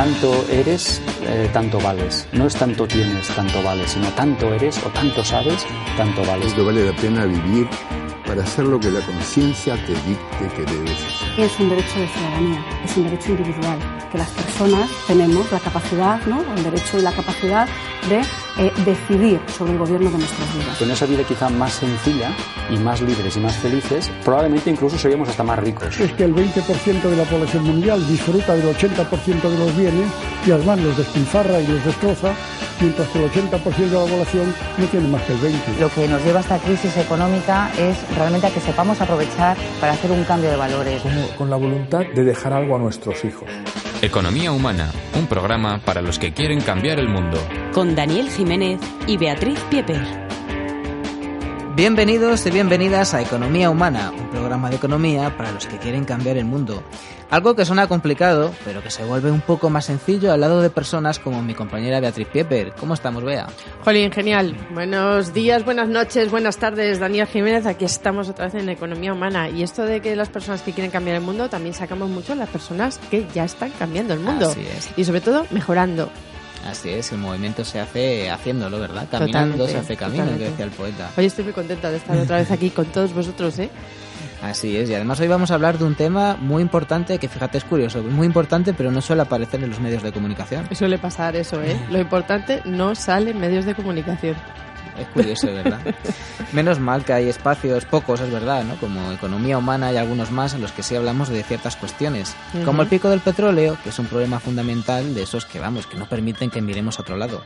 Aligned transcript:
tanto 0.00 0.46
eres, 0.48 0.98
eh, 1.22 1.48
tanto 1.52 1.78
vales. 1.80 2.28
No 2.32 2.46
es 2.46 2.54
tanto 2.54 2.86
tienes, 2.86 3.28
tanto 3.28 3.62
vales, 3.62 3.90
sino 3.90 4.08
tanto 4.08 4.52
eres 4.54 4.78
o 4.84 4.88
tanto 4.90 5.24
sabes, 5.24 5.66
tanto 5.96 6.24
vales. 6.24 6.52
que 6.54 6.62
vale 6.62 6.84
la 6.84 6.96
pena 6.96 7.24
vivir 7.24 7.68
para 8.30 8.44
hacer 8.44 8.64
lo 8.64 8.78
que 8.78 8.90
la 8.92 9.00
conciencia 9.00 9.74
te 9.86 9.92
dicte 10.08 10.54
que 10.54 10.72
debes 10.72 10.92
hacer. 10.92 11.40
Es 11.40 11.58
un 11.58 11.68
derecho 11.68 11.98
de 11.98 12.06
ciudadanía, 12.06 12.64
es 12.84 12.96
un 12.96 13.04
derecho 13.04 13.30
individual, 13.30 13.78
que 14.12 14.18
las 14.18 14.28
personas 14.30 14.88
tenemos 15.08 15.50
la 15.50 15.58
capacidad, 15.58 16.24
¿no? 16.26 16.40
el 16.54 16.62
derecho 16.62 16.98
y 16.98 17.02
la 17.02 17.10
capacidad 17.10 17.66
de 18.08 18.20
eh, 18.58 18.72
decidir 18.84 19.40
sobre 19.48 19.72
el 19.72 19.78
gobierno 19.78 20.10
de 20.10 20.18
nuestras 20.18 20.54
vidas. 20.54 20.78
Con 20.78 20.90
esa 20.92 21.06
vida 21.06 21.24
quizá 21.24 21.48
más 21.48 21.72
sencilla 21.72 22.30
y 22.70 22.76
más 22.76 23.00
libres 23.00 23.36
y 23.36 23.40
más 23.40 23.56
felices, 23.56 24.10
probablemente 24.24 24.70
incluso 24.70 24.96
seríamos 24.96 25.28
hasta 25.28 25.42
más 25.42 25.58
ricos. 25.58 25.98
Es 25.98 26.12
que 26.12 26.24
el 26.24 26.34
20% 26.34 27.02
de 27.02 27.16
la 27.16 27.24
población 27.24 27.64
mundial 27.64 28.06
disfruta 28.06 28.54
del 28.54 28.76
80% 28.76 29.42
de 29.42 29.58
los 29.58 29.76
bienes 29.76 30.06
y 30.46 30.52
además 30.52 30.78
los 30.80 30.96
despilfarra 31.10 31.60
y 31.60 31.66
los 31.66 31.84
destroza 31.84 32.32
mientras 32.80 33.08
que 33.08 33.24
el 33.24 33.30
80% 33.30 33.76
de 33.76 33.90
la 33.90 34.06
población 34.06 34.54
no 34.78 34.86
tiene 34.86 35.08
más 35.08 35.22
que 35.22 35.32
el 35.32 35.40
20%. 35.40 35.52
Lo 35.80 35.88
que 35.90 36.08
nos 36.08 36.24
lleva 36.24 36.38
a 36.38 36.42
esta 36.42 36.58
crisis 36.58 36.96
económica 36.96 37.70
es 37.78 37.96
realmente 38.16 38.46
a 38.46 38.50
que 38.50 38.60
sepamos 38.60 39.00
aprovechar 39.00 39.56
para 39.80 39.92
hacer 39.92 40.10
un 40.10 40.24
cambio 40.24 40.50
de 40.50 40.56
valores. 40.56 41.02
con 41.36 41.50
la 41.50 41.56
voluntad 41.56 42.04
de 42.14 42.24
dejar 42.24 42.52
algo 42.52 42.76
a 42.76 42.78
nuestros 42.78 43.24
hijos. 43.24 43.48
Economía 44.02 44.52
Humana, 44.52 44.90
un 45.18 45.26
programa 45.26 45.80
para 45.84 46.00
los 46.00 46.18
que 46.18 46.32
quieren 46.32 46.60
cambiar 46.60 46.98
el 46.98 47.08
mundo. 47.08 47.38
Con 47.74 47.94
Daniel 47.94 48.30
Jiménez 48.30 48.80
y 49.06 49.16
Beatriz 49.16 49.58
Pieper. 49.70 50.29
Bienvenidos 51.80 52.44
y 52.44 52.50
bienvenidas 52.50 53.14
a 53.14 53.22
Economía 53.22 53.70
Humana, 53.70 54.12
un 54.14 54.28
programa 54.28 54.68
de 54.68 54.76
economía 54.76 55.34
para 55.34 55.50
los 55.50 55.64
que 55.64 55.78
quieren 55.78 56.04
cambiar 56.04 56.36
el 56.36 56.44
mundo. 56.44 56.82
Algo 57.30 57.56
que 57.56 57.64
suena 57.64 57.86
complicado, 57.86 58.52
pero 58.66 58.82
que 58.82 58.90
se 58.90 59.02
vuelve 59.02 59.30
un 59.30 59.40
poco 59.40 59.70
más 59.70 59.86
sencillo 59.86 60.30
al 60.30 60.42
lado 60.42 60.60
de 60.60 60.68
personas 60.68 61.18
como 61.18 61.42
mi 61.42 61.54
compañera 61.54 61.98
Beatriz 61.98 62.28
Pieper. 62.28 62.74
¿Cómo 62.78 62.92
estamos, 62.92 63.24
Bea? 63.24 63.46
Jolín, 63.82 64.12
genial. 64.12 64.54
Buenos 64.74 65.32
días, 65.32 65.64
buenas 65.64 65.88
noches, 65.88 66.30
buenas 66.30 66.58
tardes, 66.58 66.98
Daniel 66.98 67.26
Jiménez. 67.26 67.64
Aquí 67.64 67.86
estamos 67.86 68.28
otra 68.28 68.44
vez 68.44 68.56
en 68.56 68.68
Economía 68.68 69.14
Humana. 69.14 69.48
Y 69.48 69.62
esto 69.62 69.86
de 69.86 70.02
que 70.02 70.14
las 70.16 70.28
personas 70.28 70.60
que 70.60 70.74
quieren 70.74 70.90
cambiar 70.90 71.16
el 71.16 71.22
mundo, 71.22 71.48
también 71.48 71.74
sacamos 71.74 72.10
mucho 72.10 72.34
las 72.34 72.50
personas 72.50 73.00
que 73.10 73.26
ya 73.32 73.44
están 73.46 73.70
cambiando 73.70 74.12
el 74.12 74.20
mundo. 74.20 74.50
Así 74.50 74.60
es. 74.60 74.90
Y 74.98 75.04
sobre 75.06 75.22
todo, 75.22 75.46
mejorando. 75.50 76.10
Así 76.66 76.90
es, 76.90 77.10
el 77.12 77.18
movimiento 77.18 77.64
se 77.64 77.80
hace 77.80 78.30
haciéndolo, 78.30 78.78
¿verdad? 78.78 79.06
Caminando 79.10 79.56
Totalmente, 79.56 79.72
se 79.72 79.78
hace 79.78 79.96
camino, 79.96 80.24
totalmente. 80.24 80.44
que 80.44 80.50
decía 80.50 80.64
el 80.66 80.70
poeta. 80.70 81.10
Hoy 81.16 81.24
estoy 81.24 81.44
muy 81.44 81.52
contenta 81.52 81.90
de 81.90 81.96
estar 81.96 82.16
otra 82.16 82.36
vez 82.36 82.50
aquí 82.50 82.70
con 82.70 82.86
todos 82.86 83.14
vosotros, 83.14 83.58
¿eh? 83.58 83.70
Así 84.42 84.76
es, 84.76 84.88
y 84.88 84.94
además 84.94 85.20
hoy 85.20 85.28
vamos 85.28 85.50
a 85.50 85.54
hablar 85.54 85.78
de 85.78 85.84
un 85.84 85.94
tema 85.94 86.36
muy 86.40 86.62
importante, 86.62 87.18
que 87.18 87.28
fíjate 87.28 87.58
es 87.58 87.64
curioso, 87.64 88.02
muy 88.02 88.26
importante, 88.26 88.72
pero 88.72 88.90
no 88.90 89.02
suele 89.02 89.22
aparecer 89.22 89.62
en 89.62 89.68
los 89.68 89.80
medios 89.80 90.02
de 90.02 90.12
comunicación. 90.12 90.66
Suele 90.74 90.98
pasar 90.98 91.36
eso, 91.36 91.62
¿eh? 91.62 91.78
Lo 91.90 91.98
importante 91.98 92.62
no 92.64 92.94
sale 92.94 93.32
en 93.32 93.38
medios 93.40 93.66
de 93.66 93.74
comunicación. 93.74 94.36
Es 95.00 95.08
curioso, 95.08 95.46
¿verdad? 95.46 95.80
Menos 96.52 96.78
mal 96.78 97.04
que 97.04 97.12
hay 97.12 97.28
espacios, 97.28 97.84
pocos, 97.84 98.20
es 98.20 98.30
verdad, 98.30 98.64
¿no? 98.64 98.76
Como 98.76 99.12
economía 99.12 99.58
humana 99.58 99.92
y 99.92 99.96
algunos 99.96 100.30
más 100.30 100.54
en 100.54 100.60
los 100.60 100.72
que 100.72 100.82
sí 100.82 100.96
hablamos 100.96 101.28
de 101.28 101.42
ciertas 101.42 101.76
cuestiones. 101.76 102.34
Como 102.64 102.82
el 102.82 102.88
pico 102.88 103.08
del 103.08 103.20
petróleo, 103.20 103.76
que 103.82 103.90
es 103.90 103.98
un 103.98 104.06
problema 104.06 104.40
fundamental 104.40 105.14
de 105.14 105.22
esos 105.22 105.44
que, 105.44 105.58
vamos, 105.58 105.86
que 105.86 105.96
no 105.96 106.08
permiten 106.08 106.50
que 106.50 106.60
miremos 106.60 106.98
a 106.98 107.02
otro 107.02 107.16
lado. 107.16 107.42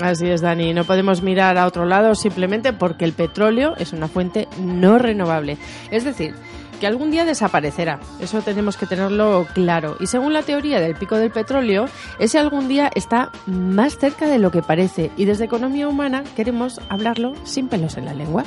Así 0.00 0.28
es, 0.28 0.40
Dani. 0.40 0.74
No 0.74 0.84
podemos 0.84 1.22
mirar 1.22 1.56
a 1.56 1.66
otro 1.66 1.84
lado 1.84 2.14
simplemente 2.14 2.72
porque 2.72 3.04
el 3.04 3.12
petróleo 3.12 3.74
es 3.76 3.92
una 3.92 4.08
fuente 4.08 4.48
no 4.58 4.98
renovable. 4.98 5.56
Es 5.90 6.04
decir, 6.04 6.34
que 6.80 6.86
algún 6.86 7.10
día 7.10 7.24
desaparecerá. 7.24 8.00
Eso 8.20 8.42
tenemos 8.42 8.76
que 8.76 8.86
tenerlo 8.86 9.46
claro. 9.54 9.96
Y 10.00 10.06
según 10.06 10.32
la 10.32 10.42
teoría 10.42 10.80
del 10.80 10.94
pico 10.94 11.16
del 11.16 11.30
petróleo, 11.30 11.86
ese 12.18 12.38
algún 12.38 12.68
día 12.68 12.90
está 12.94 13.30
más 13.46 13.98
cerca 13.98 14.26
de 14.26 14.38
lo 14.38 14.50
que 14.50 14.62
parece. 14.62 15.10
Y 15.16 15.24
desde 15.24 15.44
Economía 15.44 15.88
Humana 15.88 16.24
queremos 16.36 16.80
hablarlo 16.88 17.34
sin 17.44 17.68
pelos 17.68 17.96
en 17.96 18.06
la 18.06 18.14
lengua. 18.14 18.44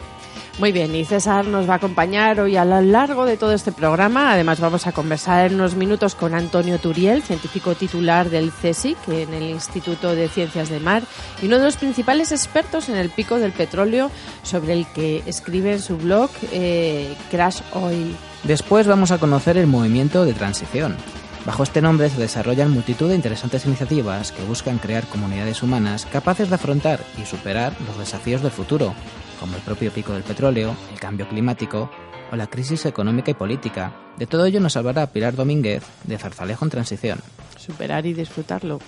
Muy 0.58 0.72
bien, 0.72 0.94
y 0.94 1.04
César 1.04 1.46
nos 1.46 1.68
va 1.68 1.74
a 1.74 1.76
acompañar 1.76 2.40
hoy 2.40 2.56
a 2.56 2.64
lo 2.64 2.80
largo 2.80 3.26
de 3.26 3.36
todo 3.36 3.52
este 3.52 3.72
programa. 3.72 4.32
Además, 4.32 4.58
vamos 4.58 4.86
a 4.86 4.92
conversar 4.92 5.48
en 5.48 5.56
unos 5.56 5.74
minutos 5.74 6.14
con 6.14 6.34
Antonio 6.34 6.78
Turiel, 6.78 7.22
científico 7.22 7.74
titular 7.74 8.30
del 8.30 8.50
CSIC, 8.50 8.96
en 9.08 9.34
el 9.34 9.50
Instituto 9.50 10.14
de 10.14 10.30
Ciencias 10.30 10.70
del 10.70 10.82
Mar, 10.82 11.02
y 11.42 11.46
uno 11.46 11.58
de 11.58 11.64
los 11.64 11.76
principales 11.76 12.32
expertos 12.32 12.88
en 12.88 12.96
el 12.96 13.10
pico 13.10 13.38
del 13.38 13.52
petróleo, 13.52 14.10
sobre 14.42 14.72
el 14.72 14.86
que 14.86 15.22
escribe 15.26 15.72
en 15.72 15.82
su 15.82 15.98
blog 15.98 16.30
eh, 16.52 17.14
Crash 17.30 17.60
Oil. 17.74 18.16
Después 18.44 18.86
vamos 18.86 19.10
a 19.10 19.18
conocer 19.18 19.58
el 19.58 19.66
movimiento 19.66 20.24
de 20.24 20.32
transición. 20.32 20.96
Bajo 21.44 21.64
este 21.64 21.82
nombre 21.82 22.08
se 22.08 22.18
desarrollan 22.18 22.72
multitud 22.72 23.10
de 23.10 23.14
interesantes 23.14 23.66
iniciativas 23.66 24.32
que 24.32 24.42
buscan 24.44 24.78
crear 24.78 25.06
comunidades 25.06 25.62
humanas 25.62 26.06
capaces 26.10 26.48
de 26.48 26.54
afrontar 26.54 26.98
y 27.22 27.26
superar 27.26 27.74
los 27.86 27.98
desafíos 27.98 28.40
del 28.40 28.50
futuro, 28.50 28.94
como 29.38 29.56
el 29.56 29.62
propio 29.62 29.90
pico 29.90 30.12
del 30.12 30.22
petróleo, 30.22 30.74
el 30.92 31.00
cambio 31.00 31.28
climático 31.28 31.90
o 32.32 32.36
la 32.36 32.46
crisis 32.46 32.86
económica 32.86 33.30
y 33.30 33.34
política. 33.34 33.92
De 34.16 34.26
todo 34.26 34.46
ello 34.46 34.60
nos 34.60 34.76
hablará 34.76 35.06
Pilar 35.06 35.34
Domínguez 35.34 35.82
de 36.04 36.18
Zarzalejo 36.18 36.64
en 36.64 36.70
Transición. 36.70 37.20
superar 37.58 38.06
y 38.06 38.12
disfrutarlo. 38.12 38.78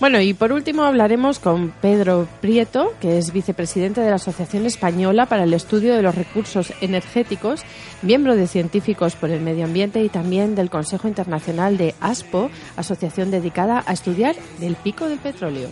Bueno, 0.00 0.20
y 0.20 0.34
por 0.34 0.52
último 0.52 0.82
hablaremos 0.82 1.38
con 1.38 1.70
Pedro 1.80 2.26
Prieto, 2.40 2.92
que 3.00 3.18
es 3.18 3.32
vicepresidente 3.32 4.00
de 4.00 4.10
la 4.10 4.16
Asociación 4.16 4.66
Española 4.66 5.26
para 5.26 5.44
el 5.44 5.54
Estudio 5.54 5.94
de 5.94 6.02
los 6.02 6.14
Recursos 6.14 6.72
Energéticos, 6.80 7.62
miembro 8.02 8.34
de 8.34 8.46
Científicos 8.46 9.14
por 9.14 9.30
el 9.30 9.40
Medio 9.40 9.64
Ambiente 9.64 10.02
y 10.02 10.08
también 10.08 10.54
del 10.54 10.70
Consejo 10.70 11.08
Internacional 11.08 11.78
de 11.78 11.94
ASPO, 12.00 12.50
asociación 12.76 13.30
dedicada 13.30 13.84
a 13.86 13.92
estudiar 13.92 14.34
el 14.60 14.74
pico 14.74 15.08
del 15.08 15.18
petróleo. 15.18 15.68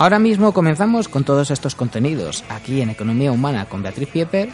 Ahora 0.00 0.18
mismo 0.18 0.54
comenzamos 0.54 1.08
con 1.08 1.24
todos 1.24 1.50
estos 1.50 1.74
contenidos, 1.74 2.42
aquí 2.48 2.80
en 2.80 2.88
Economía 2.88 3.32
Humana 3.32 3.66
con 3.66 3.82
Beatriz 3.82 4.08
Pieper 4.08 4.48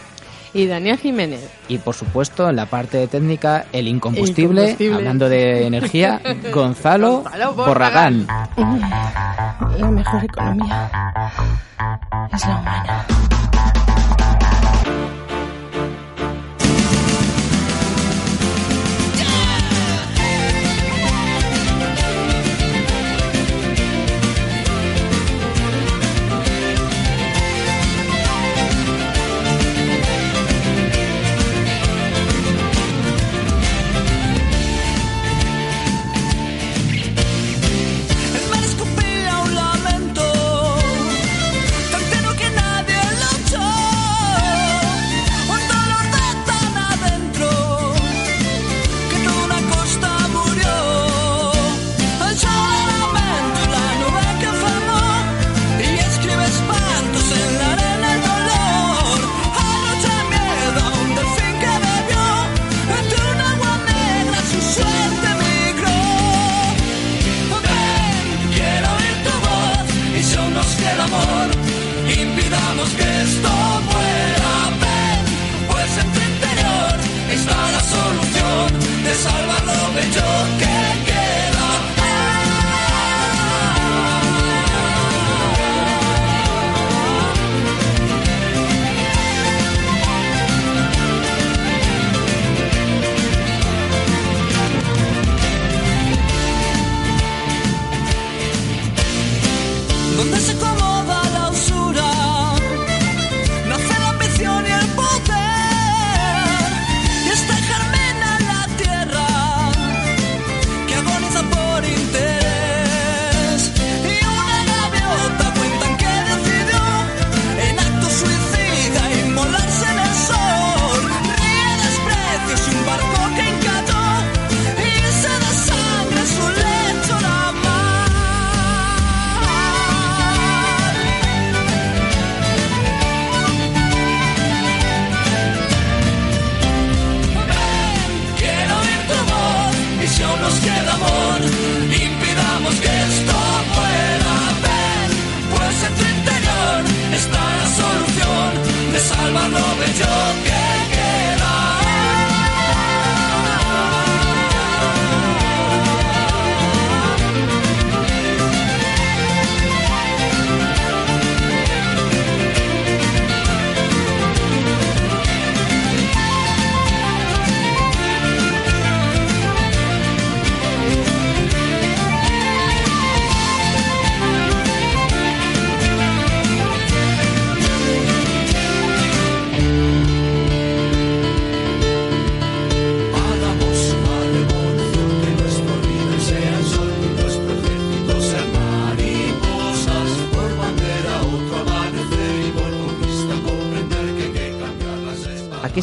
Y 0.52 0.66
Daniel 0.66 0.98
Jiménez. 0.98 1.48
y 1.68 1.78
por 1.78 1.94
supuesto 1.94 2.50
en 2.50 2.56
la 2.56 2.66
parte 2.66 3.06
técnica 3.06 3.66
el 3.72 3.86
incombustible, 3.86 4.76
hablando 4.92 5.28
de 5.28 5.64
energía, 5.64 6.20
Gonzalo, 6.52 7.22
Gonzalo 7.22 7.54
Borragán. 7.54 8.26
La 9.78 9.88
mejor 9.88 10.24
economía 10.24 10.90
es 12.32 12.44
la 12.44 12.56
humana. 12.56 13.06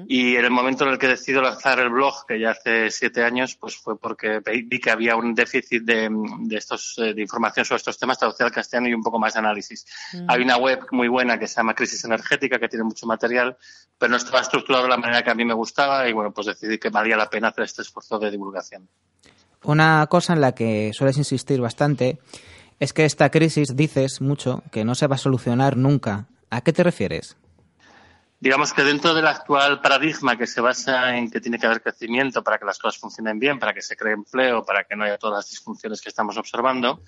Y 0.09 0.37
en 0.37 0.45
el 0.45 0.51
momento 0.51 0.85
en 0.85 0.91
el 0.91 0.99
que 0.99 1.07
decido 1.07 1.41
lanzar 1.41 1.79
el 1.79 1.91
blog, 1.91 2.27
que 2.27 2.41
ya 2.41 2.51
hace 2.51 2.91
siete 2.91 3.23
años, 3.23 3.55
pues 3.55 3.77
fue 3.77 3.99
porque 3.99 4.41
vi 4.45 4.81
que 4.81 4.91
había 4.91 5.15
un 5.15 5.35
déficit 5.35 5.85
de, 5.85 6.09
de 6.41 6.57
estos, 6.57 6.97
eh, 6.99 7.15
de 7.15 7.23
información 7.23 7.65
sobre 7.65 7.79
estos 7.79 7.99
temas 7.99 8.19
traducida 8.19 8.47
al 8.47 8.53
castellano 8.53 8.89
y 8.89 8.95
un 8.95 9.03
poco 9.03 9.19
más 9.19 9.35
de 9.35 9.39
análisis. 9.39 9.87
Ujú. 10.15 10.25
Hay 10.29 10.43
una 10.43 10.57
web 10.57 10.81
muy 10.91 11.09
buena 11.09 11.39
que 11.39 11.47
se 11.47 11.57
llama 11.57 11.75
Crisis 11.75 12.05
Energética, 12.05 12.59
que 12.59 12.69
tiene 12.69 12.85
mucho 12.85 13.07
material, 13.07 13.57
pero 13.97 14.11
no 14.11 14.17
estaba 14.17 14.41
estructurado 14.41 14.85
de 14.85 14.91
la 14.91 14.97
manera 14.97 15.23
que 15.23 15.31
a 15.31 15.35
mí 15.35 15.45
me 15.45 15.55
gustaba 15.55 16.09
y 16.09 16.13
bueno, 16.13 16.33
pues 16.33 16.49
decidí 16.49 16.79
que 16.79 16.91
valía 16.91 17.17
la 17.17 17.31
pena 17.31 17.49
hacer 17.49 17.65
este 17.65 17.83
esfuerzo 17.83 18.19
de 18.19 18.31
divulgación. 18.31 18.89
Una 19.65 20.07
cosa 20.09 20.33
en 20.33 20.41
la 20.41 20.53
que 20.53 20.91
sueles 20.93 21.19
insistir 21.19 21.61
bastante 21.61 22.19
es 22.81 22.93
que 22.93 23.05
esta 23.05 23.31
crisis 23.31 23.75
dices 23.75 24.21
mucho 24.21 24.63
que 24.71 24.85
no 24.85 24.95
se 24.95 25.07
va 25.07 25.17
a 25.17 25.19
solucionar 25.19 25.77
nunca. 25.77 26.27
¿A 26.51 26.61
qué 26.61 26.73
te 26.73 26.83
refieres? 26.83 27.37
Digamos 28.40 28.73
que 28.73 28.85
dentro 28.85 29.14
del 29.14 29.26
actual 29.26 29.80
paradigma 29.80 30.38
que 30.38 30.47
se 30.47 30.61
basa 30.61 31.16
en 31.16 31.28
que 31.28 31.40
tiene 31.40 31.59
que 31.59 31.66
haber 31.66 31.83
crecimiento 31.83 32.45
para 32.45 32.57
que 32.59 32.64
las 32.64 32.78
cosas 32.78 33.00
funcionen 33.00 33.40
bien, 33.40 33.59
para 33.59 33.75
que 33.75 33.83
se 33.83 33.97
cree 33.97 34.12
empleo, 34.12 34.64
para 34.64 34.85
que 34.85 34.95
no 34.95 35.04
haya 35.04 35.18
todas 35.18 35.38
las 35.38 35.50
disfunciones 35.50 36.00
que 36.00 36.09
estamos 36.09 36.37
observando, 36.37 37.02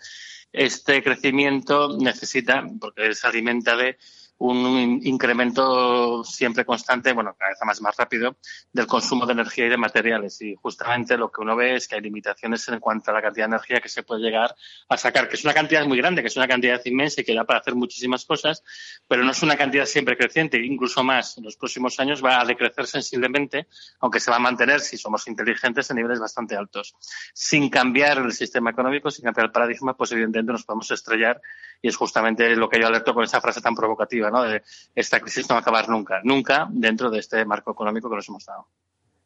este 0.53 1.03
crecimiento 1.05 1.97
necesita, 1.99 2.65
porque 2.81 3.15
se 3.15 3.27
alimenta 3.29 3.77
de 3.77 3.97
un 4.41 5.01
incremento 5.03 6.25
siempre 6.25 6.65
constante, 6.65 7.13
bueno, 7.13 7.35
cada 7.39 7.51
vez 7.51 7.59
más, 7.63 7.81
más 7.83 7.97
rápido, 7.97 8.37
del 8.73 8.87
consumo 8.87 9.27
de 9.27 9.35
energía 9.35 9.67
y 9.67 9.69
de 9.69 9.77
materiales. 9.77 10.41
Y 10.41 10.55
justamente 10.55 11.19
lo 11.19 11.31
que 11.31 11.43
uno 11.43 11.55
ve 11.55 11.75
es 11.75 11.87
que 11.87 11.97
hay 11.97 12.01
limitaciones 12.01 12.67
en 12.69 12.81
cuanto 12.81 13.11
a 13.11 13.15
la 13.15 13.21
cantidad 13.21 13.47
de 13.47 13.57
energía 13.57 13.81
que 13.81 13.91
se 13.91 14.03
puede 14.03 14.23
llegar 14.23 14.57
a 14.89 14.97
sacar, 14.97 15.29
que 15.29 15.37
es 15.37 15.45
una 15.45 15.53
cantidad 15.53 15.85
muy 15.85 15.99
grande, 15.99 16.23
que 16.23 16.29
es 16.29 16.37
una 16.37 16.49
cantidad 16.49 16.81
inmensa 16.87 17.21
y 17.21 17.25
que 17.25 17.35
da 17.35 17.45
para 17.45 17.59
hacer 17.59 17.75
muchísimas 17.75 18.25
cosas, 18.25 18.65
pero 19.07 19.23
no 19.25 19.33
es 19.33 19.43
una 19.43 19.57
cantidad 19.59 19.85
siempre 19.85 20.17
creciente, 20.17 20.57
incluso 20.57 21.05
más. 21.05 21.37
En 21.37 21.45
los 21.45 21.57
próximos 21.57 22.01
años 22.01 22.25
va 22.25 22.41
a 22.41 22.45
decrecer 22.47 22.87
sensiblemente, 22.87 23.67
aunque 24.01 24.21
se 24.21 24.31
va 24.31 24.39
a 24.39 24.41
mantener, 24.41 24.81
si 24.81 24.97
somos 24.97 25.29
inteligentes, 25.29 25.91
en 25.91 25.97
niveles 25.97 26.19
bastante 26.19 26.57
altos. 26.57 26.95
Sin 27.35 27.69
cambiar 27.69 28.17
el 28.17 28.33
sistema 28.33 28.71
económico, 28.71 29.11
sin 29.11 29.23
cambiar 29.23 29.47
el 29.47 29.53
paradigma, 29.53 29.95
pues 29.95 30.13
evidentemente 30.13 30.53
nos 30.53 30.65
podemos 30.65 30.91
estrellar 30.91 31.43
y 31.83 31.89
es 31.89 31.97
justamente 31.97 32.55
lo 32.57 32.69
que 32.69 32.81
yo 32.81 32.87
alerto 32.87 33.15
con 33.15 33.25
esa 33.25 33.41
frase 33.41 33.61
tan 33.61 33.75
provocativa, 33.75 34.31
¿no? 34.31 34.43
De 34.43 34.63
esta 34.95 35.21
crisis 35.21 35.49
no 35.49 35.55
va 35.55 35.59
a 35.59 35.63
acabar 35.63 35.89
nunca, 35.89 36.21
nunca 36.25 36.69
dentro 36.71 37.11
de 37.11 37.19
este 37.19 37.45
marco 37.45 37.73
económico 37.73 38.09
que 38.09 38.17
nos 38.17 38.29
hemos 38.29 38.45
dado. 38.45 38.67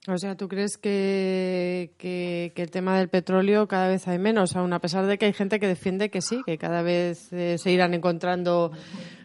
O 0.06 0.18
sea, 0.18 0.36
¿tú 0.36 0.48
crees 0.48 0.76
que, 0.76 1.94
que, 1.96 2.52
que, 2.54 2.62
el 2.62 2.70
tema 2.70 2.98
del 2.98 3.08
petróleo 3.08 3.66
cada 3.66 3.88
vez 3.88 4.06
hay 4.06 4.18
menos, 4.18 4.54
aun 4.54 4.74
a 4.74 4.78
pesar 4.78 5.06
de 5.06 5.16
que 5.16 5.24
hay 5.24 5.32
gente 5.32 5.58
que 5.58 5.66
defiende 5.66 6.10
que 6.10 6.20
sí, 6.20 6.42
que 6.44 6.58
cada 6.58 6.82
vez 6.82 7.32
eh, 7.32 7.56
se 7.56 7.70
irán 7.70 7.94
encontrando 7.94 8.70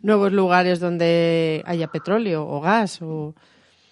nuevos 0.03 0.31
lugares 0.31 0.79
donde 0.79 1.63
haya 1.65 1.87
petróleo 1.87 2.47
o 2.47 2.61
gas? 2.61 3.01
O... 3.01 3.35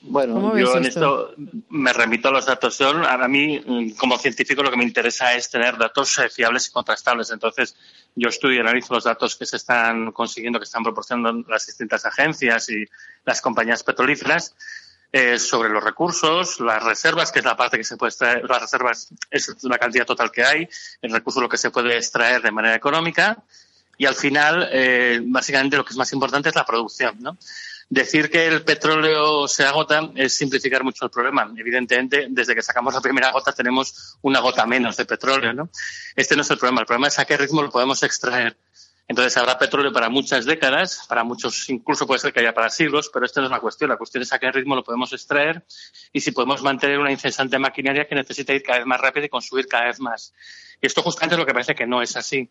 Bueno, 0.02 0.58
yo 0.58 0.76
en 0.76 0.86
esto? 0.86 1.34
me 1.70 1.92
remito 1.92 2.30
a 2.30 2.32
los 2.32 2.46
datos. 2.46 2.80
a 2.82 3.28
mí, 3.28 3.94
como 3.98 4.18
científico, 4.18 4.64
lo 4.64 4.70
que 4.70 4.78
me 4.78 4.84
interesa 4.84 5.34
es 5.34 5.50
tener 5.50 5.78
datos 5.78 6.20
fiables 6.32 6.68
y 6.68 6.72
contrastables. 6.72 7.32
Entonces, 7.32 7.76
yo 8.16 8.30
estudio 8.30 8.58
y 8.58 8.60
analizo 8.60 8.94
los 8.94 9.04
datos 9.04 9.36
que 9.36 9.46
se 9.46 9.58
están 9.58 10.12
consiguiendo, 10.12 10.60
que 10.60 10.66
están 10.66 10.84
proporcionando 10.84 11.50
las 11.50 11.66
distintas 11.66 12.06
agencias 12.06 12.70
y 12.70 12.86
las 13.26 13.42
compañías 13.42 13.84
petrolíferas 13.84 14.56
eh, 15.12 15.40
sobre 15.40 15.70
los 15.70 15.84
recursos, 15.84 16.60
las 16.60 16.84
reservas, 16.84 17.32
que 17.32 17.40
es 17.40 17.46
la 17.46 17.56
parte 17.56 17.78
que 17.78 17.84
se 17.84 17.96
puede 17.96 18.10
extraer, 18.10 18.44
las 18.48 18.62
reservas 18.62 19.10
es 19.32 19.64
la 19.64 19.78
cantidad 19.78 20.06
total 20.06 20.32
que 20.32 20.44
hay, 20.44 20.70
el 21.02 21.12
recurso 21.12 21.40
lo 21.40 21.48
que 21.48 21.58
se 21.58 21.72
puede 21.72 21.96
extraer 21.96 22.42
de 22.42 22.52
manera 22.52 22.76
económica 22.76 23.38
y 23.98 24.06
al 24.06 24.16
final, 24.16 24.70
eh, 24.72 25.22
básicamente 25.24 25.78
lo 25.78 25.86
que 25.86 25.92
es 25.92 25.98
más 25.98 26.12
importante 26.14 26.50
es 26.50 26.56
la 26.56 26.66
producción, 26.66 27.16
¿no? 27.20 27.38
Decir 27.90 28.30
que 28.30 28.48
el 28.48 28.66
petróleo 28.66 29.48
se 29.48 29.64
agota 29.64 30.12
es 30.16 30.34
simplificar 30.34 30.84
mucho 30.84 31.06
el 31.06 31.12
problema. 31.12 31.50
Evidentemente, 31.56 32.28
desde 32.30 32.54
que 32.54 32.62
sacamos 32.62 32.94
la 32.94 33.00
primera 33.00 33.32
gota 33.32 33.54
tenemos 33.54 34.18
una 34.22 34.40
gota 34.42 34.66
menos 34.66 34.98
de 34.98 35.06
petróleo, 35.06 35.54
¿no? 35.54 35.70
Este 36.14 36.36
no 36.36 36.42
es 36.42 36.52
el 36.52 36.58
problema. 36.58 36.82
El 36.82 36.86
problema 36.86 37.08
es 37.08 37.18
a 37.18 37.26
qué 37.26 37.38
ritmo 37.38 37.62
lo 37.62 37.70
podemos 37.70 38.04
extraer. 38.04 38.58
Entonces 39.08 39.38
habrá 39.38 39.58
petróleo 39.58 39.94
para 39.94 40.10
muchas 40.10 40.44
décadas, 40.44 41.06
para 41.08 41.24
muchos 41.24 41.70
incluso 41.70 42.06
puede 42.06 42.20
ser 42.20 42.34
que 42.34 42.42
haya 42.42 42.54
para 42.54 42.70
siglos, 42.70 43.10
pero 43.14 43.26
esta 43.26 43.40
no 43.40 43.48
es 43.48 43.52
la 43.52 43.62
cuestión. 43.62 43.90
La 43.90 43.96
cuestión 43.96 44.22
es 44.22 44.34
a 44.34 44.40
qué 44.40 44.52
ritmo 44.52 44.76
lo 44.76 44.84
podemos 44.84 45.14
extraer 45.14 45.66
y 46.12 46.20
si 46.20 46.32
podemos 46.32 46.62
mantener 46.62 47.00
una 47.00 47.12
incesante 47.12 47.58
maquinaria 47.58 48.06
que 48.06 48.16
necesita 48.16 48.52
ir 48.52 48.64
cada 48.64 48.80
vez 48.80 48.88
más 48.88 49.00
rápido 49.00 49.26
y 49.26 49.30
consumir 49.30 49.66
cada 49.68 49.86
vez 49.86 50.02
más. 50.02 50.34
Y 50.82 50.88
esto 50.88 51.02
justamente 51.02 51.36
es 51.36 51.40
lo 51.40 51.46
que 51.46 51.54
parece 51.54 51.74
que 51.74 51.88
no 51.88 52.02
es 52.02 52.18
así. 52.18 52.50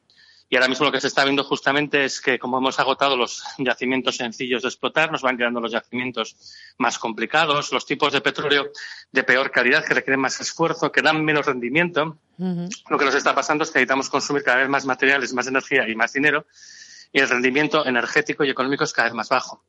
Y 0.48 0.56
ahora 0.56 0.68
mismo 0.68 0.86
lo 0.86 0.92
que 0.92 1.00
se 1.00 1.08
está 1.08 1.24
viendo 1.24 1.42
justamente 1.42 2.04
es 2.04 2.20
que 2.20 2.38
como 2.38 2.58
hemos 2.58 2.78
agotado 2.78 3.16
los 3.16 3.42
yacimientos 3.58 4.16
sencillos 4.16 4.62
de 4.62 4.68
explotar, 4.68 5.10
nos 5.10 5.22
van 5.22 5.36
quedando 5.36 5.60
los 5.60 5.72
yacimientos 5.72 6.36
más 6.78 6.98
complicados, 6.98 7.72
los 7.72 7.84
tipos 7.84 8.12
de 8.12 8.20
petróleo 8.20 8.70
de 9.10 9.24
peor 9.24 9.50
calidad 9.50 9.84
que 9.84 9.94
requieren 9.94 10.20
más 10.20 10.40
esfuerzo, 10.40 10.92
que 10.92 11.02
dan 11.02 11.24
menos 11.24 11.46
rendimiento. 11.46 12.18
Lo 12.38 12.98
que 12.98 13.04
nos 13.04 13.14
está 13.14 13.34
pasando 13.34 13.64
es 13.64 13.70
que 13.70 13.80
necesitamos 13.80 14.08
consumir 14.08 14.44
cada 14.44 14.58
vez 14.58 14.68
más 14.68 14.84
materiales, 14.84 15.32
más 15.32 15.48
energía 15.48 15.88
y 15.88 15.96
más 15.96 16.12
dinero 16.12 16.46
y 17.12 17.20
el 17.20 17.28
rendimiento 17.28 17.86
energético 17.86 18.44
y 18.44 18.50
económico 18.50 18.84
es 18.84 18.92
cada 18.92 19.08
vez 19.08 19.14
más 19.14 19.28
bajo. 19.28 19.64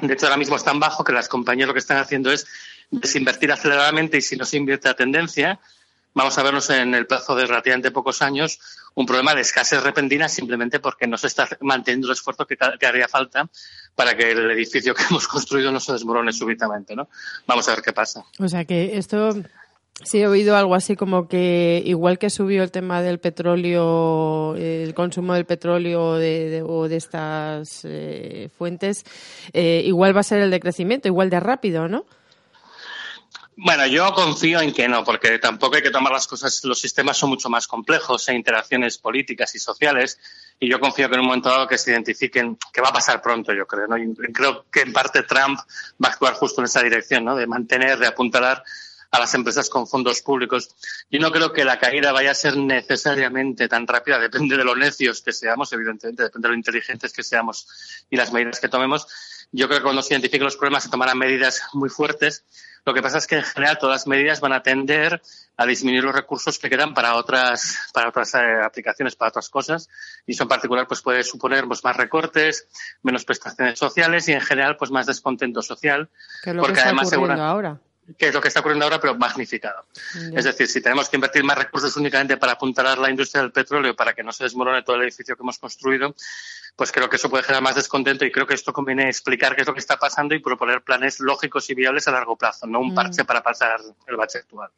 De 0.00 0.14
hecho, 0.14 0.26
ahora 0.26 0.36
mismo 0.36 0.56
es 0.56 0.64
tan 0.64 0.80
bajo 0.80 1.04
que 1.04 1.12
las 1.12 1.28
compañías 1.28 1.68
lo 1.68 1.74
que 1.74 1.78
están 1.78 1.98
haciendo 1.98 2.32
es 2.32 2.46
desinvertir 2.90 3.52
aceleradamente 3.52 4.16
y 4.16 4.22
si 4.22 4.36
no 4.36 4.44
se 4.44 4.56
invierte 4.56 4.88
a 4.88 4.94
tendencia, 4.94 5.60
vamos 6.14 6.36
a 6.38 6.42
vernos 6.42 6.70
en 6.70 6.94
el 6.94 7.06
plazo 7.06 7.36
de 7.36 7.46
relativamente 7.46 7.90
pocos 7.90 8.20
años 8.22 8.58
un 8.94 9.06
problema 9.06 9.34
de 9.34 9.40
escasez 9.40 9.82
repentina 9.82 10.28
simplemente 10.28 10.80
porque 10.80 11.06
no 11.06 11.16
se 11.16 11.26
está 11.26 11.48
manteniendo 11.60 12.08
el 12.08 12.12
esfuerzo 12.12 12.46
que, 12.46 12.56
haría 12.86 13.08
falta 13.08 13.48
para 13.94 14.16
que 14.16 14.32
el 14.32 14.50
edificio 14.50 14.94
que 14.94 15.02
hemos 15.10 15.26
construido 15.28 15.72
no 15.72 15.80
se 15.80 15.92
desmorone 15.92 16.32
súbitamente, 16.32 16.94
¿no? 16.94 17.08
Vamos 17.46 17.68
a 17.68 17.74
ver 17.74 17.82
qué 17.82 17.92
pasa. 17.92 18.24
O 18.38 18.48
sea 18.48 18.64
que 18.64 18.96
esto 18.96 19.34
Sí, 20.04 20.18
he 20.18 20.26
oído 20.26 20.56
algo 20.56 20.74
así 20.74 20.96
como 20.96 21.28
que 21.28 21.82
igual 21.84 22.18
que 22.18 22.30
subió 22.30 22.62
el 22.62 22.70
tema 22.70 23.02
del 23.02 23.20
petróleo, 23.20 24.56
el 24.56 24.94
consumo 24.94 25.34
del 25.34 25.44
petróleo 25.44 26.14
de, 26.14 26.62
o 26.66 26.88
de 26.88 26.96
estas 26.96 27.82
eh, 27.84 28.48
fuentes, 28.56 29.04
eh, 29.52 29.82
igual 29.84 30.16
va 30.16 30.20
a 30.20 30.24
ser 30.24 30.40
el 30.40 30.50
decrecimiento, 30.50 31.08
igual 31.08 31.30
de 31.30 31.40
rápido, 31.40 31.88
¿no? 31.88 32.04
Bueno, 33.56 33.86
yo 33.86 34.12
confío 34.14 34.60
en 34.60 34.72
que 34.72 34.88
no, 34.88 35.04
porque 35.04 35.38
tampoco 35.38 35.76
hay 35.76 35.82
que 35.82 35.90
tomar 35.90 36.12
las 36.12 36.26
cosas, 36.26 36.64
los 36.64 36.80
sistemas 36.80 37.18
son 37.18 37.28
mucho 37.28 37.50
más 37.50 37.66
complejos, 37.66 38.28
hay 38.28 38.36
interacciones 38.36 38.96
políticas 38.96 39.54
y 39.54 39.58
sociales, 39.58 40.18
y 40.58 40.70
yo 40.70 40.80
confío 40.80 41.08
que 41.08 41.14
en 41.14 41.20
un 41.20 41.26
momento 41.26 41.50
dado 41.50 41.68
que 41.68 41.76
se 41.76 41.90
identifiquen, 41.90 42.56
que 42.72 42.80
va 42.80 42.88
a 42.88 42.92
pasar 42.94 43.20
pronto, 43.20 43.52
yo 43.52 43.66
creo, 43.66 43.86
¿no? 43.86 43.98
Y 43.98 44.14
creo 44.32 44.64
que 44.70 44.80
en 44.80 44.92
parte 44.92 45.22
Trump 45.24 45.58
va 46.02 46.08
a 46.08 46.12
actuar 46.12 46.32
justo 46.34 46.62
en 46.62 46.64
esa 46.64 46.82
dirección, 46.82 47.26
¿no? 47.26 47.36
De 47.36 47.46
mantener, 47.46 47.98
de 47.98 48.06
apuntalar 48.06 48.64
a 49.10 49.18
las 49.18 49.34
empresas 49.34 49.68
con 49.68 49.86
fondos 49.86 50.22
públicos. 50.22 50.70
Yo 51.10 51.20
no 51.20 51.30
creo 51.30 51.52
que 51.52 51.66
la 51.66 51.78
caída 51.78 52.10
vaya 52.12 52.30
a 52.30 52.34
ser 52.34 52.56
necesariamente 52.56 53.68
tan 53.68 53.86
rápida, 53.86 54.18
depende 54.18 54.56
de 54.56 54.64
lo 54.64 54.74
necios 54.74 55.20
que 55.20 55.32
seamos, 55.32 55.70
evidentemente, 55.74 56.22
depende 56.22 56.48
de 56.48 56.52
lo 56.52 56.56
inteligentes 56.56 57.12
que 57.12 57.22
seamos 57.22 57.68
y 58.08 58.16
las 58.16 58.32
medidas 58.32 58.58
que 58.58 58.68
tomemos. 58.68 59.06
Yo 59.52 59.68
creo 59.68 59.80
que 59.80 59.84
cuando 59.84 60.00
se 60.00 60.14
identifiquen 60.14 60.44
los 60.44 60.56
problemas 60.56 60.84
se 60.84 60.88
tomarán 60.88 61.18
medidas 61.18 61.60
muy 61.74 61.90
fuertes 61.90 62.44
lo 62.84 62.94
que 62.94 63.02
pasa 63.02 63.18
es 63.18 63.26
que 63.26 63.36
en 63.36 63.44
general 63.44 63.78
todas 63.78 63.94
las 63.94 64.06
medidas 64.06 64.40
van 64.40 64.52
a 64.52 64.62
tender 64.62 65.22
a 65.56 65.66
disminuir 65.66 66.02
los 66.02 66.14
recursos 66.14 66.58
que 66.58 66.68
quedan 66.68 66.94
para 66.94 67.14
otras, 67.14 67.78
para 67.92 68.08
otras 68.08 68.34
eh, 68.34 68.38
aplicaciones, 68.64 69.14
para 69.14 69.28
otras 69.28 69.48
cosas. 69.48 69.88
Y 70.26 70.32
eso 70.32 70.42
en 70.42 70.48
particular 70.48 70.88
pues 70.88 71.00
puede 71.00 71.22
suponer 71.22 71.66
pues, 71.66 71.84
más 71.84 71.96
recortes, 71.96 72.66
menos 73.02 73.24
prestaciones 73.24 73.78
sociales 73.78 74.28
y 74.28 74.32
en 74.32 74.40
general 74.40 74.76
pues 74.76 74.90
más 74.90 75.06
descontento 75.06 75.62
social. 75.62 76.08
Que 76.42 76.50
es 76.50 76.56
lo 76.56 76.62
porque 76.62 76.74
que 76.74 76.78
está 76.80 76.88
además 76.88 77.12
ocurriendo 77.12 77.44
ahora 77.44 77.80
que 78.16 78.28
es 78.28 78.34
lo 78.34 78.40
que 78.40 78.48
está 78.48 78.60
ocurriendo 78.60 78.84
ahora, 78.84 79.00
pero 79.00 79.16
magnificado. 79.16 79.84
Es 80.34 80.44
decir, 80.44 80.68
si 80.68 80.80
tenemos 80.80 81.08
que 81.08 81.16
invertir 81.16 81.44
más 81.44 81.58
recursos 81.58 81.96
únicamente 81.96 82.36
para 82.36 82.52
apuntalar 82.52 82.98
la 82.98 83.10
industria 83.10 83.42
del 83.42 83.52
petróleo 83.52 83.94
para 83.94 84.14
que 84.14 84.22
no 84.22 84.32
se 84.32 84.44
desmorone 84.44 84.82
todo 84.82 84.96
el 84.96 85.02
edificio 85.02 85.36
que 85.36 85.42
hemos 85.42 85.58
construido, 85.58 86.14
pues 86.76 86.90
creo 86.90 87.08
que 87.08 87.16
eso 87.16 87.28
puede 87.28 87.42
generar 87.42 87.62
más 87.62 87.74
descontento 87.74 88.24
y 88.24 88.32
creo 88.32 88.46
que 88.46 88.54
esto 88.54 88.72
conviene 88.72 89.08
explicar 89.08 89.54
qué 89.54 89.62
es 89.62 89.66
lo 89.66 89.74
que 89.74 89.80
está 89.80 89.98
pasando 89.98 90.34
y 90.34 90.40
proponer 90.40 90.82
planes 90.82 91.20
lógicos 91.20 91.68
y 91.70 91.74
viables 91.74 92.08
a 92.08 92.12
largo 92.12 92.36
plazo, 92.36 92.66
no 92.66 92.80
un 92.80 92.92
mm. 92.92 92.94
parche 92.94 93.24
para 93.24 93.42
pasar 93.42 93.80
el 94.06 94.16
bache 94.16 94.38
actual. 94.38 94.70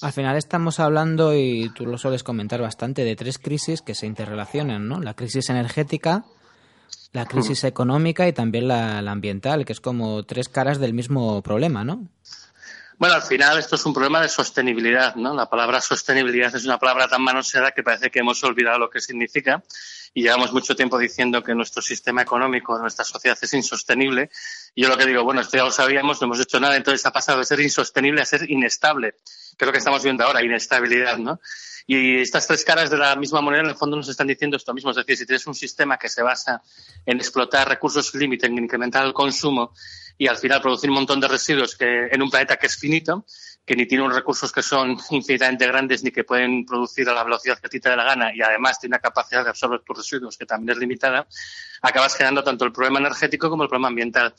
Al 0.00 0.12
final 0.12 0.36
estamos 0.36 0.78
hablando, 0.78 1.34
y 1.34 1.70
tú 1.74 1.84
lo 1.84 1.98
sueles 1.98 2.22
comentar 2.22 2.60
bastante, 2.60 3.04
de 3.04 3.16
tres 3.16 3.38
crisis 3.38 3.82
que 3.82 3.94
se 3.94 4.06
interrelacionan, 4.06 4.86
¿no? 4.86 5.00
La 5.00 5.14
crisis 5.14 5.50
energética, 5.50 6.24
la 7.12 7.26
crisis 7.26 7.64
mm. 7.64 7.66
económica 7.66 8.28
y 8.28 8.32
también 8.32 8.68
la, 8.68 9.02
la 9.02 9.10
ambiental, 9.10 9.64
que 9.64 9.72
es 9.72 9.80
como 9.80 10.22
tres 10.24 10.48
caras 10.48 10.78
del 10.78 10.94
mismo 10.94 11.42
problema, 11.42 11.84
¿no? 11.84 12.08
Bueno, 12.98 13.14
al 13.14 13.22
final 13.22 13.56
esto 13.60 13.76
es 13.76 13.86
un 13.86 13.94
problema 13.94 14.20
de 14.20 14.28
sostenibilidad, 14.28 15.14
¿no? 15.14 15.32
La 15.32 15.48
palabra 15.48 15.80
sostenibilidad 15.80 16.52
es 16.56 16.64
una 16.64 16.78
palabra 16.78 17.06
tan 17.06 17.22
manoseada 17.22 17.70
que 17.70 17.84
parece 17.84 18.10
que 18.10 18.18
hemos 18.18 18.42
olvidado 18.42 18.76
lo 18.76 18.90
que 18.90 19.00
significa 19.00 19.62
y 20.12 20.22
llevamos 20.22 20.52
mucho 20.52 20.74
tiempo 20.74 20.98
diciendo 20.98 21.40
que 21.44 21.54
nuestro 21.54 21.80
sistema 21.80 22.22
económico, 22.22 22.76
nuestra 22.76 23.04
sociedad 23.04 23.38
es 23.40 23.54
insostenible. 23.54 24.30
Y 24.74 24.82
yo 24.82 24.88
lo 24.88 24.96
que 24.96 25.06
digo, 25.06 25.22
bueno, 25.22 25.42
esto 25.42 25.56
ya 25.56 25.62
lo 25.62 25.70
sabíamos, 25.70 26.20
no 26.20 26.24
hemos 26.24 26.40
hecho 26.40 26.58
nada, 26.58 26.74
entonces 26.74 27.06
ha 27.06 27.12
pasado 27.12 27.38
de 27.38 27.44
ser 27.44 27.60
insostenible 27.60 28.20
a 28.20 28.24
ser 28.24 28.50
inestable, 28.50 29.12
que 29.56 29.64
es 29.64 29.66
lo 29.66 29.70
que 29.70 29.78
estamos 29.78 30.02
viendo 30.02 30.24
ahora, 30.24 30.42
inestabilidad, 30.42 31.18
¿no? 31.18 31.38
Y 31.86 32.20
estas 32.20 32.46
tres 32.46 32.64
caras 32.64 32.90
de 32.90 32.98
la 32.98 33.14
misma 33.16 33.40
moneda, 33.40 33.62
en 33.62 33.70
el 33.70 33.76
fondo, 33.76 33.96
nos 33.96 34.08
están 34.08 34.26
diciendo 34.26 34.56
esto 34.56 34.74
mismo. 34.74 34.90
Es 34.90 34.96
decir, 34.96 35.16
si 35.16 35.24
tienes 35.24 35.46
un 35.46 35.54
sistema 35.54 35.96
que 35.96 36.10
se 36.10 36.22
basa 36.22 36.60
en 37.06 37.16
explotar 37.16 37.66
recursos 37.66 38.12
límite, 38.14 38.46
en 38.46 38.58
incrementar 38.58 39.06
el 39.06 39.14
consumo 39.14 39.72
y 40.18 40.26
al 40.26 40.36
final 40.36 40.60
producir 40.60 40.90
un 40.90 40.96
montón 40.96 41.20
de 41.20 41.28
residuos 41.28 41.76
que, 41.76 42.08
en 42.08 42.20
un 42.20 42.28
planeta 42.28 42.56
que 42.56 42.66
es 42.66 42.76
finito, 42.76 43.24
que 43.64 43.76
ni 43.76 43.86
tiene 43.86 44.02
unos 44.02 44.16
recursos 44.16 44.50
que 44.50 44.62
son 44.62 44.98
infinitamente 45.10 45.66
grandes 45.66 46.02
ni 46.02 46.10
que 46.10 46.24
pueden 46.24 46.66
producir 46.66 47.08
a 47.08 47.14
la 47.14 47.22
velocidad 47.22 47.58
que 47.58 47.68
a 47.68 47.70
ti 47.70 47.78
te 47.78 47.88
dé 47.88 47.96
la 47.96 48.04
gana 48.04 48.34
y 48.34 48.42
además 48.42 48.80
tiene 48.80 48.96
una 48.96 49.00
capacidad 49.00 49.44
de 49.44 49.50
absorber 49.50 49.80
tus 49.80 49.96
residuos 49.96 50.36
que 50.36 50.44
también 50.44 50.76
es 50.76 50.80
limitada, 50.80 51.28
acabas 51.82 52.14
generando 52.14 52.42
tanto 52.42 52.64
el 52.64 52.72
problema 52.72 52.98
energético 52.98 53.50
como 53.50 53.62
el 53.62 53.68
problema 53.68 53.88
ambiental. 53.88 54.34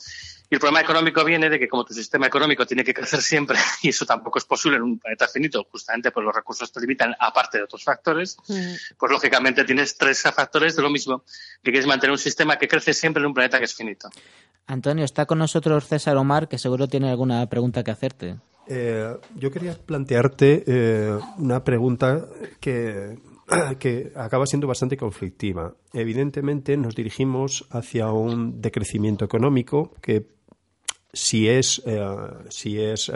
Y 0.50 0.56
el 0.56 0.60
problema 0.60 0.80
económico 0.80 1.24
viene 1.24 1.48
de 1.48 1.60
que 1.60 1.68
como 1.68 1.84
tu 1.84 1.94
sistema 1.94 2.26
económico 2.26 2.66
tiene 2.66 2.82
que 2.82 2.92
crecer 2.92 3.22
siempre 3.22 3.56
y 3.82 3.90
eso 3.90 4.04
tampoco 4.04 4.38
es 4.38 4.44
posible 4.44 4.78
en 4.78 4.82
un 4.82 4.98
planeta 4.98 5.28
finito, 5.28 5.64
justamente 5.70 6.10
por 6.10 6.24
los 6.24 6.34
recursos 6.34 6.72
te 6.72 6.80
limitan 6.80 7.14
aparte 7.20 7.58
de 7.58 7.64
otros 7.64 7.84
factores, 7.84 8.36
mm. 8.48 8.96
pues 8.98 9.12
lógicamente 9.12 9.64
tienes 9.64 9.96
tres 9.96 10.22
factores 10.22 10.74
de 10.74 10.82
lo 10.82 10.90
mismo, 10.90 11.22
que 11.62 11.70
quieres 11.70 11.86
mantener 11.86 12.10
un 12.10 12.18
sistema 12.18 12.58
que 12.58 12.66
crece 12.66 12.92
siempre 12.94 13.20
en 13.20 13.28
un 13.28 13.34
planeta 13.34 13.58
que 13.58 13.66
es 13.66 13.74
finito. 13.74 14.10
Antonio, 14.66 15.04
está 15.04 15.26
con 15.26 15.38
nosotros 15.38 15.86
César 15.86 16.16
Omar, 16.16 16.48
que 16.48 16.58
seguro 16.58 16.88
tiene 16.88 17.10
alguna 17.10 17.46
pregunta 17.46 17.84
que 17.84 17.90
hacerte. 17.92 18.36
Eh, 18.66 19.16
yo 19.36 19.50
quería 19.50 19.74
plantearte 19.74 20.64
eh, 20.66 21.18
una 21.38 21.64
pregunta 21.64 22.26
que, 22.60 23.18
que 23.78 24.12
acaba 24.14 24.46
siendo 24.46 24.66
bastante 24.66 24.96
conflictiva. 24.96 25.74
Evidentemente 25.92 26.76
nos 26.76 26.94
dirigimos 26.94 27.66
hacia 27.70 28.12
un 28.12 28.60
decrecimiento 28.60 29.24
económico 29.24 29.92
que 30.00 30.26
si 31.12 31.48
es 31.48 31.82
eh, 31.86 32.00
si 32.50 32.80
es 32.80 33.10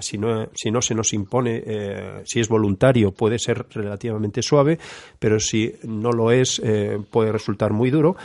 si 0.00 0.18
no 0.18 0.48
si 0.54 0.70
no 0.70 0.82
se 0.82 0.94
nos 0.94 1.14
impone 1.14 2.22
si 2.26 2.40
es 2.40 2.48
voluntario 2.48 3.12
puede 3.12 3.38
ser 3.38 3.64
relativamente 3.70 4.42
suave 4.42 4.78
pero 5.18 5.40
si 5.40 5.72
no 5.84 6.12
lo 6.12 6.30
es 6.30 6.60
puede 7.10 7.32
resultar 7.32 7.72
muy 7.72 7.90
duro 7.90 8.16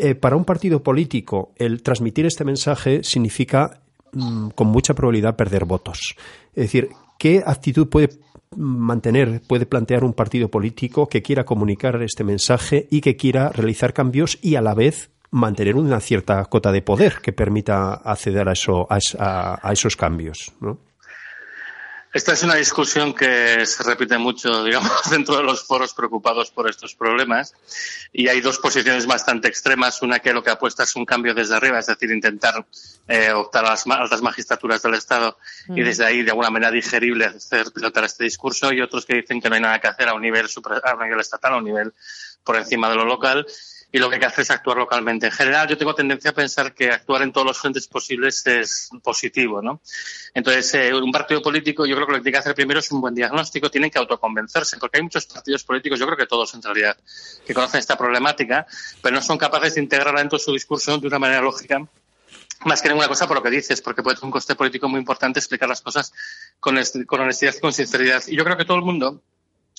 eh, 0.00 0.14
para 0.14 0.36
un 0.36 0.44
partido 0.44 0.80
político 0.80 1.50
el 1.56 1.82
transmitir 1.82 2.24
este 2.24 2.44
mensaje 2.44 3.02
significa 3.02 3.80
mm, 4.12 4.50
con 4.50 4.68
mucha 4.68 4.94
probabilidad 4.94 5.34
perder 5.34 5.64
votos. 5.64 6.14
Es 6.54 6.64
decir, 6.66 6.90
¿qué 7.18 7.42
actitud 7.44 7.88
puede 7.88 8.10
mantener, 8.56 9.42
puede 9.46 9.66
plantear 9.66 10.04
un 10.04 10.14
partido 10.14 10.48
político 10.48 11.08
que 11.08 11.22
quiera 11.22 11.44
comunicar 11.44 12.00
este 12.02 12.24
mensaje 12.24 12.86
y 12.90 13.00
que 13.00 13.16
quiera 13.16 13.50
realizar 13.50 13.92
cambios 13.92 14.38
y 14.40 14.54
a 14.54 14.62
la 14.62 14.74
vez 14.74 15.10
mantener 15.30 15.76
una 15.76 16.00
cierta 16.00 16.44
cota 16.46 16.72
de 16.72 16.80
poder 16.80 17.16
que 17.22 17.32
permita 17.32 17.94
acceder 17.94 18.48
a, 18.48 18.52
eso, 18.52 18.86
a, 18.88 19.70
esos 19.72 19.96
cambios? 19.96 20.52
Esta 22.12 22.32
es 22.32 22.42
una 22.42 22.54
discusión 22.54 23.12
que 23.12 23.66
se 23.66 23.82
repite 23.82 24.16
mucho, 24.16 24.64
digamos, 24.64 24.90
dentro 25.10 25.36
de 25.36 25.42
los 25.42 25.62
foros 25.64 25.92
preocupados 25.92 26.50
por 26.50 26.68
estos 26.68 26.94
problemas. 26.94 27.54
Y 28.12 28.28
hay 28.28 28.40
dos 28.40 28.58
posiciones 28.58 29.06
bastante 29.06 29.46
extremas. 29.48 30.00
Una 30.00 30.18
que 30.18 30.32
lo 30.32 30.42
que 30.42 30.50
apuesta 30.50 30.84
es 30.84 30.96
un 30.96 31.04
cambio 31.04 31.34
desde 31.34 31.54
arriba, 31.54 31.78
es 31.78 31.86
decir, 31.86 32.10
intentar 32.10 32.64
eh, 33.08 33.30
optar 33.32 33.66
a 33.66 33.70
las 33.70 33.86
altas 33.86 34.22
magistraturas 34.22 34.80
del 34.82 34.94
Estado 34.94 35.36
y 35.68 35.82
Mm. 35.82 35.84
desde 35.84 36.06
ahí, 36.06 36.22
de 36.22 36.30
alguna 36.30 36.50
manera 36.50 36.70
digerible, 36.70 37.26
hacer 37.26 37.70
pilotar 37.74 38.04
este 38.04 38.24
discurso. 38.24 38.72
Y 38.72 38.80
otros 38.80 39.04
que 39.04 39.16
dicen 39.16 39.40
que 39.40 39.48
no 39.50 39.56
hay 39.56 39.60
nada 39.60 39.78
que 39.78 39.88
hacer 39.88 40.08
a 40.08 40.14
un 40.14 40.22
nivel, 40.22 40.48
supra- 40.48 40.80
a 40.82 40.94
un 40.94 41.02
nivel 41.04 41.20
estatal, 41.20 41.52
a 41.52 41.56
un 41.58 41.64
nivel 41.64 41.92
por 42.42 42.56
encima 42.56 42.88
de 42.88 42.96
lo 42.96 43.04
local. 43.04 43.46
Y 43.90 43.98
lo 43.98 44.08
que 44.08 44.16
hay 44.16 44.20
que 44.20 44.26
hacer 44.26 44.42
es 44.42 44.50
actuar 44.50 44.76
localmente. 44.76 45.26
En 45.26 45.32
general, 45.32 45.66
yo 45.66 45.78
tengo 45.78 45.94
tendencia 45.94 46.30
a 46.30 46.34
pensar 46.34 46.74
que 46.74 46.90
actuar 46.90 47.22
en 47.22 47.32
todos 47.32 47.46
los 47.46 47.58
frentes 47.58 47.86
posibles 47.86 48.46
es 48.46 48.90
positivo, 49.02 49.62
¿no? 49.62 49.80
Entonces, 50.34 50.74
eh, 50.74 50.94
un 50.94 51.10
partido 51.10 51.40
político, 51.40 51.86
yo 51.86 51.94
creo 51.94 52.06
que 52.06 52.12
lo 52.12 52.18
que 52.18 52.24
tiene 52.24 52.34
que 52.34 52.38
hacer 52.40 52.54
primero 52.54 52.80
es 52.80 52.92
un 52.92 53.00
buen 53.00 53.14
diagnóstico, 53.14 53.70
tienen 53.70 53.90
que 53.90 53.98
autoconvencerse, 53.98 54.76
porque 54.76 54.98
hay 54.98 55.04
muchos 55.04 55.24
partidos 55.24 55.64
políticos, 55.64 55.98
yo 55.98 56.04
creo 56.04 56.18
que 56.18 56.26
todos 56.26 56.52
en 56.54 56.62
realidad, 56.62 56.98
que 57.46 57.54
conocen 57.54 57.80
esta 57.80 57.96
problemática, 57.96 58.66
pero 59.02 59.16
no 59.16 59.22
son 59.22 59.38
capaces 59.38 59.76
de 59.76 59.80
integrarla 59.80 60.20
dentro 60.20 60.36
de 60.36 60.44
su 60.44 60.52
discurso 60.52 60.98
de 60.98 61.06
una 61.06 61.18
manera 61.18 61.40
lógica. 61.40 61.80
Más 62.66 62.82
que 62.82 62.88
ninguna 62.88 63.08
cosa 63.08 63.26
por 63.26 63.36
lo 63.36 63.42
que 63.42 63.50
dices, 63.50 63.80
porque 63.80 64.02
puede 64.02 64.16
tener 64.16 64.26
un 64.26 64.32
coste 64.32 64.54
político 64.54 64.88
muy 64.88 64.98
importante 64.98 65.38
explicar 65.38 65.68
las 65.68 65.80
cosas 65.80 66.12
con, 66.60 66.76
con 67.06 67.20
honestidad 67.20 67.54
y 67.56 67.60
con 67.60 67.72
sinceridad. 67.72 68.22
Y 68.26 68.36
yo 68.36 68.44
creo 68.44 68.56
que 68.56 68.64
todo 68.64 68.76
el 68.76 68.82
mundo 68.82 69.22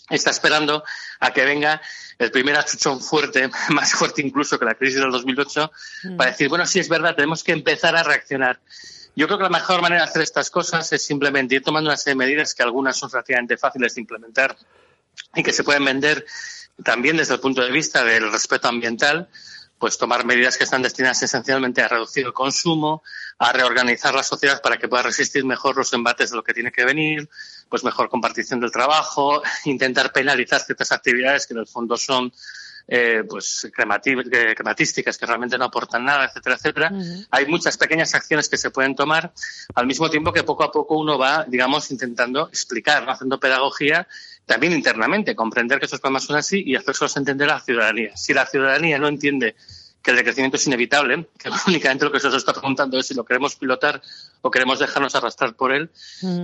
está 0.10 0.32
esperando 0.32 0.84
a 1.20 1.32
que 1.32 1.46
venga 1.46 1.82
el 2.18 2.32
primer 2.32 2.56
achuchón 2.58 3.02
fuerte, 3.02 3.50
más 3.70 3.94
fuerte 3.94 4.22
incluso 4.22 4.60
que 4.60 4.66
la 4.66 4.76
crisis 4.76 5.00
del 5.00 5.12
2008, 5.12 5.72
para 6.18 6.32
decir, 6.32 6.50
bueno, 6.50 6.66
sí 6.66 6.80
es 6.80 6.90
verdad, 6.90 7.16
tenemos 7.16 7.44
que 7.44 7.54
empezar 7.54 7.96
a 7.96 8.04
reaccionar. 8.04 8.60
Yo 9.16 9.28
creo 9.28 9.38
que 9.38 9.44
la 9.44 9.50
mejor 9.50 9.82
manera 9.82 10.04
de 10.04 10.10
hacer 10.10 10.22
estas 10.22 10.50
cosas 10.50 10.92
es 10.94 11.04
simplemente 11.04 11.56
ir 11.56 11.64
tomando 11.64 11.90
una 11.90 11.98
serie 11.98 12.14
de 12.14 12.26
medidas 12.26 12.54
que 12.54 12.64
algunas 12.64 12.98
son 12.98 13.10
relativamente 13.10 13.58
fáciles 13.58 13.96
de 13.96 14.02
implementar 14.02 14.56
y 15.36 15.44
que 15.44 15.52
se 15.52 15.64
pueden 15.64 15.84
vender 15.84 16.26
también 16.84 17.18
desde 17.18 17.34
el 17.34 17.40
punto 17.40 17.62
de 17.62 17.72
vista 17.72 18.04
del 18.04 18.32
respeto 18.32 18.68
ambiental, 18.68 19.28
pues 19.78 19.98
tomar 19.98 20.26
medidas 20.26 20.58
que 20.58 20.66
están 20.66 20.82
destinadas 20.82 21.24
esencialmente 21.24 21.82
a 21.82 21.88
reducir 21.88 22.26
el 22.26 22.34
consumo, 22.34 23.02
a 23.38 23.52
reorganizar 23.54 24.14
la 24.14 24.24
sociedad 24.24 24.62
para 24.62 24.78
que 24.78 24.88
pueda 24.88 25.04
resistir 25.04 25.46
mejor 25.46 25.78
los 25.78 25.92
embates 25.94 26.32
de 26.32 26.36
lo 26.36 26.44
que 26.44 26.54
tiene 26.54 26.72
que 26.72 26.84
venir, 26.84 27.30
pues 27.70 27.84
mejor 27.84 28.10
compartición 28.10 28.60
del 28.60 28.72
trabajo, 28.72 29.42
intentar 29.66 30.12
penalizar 30.12 30.62
ciertas 30.62 30.92
actividades 30.92 31.48
que 31.48 31.54
en 31.54 31.60
el 31.60 31.68
fondo 31.68 31.96
son 31.98 32.32
eh, 32.92 33.24
pues 33.30 33.66
eh, 33.66 33.72
crematísticas 34.56 35.16
que 35.18 35.26
realmente 35.28 35.58
no 35.60 35.66
aportan 35.66 36.04
nada, 36.04 36.26
etcétera, 36.26 36.56
etcétera. 36.56 36.92
Hay 37.30 37.46
muchas 37.46 37.78
pequeñas 37.78 38.16
acciones 38.16 38.50
que 38.50 38.58
se 38.58 38.72
pueden 38.72 38.96
tomar 38.96 39.32
al 39.76 39.86
mismo 39.86 40.10
tiempo 40.10 40.34
que 40.34 40.44
poco 40.44 40.64
a 40.64 40.72
poco 40.72 40.98
uno 40.98 41.18
va, 41.18 41.46
digamos, 41.48 41.92
intentando 41.92 42.48
explicar, 42.48 43.06
¿no? 43.06 43.12
haciendo 43.12 43.40
pedagogía 43.40 44.08
también 44.48 44.74
internamente, 44.74 45.36
comprender 45.36 45.78
que 45.78 45.86
estos 45.86 46.00
problemas 46.00 46.24
son 46.24 46.36
así 46.36 46.64
y 46.66 46.76
hacérselos 46.76 47.16
entender 47.18 47.48
a 47.52 47.56
la 47.56 47.60
ciudadanía. 47.62 48.18
Si 48.18 48.34
la 48.34 48.48
ciudadanía 48.48 48.98
no 48.98 49.08
entiende 49.08 49.56
que 50.02 50.12
el 50.12 50.18
decrecimiento 50.18 50.58
es 50.58 50.66
inevitable, 50.68 51.28
que 51.38 51.50
únicamente 51.68 52.06
lo 52.06 52.12
que 52.12 52.20
se 52.20 52.28
nos 52.28 52.38
está 52.38 52.54
preguntando 52.54 52.98
es 52.98 53.08
si 53.08 53.14
lo 53.14 53.26
queremos 53.26 53.56
pilotar 53.56 54.02
o 54.42 54.50
queremos 54.50 54.80
dejarnos 54.80 55.16
arrastrar 55.16 55.56
por 55.56 55.74
él, 55.74 55.90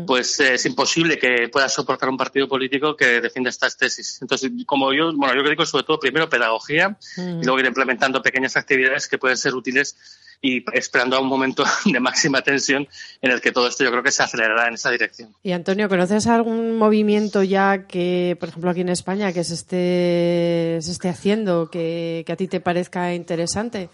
pues 0.05 0.39
eh, 0.41 0.55
es 0.55 0.65
imposible 0.65 1.17
que 1.17 1.47
pueda 1.49 1.69
soportar 1.69 2.09
un 2.09 2.17
partido 2.17 2.47
político 2.47 2.97
que 2.97 3.21
defienda 3.21 3.49
estas 3.49 3.77
tesis. 3.77 4.19
Entonces, 4.21 4.51
como 4.65 4.93
yo, 4.93 5.13
bueno, 5.15 5.33
yo 5.35 5.49
digo 5.49 5.65
sobre 5.65 5.85
todo 5.85 5.99
primero 5.99 6.29
pedagogía 6.29 6.97
Mm. 7.17 7.41
y 7.41 7.45
luego 7.45 7.59
ir 7.59 7.65
implementando 7.65 8.21
pequeñas 8.21 8.57
actividades 8.57 9.07
que 9.07 9.17
pueden 9.17 9.37
ser 9.37 9.53
útiles 9.55 9.95
y 10.41 10.63
esperando 10.73 11.15
a 11.15 11.19
un 11.19 11.27
momento 11.27 11.63
de 11.85 11.99
máxima 11.99 12.41
tensión 12.41 12.87
en 13.21 13.31
el 13.31 13.41
que 13.41 13.51
todo 13.51 13.67
esto 13.67 13.83
yo 13.83 13.91
creo 13.91 14.03
que 14.03 14.11
se 14.11 14.23
acelerará 14.23 14.67
en 14.67 14.75
esa 14.75 14.91
dirección. 14.91 15.35
Y 15.43 15.51
Antonio, 15.51 15.89
¿conoces 15.89 16.27
algún 16.27 16.77
movimiento 16.77 17.43
ya 17.43 17.87
que, 17.87 18.37
por 18.39 18.49
ejemplo, 18.49 18.71
aquí 18.71 18.81
en 18.81 18.89
España, 18.89 19.33
que 19.33 19.43
se 19.43 19.53
esté, 19.53 20.79
se 20.81 20.91
esté 20.91 21.09
haciendo, 21.09 21.69
que, 21.69 22.23
que 22.25 22.33
a 22.33 22.35
ti 22.35 22.47
te 22.47 22.59
parezca 22.59 23.13
interesante? 23.13 23.89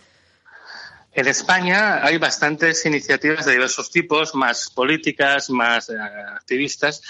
En 1.14 1.28
España 1.28 2.06
hay 2.06 2.18
bastantes 2.18 2.86
iniciativas 2.86 3.46
de 3.46 3.52
diversos 3.52 3.92
tipos, 3.92 4.34
más 4.34 4.70
políticas, 4.70 5.50
más 5.50 5.90
eh, 5.90 5.98
activistas. 6.36 7.02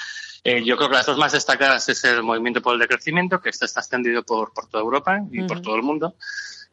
Eh, 0.44 0.64
yo 0.66 0.76
creo 0.76 0.90
que 0.90 0.96
las 0.96 1.06
dos 1.06 1.20
más 1.20 1.34
destacadas 1.34 1.88
es 1.88 2.04
el 2.06 2.24
movimiento 2.24 2.64
por 2.64 2.74
el 2.74 2.80
decrecimiento, 2.80 3.40
que 3.40 3.50
está 3.50 3.66
extendido 3.66 4.24
por, 4.24 4.54
por 4.54 4.66
toda 4.68 4.84
Europa 4.84 5.20
y 5.32 5.44
por 5.44 5.62
todo 5.62 5.76
el 5.76 5.84
mundo, 5.84 6.16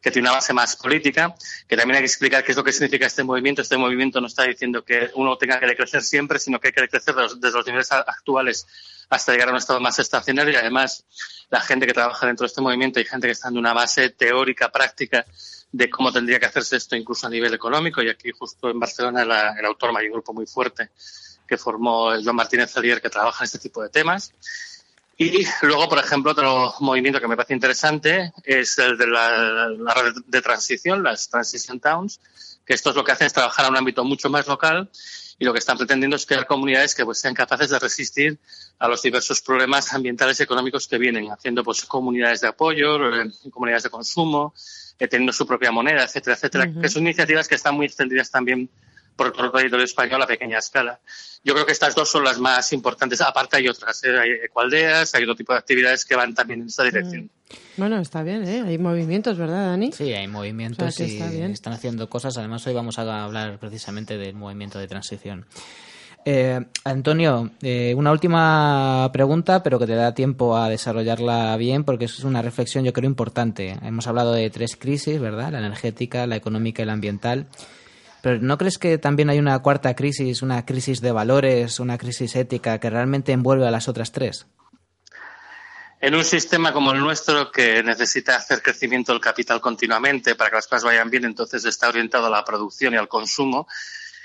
que 0.01 0.11
tiene 0.11 0.29
una 0.29 0.35
base 0.37 0.53
más 0.53 0.75
política, 0.77 1.35
que 1.67 1.75
también 1.75 1.97
hay 1.97 2.01
que 2.01 2.07
explicar 2.07 2.43
qué 2.43 2.51
es 2.51 2.57
lo 2.57 2.63
que 2.63 2.71
significa 2.71 3.05
este 3.05 3.23
movimiento. 3.23 3.61
Este 3.61 3.77
movimiento 3.77 4.21
no 4.21 4.27
está 4.27 4.43
diciendo 4.43 4.83
que 4.83 5.11
uno 5.15 5.37
tenga 5.37 5.59
que 5.59 5.65
decrecer 5.65 6.01
siempre, 6.01 6.39
sino 6.39 6.59
que 6.59 6.67
hay 6.69 6.73
que 6.73 6.81
decrecer 6.81 7.13
desde 7.15 7.57
los, 7.57 7.65
niveles 7.65 7.91
actuales 7.91 8.65
hasta 9.09 9.31
llegar 9.31 9.49
a 9.49 9.51
un 9.51 9.57
estado 9.57 9.79
más 9.79 9.99
estacionario 9.99 10.53
y 10.53 10.55
además 10.55 11.03
la 11.49 11.59
gente 11.61 11.85
que 11.87 11.93
trabaja 11.93 12.27
dentro 12.27 12.43
de 12.43 12.47
este 12.47 12.61
movimiento 12.61 12.99
y 12.99 13.05
gente 13.05 13.27
que 13.27 13.31
está 13.31 13.49
en 13.49 13.57
una 13.57 13.73
base 13.73 14.11
teórica, 14.11 14.71
práctica 14.71 15.25
de 15.71 15.89
cómo 15.89 16.11
tendría 16.13 16.39
que 16.39 16.45
hacerse 16.45 16.77
esto 16.77 16.95
incluso 16.95 17.27
a 17.27 17.29
nivel 17.29 17.53
económico 17.53 18.01
y 18.01 18.09
aquí 18.09 18.31
justo 18.31 18.69
en 18.69 18.79
Barcelona 18.79 19.25
la- 19.25 19.55
el 19.57 19.65
autor 19.65 19.91
hay 19.97 20.07
un 20.07 20.13
grupo 20.13 20.33
muy 20.33 20.45
fuerte 20.45 20.89
que 21.47 21.57
formó 21.57 22.11
Joan 22.23 22.35
Martínez 22.35 22.75
Alier 22.77 23.01
que 23.01 23.09
trabaja 23.09 23.43
en 23.43 23.45
este 23.45 23.57
tipo 23.59 23.81
de 23.81 23.89
temas. 23.89 24.31
Y 25.21 25.45
luego, 25.63 25.89
por 25.89 25.99
ejemplo, 25.99 26.31
otro 26.31 26.73
movimiento 26.79 27.19
que 27.19 27.27
me 27.27 27.35
parece 27.35 27.53
interesante 27.53 28.31
es 28.41 28.77
el 28.79 28.97
de 28.97 29.05
la, 29.05 29.67
la 29.67 29.93
red 29.93 30.13
de 30.25 30.41
transición, 30.41 31.03
las 31.03 31.27
Transition 31.27 31.81
Towns, 31.81 32.21
que 32.65 32.73
esto 32.73 32.91
es 32.91 32.95
lo 32.95 33.03
que 33.03 33.11
hacen 33.11 33.27
es 33.27 33.33
trabajar 33.33 33.65
a 33.65 33.69
un 33.69 33.75
ámbito 33.75 34.05
mucho 34.05 34.29
más 34.29 34.47
local 34.47 34.89
y 35.37 35.43
lo 35.43 35.51
que 35.51 35.59
están 35.59 35.77
pretendiendo 35.77 36.15
es 36.15 36.25
crear 36.25 36.47
comunidades 36.47 36.95
que 36.95 37.03
pues, 37.03 37.19
sean 37.19 37.33
capaces 37.33 37.69
de 37.69 37.79
resistir 37.79 38.39
a 38.79 38.87
los 38.87 39.01
diversos 39.01 39.41
problemas 39.41 39.93
ambientales 39.93 40.39
y 40.39 40.43
económicos 40.43 40.87
que 40.87 40.97
vienen, 40.97 41.29
haciendo 41.29 41.65
pues 41.65 41.83
comunidades 41.83 42.39
de 42.39 42.47
apoyo, 42.47 42.95
eh, 43.13 43.29
comunidades 43.51 43.83
de 43.83 43.89
consumo, 43.89 44.53
eh, 44.97 45.09
teniendo 45.09 45.33
su 45.33 45.45
propia 45.45 45.69
moneda, 45.69 46.05
etcétera, 46.05 46.37
etcétera, 46.37 46.69
Ujú. 46.69 46.79
que 46.79 46.87
son 46.87 47.03
iniciativas 47.03 47.49
que 47.49 47.55
están 47.55 47.75
muy 47.75 47.87
extendidas 47.87 48.31
también 48.31 48.69
por 49.19 49.33
todo 49.33 49.47
el 49.47 49.51
territorio 49.51 49.83
español 49.83 50.21
a 50.21 50.27
pequeña 50.27 50.59
escala. 50.59 51.01
Yo 51.43 51.53
creo 51.53 51.65
que 51.65 51.73
estas 51.73 51.93
dos 51.93 52.09
son 52.09 52.23
las 52.23 52.39
más 52.39 52.71
importantes. 52.71 53.19
Aparte 53.19 53.57
hay 53.57 53.67
otras, 53.67 54.01
¿eh? 54.05 54.17
hay 54.17 54.29
ecualdeas, 54.45 55.13
hay 55.13 55.23
otro 55.23 55.35
tipo 55.35 55.51
de 55.51 55.59
actividades 55.59 56.05
que 56.05 56.15
van 56.15 56.33
también 56.33 56.61
en 56.61 56.67
esta 56.67 56.83
dirección. 56.83 57.29
Bueno, 57.75 57.99
está 57.99 58.23
bien, 58.23 58.47
¿eh? 58.47 58.63
Hay 58.65 58.77
movimientos, 58.77 59.37
¿verdad, 59.37 59.71
Dani? 59.71 59.91
Sí, 59.91 60.13
hay 60.13 60.27
movimientos 60.27 60.87
O 60.87 60.91
sea, 60.91 61.05
y 61.05 61.17
está 61.17 61.45
están 61.47 61.73
haciendo 61.73 62.09
cosas. 62.09 62.37
Además, 62.37 62.65
hoy 62.65 62.73
vamos 62.73 62.97
a 62.97 63.23
hablar 63.23 63.59
precisamente 63.59 64.17
del 64.17 64.35
movimiento 64.35 64.79
de 64.79 64.87
transición. 64.87 65.45
Eh, 66.23 66.61
Antonio, 66.85 67.51
eh, 67.61 67.93
una 67.97 68.11
última 68.11 69.09
pregunta, 69.11 69.63
pero 69.63 69.79
que 69.79 69.87
te 69.87 69.95
da 69.95 70.13
tiempo 70.13 70.55
a 70.55 70.69
desarrollarla 70.69 71.57
bien, 71.57 71.83
porque 71.83 72.05
es 72.05 72.23
una 72.23 72.41
reflexión 72.41 72.85
yo 72.85 72.93
creo 72.93 73.09
importante. 73.09 73.77
Hemos 73.81 74.07
hablado 74.07 74.31
de 74.31 74.49
tres 74.49 74.77
crisis, 74.77 75.19
¿verdad? 75.19 75.51
La 75.51 75.59
energética, 75.59 76.25
la 76.25 76.37
económica 76.37 76.83
y 76.83 76.85
la 76.85 76.93
ambiental. 76.93 77.47
Pero 78.21 78.39
¿no 78.39 78.57
crees 78.57 78.77
que 78.77 78.97
también 78.97 79.29
hay 79.29 79.39
una 79.39 79.59
cuarta 79.59 79.95
crisis, 79.95 80.41
una 80.41 80.65
crisis 80.65 81.01
de 81.01 81.11
valores, 81.11 81.79
una 81.79 81.97
crisis 81.97 82.35
ética 82.35 82.79
que 82.79 82.89
realmente 82.89 83.31
envuelve 83.31 83.67
a 83.67 83.71
las 83.71 83.87
otras 83.87 84.11
tres? 84.11 84.47
En 86.01 86.15
un 86.15 86.23
sistema 86.23 86.71
como 86.71 86.93
el 86.93 86.99
nuestro, 86.99 87.51
que 87.51 87.83
necesita 87.83 88.37
hacer 88.37 88.61
crecimiento 88.61 89.11
del 89.11 89.19
capital 89.19 89.59
continuamente 89.59 90.35
para 90.35 90.49
que 90.49 90.55
las 90.55 90.67
cosas 90.67 90.85
vayan 90.85 91.09
bien, 91.09 91.25
entonces 91.25 91.65
está 91.65 91.89
orientado 91.89 92.27
a 92.27 92.29
la 92.29 92.45
producción 92.45 92.93
y 92.93 92.97
al 92.97 93.09
consumo. 93.09 93.67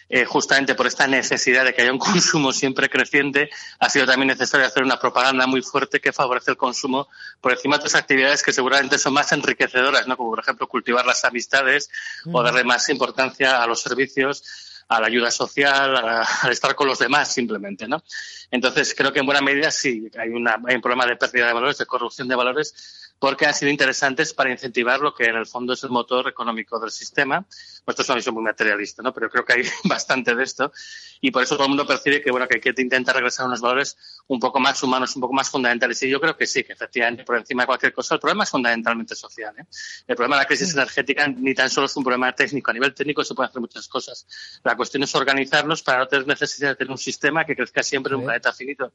Eh, 0.08 0.24
justamente 0.24 0.74
por 0.74 0.86
esta 0.86 1.06
necesidad 1.06 1.64
de 1.64 1.74
que 1.74 1.82
haya 1.82 1.92
un 1.92 1.98
consumo 2.12 2.52
siempre 2.52 2.88
creciente, 2.88 3.50
ha 3.78 3.88
sido 3.88 4.06
también 4.06 4.28
necesario 4.28 4.66
hacer 4.66 4.82
una 4.82 4.98
propaganda 4.98 5.46
muy 5.46 5.62
fuerte 5.62 6.00
que 6.00 6.12
favorece 6.12 6.50
el 6.50 6.56
consumo 6.56 7.08
por 7.40 7.52
encima 7.52 7.76
de 7.76 7.80
otras 7.80 7.94
actividades 7.94 8.42
que 8.42 8.52
seguramente 8.52 8.98
son 8.98 9.14
más 9.14 9.32
enriquecedoras, 9.32 10.06
¿no? 10.06 10.16
como 10.16 10.30
por 10.30 10.40
ejemplo 10.40 10.66
cultivar 10.68 11.06
las 11.06 11.24
amistades 11.24 11.90
o 12.32 12.42
darle 12.42 12.64
más 12.64 12.88
importancia 12.88 13.62
a 13.62 13.66
los 13.66 13.80
servicios, 13.80 14.42
a 14.88 15.00
la 15.00 15.06
ayuda 15.06 15.30
social, 15.30 15.96
al 15.96 16.52
estar 16.52 16.74
con 16.74 16.86
los 16.86 16.98
demás 16.98 17.32
simplemente. 17.32 17.88
¿no? 17.88 18.02
Entonces, 18.50 18.94
creo 18.94 19.12
que 19.12 19.20
en 19.20 19.26
buena 19.26 19.40
medida 19.40 19.70
sí 19.70 20.10
hay, 20.18 20.30
una, 20.30 20.60
hay 20.66 20.76
un 20.76 20.82
problema 20.82 21.06
de 21.06 21.16
pérdida 21.16 21.46
de 21.46 21.52
valores, 21.52 21.78
de 21.78 21.86
corrupción 21.86 22.28
de 22.28 22.34
valores, 22.34 23.03
porque 23.18 23.46
han 23.46 23.55
sido 23.55 23.70
interesantes 23.70 24.35
para 24.35 24.50
incentivar 24.50 25.00
lo 25.00 25.14
que 25.14 25.24
en 25.24 25.37
el 25.37 25.46
fondo 25.46 25.72
es 25.72 25.83
el 25.83 25.90
motor 25.90 26.29
económico 26.29 26.79
del 26.79 26.90
sistema. 26.90 27.46
Esto 27.87 28.03
es 28.03 28.09
una 28.09 28.16
visión 28.16 28.35
muy 28.35 28.44
materialista, 28.44 29.03
¿no? 29.03 29.12
pero 29.12 29.31
creo 29.31 29.44
que 29.44 29.53
hay 29.55 29.62
bastante 29.85 30.35
de 30.35 30.42
esto. 30.42 30.72
Y 31.20 31.31
por 31.31 31.42
eso 31.42 31.55
todo 31.55 31.64
el 31.64 31.70
mundo 31.70 31.87
percibe 31.87 32.20
que, 32.20 32.31
bueno, 32.31 32.46
que 32.46 32.57
hay 32.57 32.61
que 32.61 32.83
intentar 32.83 33.14
regresar 33.14 33.44
a 33.44 33.48
unos 33.48 33.61
valores 33.61 33.96
un 34.27 34.38
poco 34.40 34.61
más 34.61 34.83
humanos, 34.83 35.14
un 35.16 35.22
poco 35.22 35.33
más 35.33 35.48
fundamentales. 35.48 36.03
Y 36.03 36.11
yo 36.11 36.20
creo 36.20 36.37
que 36.37 36.46
sí, 36.46 36.64
que 36.64 36.74
efectivamente, 36.74 37.24
por 37.24 37.37
encima 37.37 37.62
de 37.62 37.66
cualquier 37.66 37.92
cosa, 37.92 38.14
el 38.14 38.20
problema 38.20 38.44
es 38.44 38.50
fundamentalmente 38.50 39.14
social. 39.14 39.55
¿eh? 39.59 39.64
El 40.07 40.16
problema 40.16 40.37
de 40.37 40.42
la 40.42 40.46
crisis 40.46 40.74
energética 40.74 41.27
ni 41.29 41.55
tan 41.55 41.70
solo 41.70 41.87
es 41.87 41.96
un 41.96 42.05
problema 42.05 42.33
técnico. 42.35 42.70
A 42.70 42.74
nivel 42.74 42.92
técnico 42.94 43.24
se 43.24 43.35
pueden 43.35 43.48
hacer 43.48 43.61
muchas 43.61 43.88
cosas. 43.88 44.27
La 44.62 44.77
cuestión 44.77 45.03
es 45.03 45.14
organizarnos 45.14 45.83
para 45.83 45.98
no 46.00 46.09
tener 46.09 46.27
necesidad 46.27 46.70
de 46.70 46.77
tener 46.77 46.90
un 46.90 46.98
sistema 46.98 47.44
que 47.44 47.57
crezca 47.57 47.83
siempre 47.83 48.12
en 48.12 48.20
un 48.20 48.24
planeta 48.24 48.53
finito 48.53 48.92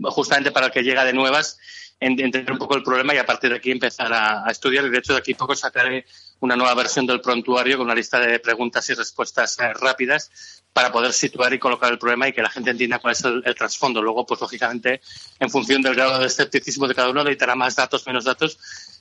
justamente 0.04 0.50
para 0.50 0.66
el 0.66 0.72
que 0.72 0.82
llega 0.82 1.04
de 1.04 1.12
nuevas, 1.12 1.58
entender 2.00 2.50
un 2.50 2.58
poco 2.58 2.74
el 2.76 2.82
problema 2.82 3.14
y 3.14 3.18
a 3.18 3.26
partir 3.26 3.50
de 3.50 3.56
aquí 3.56 3.70
empezar 3.70 4.12
a, 4.12 4.50
estudiar. 4.50 4.86
Y 4.86 4.90
de 4.90 4.98
hecho 4.98 5.12
de 5.12 5.18
aquí 5.18 5.34
poco 5.34 5.54
sacaré 5.54 6.06
una 6.40 6.56
nueva 6.56 6.74
versión 6.74 7.06
del 7.06 7.20
prontuario 7.20 7.76
con 7.76 7.86
una 7.86 7.94
lista 7.94 8.18
de 8.18 8.38
preguntas 8.38 8.88
y 8.88 8.94
respuestas 8.94 9.58
eh, 9.58 9.72
rápidas 9.74 10.62
para 10.72 10.90
poder 10.90 11.12
situar 11.12 11.52
y 11.52 11.58
colocar 11.58 11.92
el 11.92 11.98
problema 11.98 12.28
y 12.28 12.32
que 12.32 12.42
la 12.42 12.48
gente 12.48 12.70
entienda 12.70 12.98
cuál 13.00 13.12
es 13.12 13.24
el, 13.24 13.54
trasfondo. 13.54 14.00
Luego, 14.00 14.24
pues 14.24 14.40
lógicamente, 14.40 15.02
en 15.38 15.50
función 15.50 15.82
del 15.82 15.94
grado 15.94 16.18
de 16.18 16.26
escepticismo 16.26 16.88
de 16.88 16.94
cada 16.94 17.10
uno, 17.10 17.22
necesitará 17.22 17.54
más 17.54 17.76
datos, 17.76 18.06
menos 18.06 18.24
datos, 18.24 18.58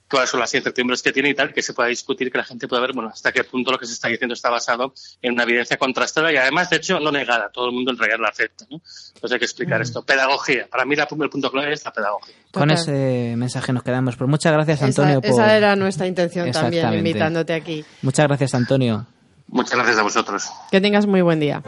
cuáles 0.09 0.29
son 0.29 0.39
las 0.39 0.53
incertidumbres 0.53 1.01
que 1.01 1.11
tiene 1.11 1.29
y 1.29 1.33
tal, 1.33 1.53
que 1.53 1.61
se 1.61 1.73
pueda 1.73 1.89
discutir, 1.89 2.31
que 2.31 2.37
la 2.37 2.43
gente 2.43 2.67
pueda 2.67 2.81
ver, 2.81 2.93
bueno, 2.93 3.09
hasta 3.09 3.31
qué 3.31 3.43
punto 3.43 3.71
lo 3.71 3.77
que 3.77 3.85
se 3.85 3.93
está 3.93 4.07
diciendo 4.07 4.33
está 4.33 4.49
basado 4.49 4.93
en 5.21 5.33
una 5.33 5.43
evidencia 5.43 5.77
contrastada 5.77 6.31
y 6.33 6.37
además, 6.37 6.69
de 6.69 6.77
hecho, 6.77 6.99
no 6.99 7.11
negada. 7.11 7.49
Todo 7.49 7.67
el 7.67 7.73
mundo 7.73 7.91
en 7.91 7.97
realidad 7.97 8.19
la 8.19 8.29
acepta, 8.29 8.65
¿no? 8.69 8.77
Entonces 8.77 9.31
hay 9.31 9.39
que 9.39 9.45
explicar 9.45 9.79
mm. 9.79 9.83
esto. 9.83 10.03
Pedagogía. 10.03 10.67
Para 10.69 10.85
mí 10.85 10.95
la, 10.95 11.03
el 11.09 11.29
punto 11.29 11.51
clave 11.51 11.73
es 11.73 11.85
la 11.85 11.93
pedagogía. 11.93 12.35
Con 12.51 12.71
ese 12.71 13.35
mensaje 13.37 13.71
nos 13.71 13.83
quedamos. 13.83 14.15
Pues 14.15 14.29
muchas 14.29 14.51
gracias, 14.53 14.81
Antonio. 14.81 15.19
Esa, 15.19 15.21
por... 15.21 15.31
esa 15.31 15.57
era 15.57 15.75
nuestra 15.75 16.07
intención 16.07 16.51
también, 16.51 16.93
invitándote 16.93 17.53
aquí. 17.53 17.85
Muchas 18.01 18.27
gracias, 18.27 18.55
Antonio. 18.55 19.05
Muchas 19.47 19.75
gracias 19.75 19.97
a 19.97 20.03
vosotros. 20.03 20.49
Que 20.71 20.81
tengas 20.81 21.05
muy 21.05 21.21
buen 21.21 21.39
día. 21.39 21.61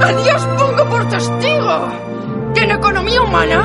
Adiós 0.00 0.46
pongo 0.58 0.88
por 0.88 1.08
testigo 1.08 2.52
que 2.54 2.60
en 2.62 2.70
economía 2.70 3.20
humana 3.22 3.64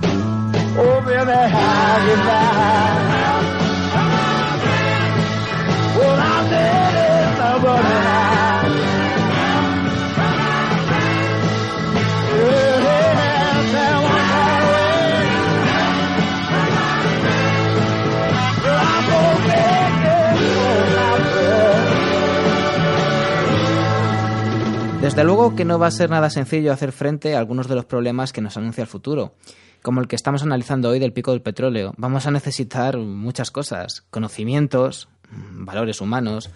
Desde 25.01 25.23
luego 25.23 25.55
que 25.55 25.65
no 25.65 25.77
va 25.77 25.87
a 25.87 25.91
ser 25.91 26.09
nada 26.09 26.29
sencillo 26.29 26.71
hacer 26.71 26.91
frente 26.91 27.35
a 27.35 27.39
algunos 27.39 27.67
de 27.67 27.75
los 27.75 27.85
problemas 27.85 28.31
que 28.31 28.39
nos 28.39 28.55
anuncia 28.55 28.83
el 28.83 28.87
futuro 28.87 29.33
como 29.81 30.01
el 30.01 30.07
que 30.07 30.15
estamos 30.15 30.43
analizando 30.43 30.89
hoy 30.89 30.99
del 30.99 31.13
pico 31.13 31.31
del 31.31 31.41
petróleo, 31.41 31.93
vamos 31.97 32.27
a 32.27 32.31
necesitar 32.31 32.97
muchas 32.97 33.51
cosas, 33.51 34.03
conocimientos, 34.09 35.07
valores 35.31 36.01
humanos, 36.01 36.49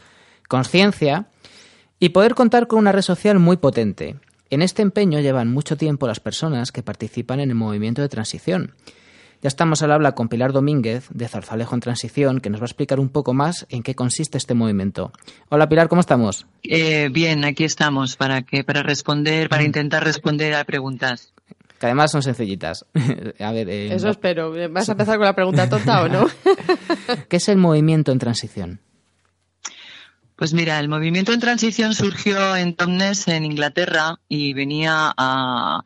conciencia 0.47 1.27
y 1.99 2.09
poder 2.09 2.35
contar 2.35 2.67
con 2.67 2.79
una 2.79 2.91
red 2.91 3.01
social 3.01 3.39
muy 3.39 3.57
potente. 3.57 4.15
En 4.49 4.61
este 4.61 4.81
empeño 4.81 5.19
llevan 5.19 5.51
mucho 5.51 5.75
tiempo 5.75 6.07
las 6.07 6.19
personas 6.19 6.71
que 6.71 6.83
participan 6.83 7.39
en 7.39 7.49
el 7.49 7.55
movimiento 7.55 8.01
de 8.01 8.09
transición. 8.09 8.75
Ya 9.41 9.47
estamos 9.47 9.83
al 9.83 9.91
habla 9.91 10.13
con 10.13 10.29
Pilar 10.29 10.53
Domínguez 10.53 11.07
de 11.11 11.27
Zarzalejo 11.27 11.75
en 11.75 11.81
Transición, 11.81 12.39
que 12.39 12.49
nos 12.49 12.61
va 12.61 12.65
a 12.65 12.67
explicar 12.67 12.99
un 12.99 13.09
poco 13.09 13.33
más 13.33 13.67
en 13.69 13.83
qué 13.83 13.93
consiste 13.93 14.37
este 14.37 14.53
movimiento. 14.53 15.11
Hola 15.49 15.69
Pilar, 15.69 15.87
¿cómo 15.87 16.01
estamos? 16.01 16.47
Eh, 16.63 17.09
bien, 17.11 17.43
aquí 17.43 17.63
estamos 17.63 18.15
para 18.15 18.43
que 18.43 18.63
para 18.63 18.81
responder, 18.81 19.49
para 19.49 19.63
intentar 19.63 20.03
responder 20.03 20.55
a 20.55 20.63
preguntas 20.63 21.34
que 21.79 21.85
además 21.85 22.11
son 22.11 22.23
sencillitas. 22.23 22.85
a 23.39 23.51
ver, 23.51 23.69
eh, 23.69 23.93
Eso 23.93 24.09
espero. 24.09 24.53
¿Vas 24.69 24.89
a 24.89 24.93
empezar 24.93 25.17
con 25.17 25.25
la 25.25 25.35
pregunta 25.35 25.69
tonta 25.69 26.03
o 26.03 26.09
no? 26.09 26.27
¿Qué 27.29 27.37
es 27.37 27.49
el 27.49 27.57
movimiento 27.57 28.11
en 28.11 28.19
transición? 28.19 28.79
Pues 30.35 30.53
mira, 30.53 30.79
el 30.79 30.89
movimiento 30.89 31.31
en 31.31 31.39
transición 31.39 31.93
surgió 31.93 32.57
en 32.57 32.75
Tomnes, 32.75 33.27
en 33.29 33.45
Inglaterra, 33.45 34.19
y 34.27 34.53
venía 34.53 35.13
a, 35.15 35.83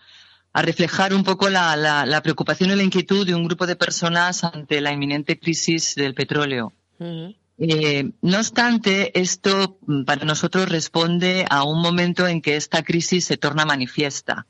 a 0.53 0.61
reflejar 0.61 1.13
un 1.13 1.23
poco 1.23 1.49
la, 1.49 1.75
la, 1.75 2.07
la, 2.07 2.23
preocupación 2.23 2.71
y 2.71 2.75
la 2.75 2.83
inquietud 2.83 3.27
de 3.27 3.35
un 3.35 3.45
grupo 3.45 3.67
de 3.67 3.75
personas 3.75 4.43
ante 4.43 4.81
la 4.81 4.91
inminente 4.91 5.39
crisis 5.39 5.93
del 5.93 6.15
petróleo. 6.15 6.73
Uh 6.97 7.05
-huh. 7.05 7.35
Eh, 7.61 8.11
no 8.21 8.37
obstante, 8.37 9.19
esto 9.19 9.77
mm, 9.85 10.03
para 10.05 10.23
nosotros 10.23 10.69
responde 10.69 11.45
a 11.49 11.63
un 11.63 11.81
momento 11.81 12.25
en 12.25 12.41
que 12.41 12.55
esta 12.55 12.83
crisis 12.83 13.25
se 13.25 13.35
torna 13.35 13.65
manifiesta. 13.65 14.47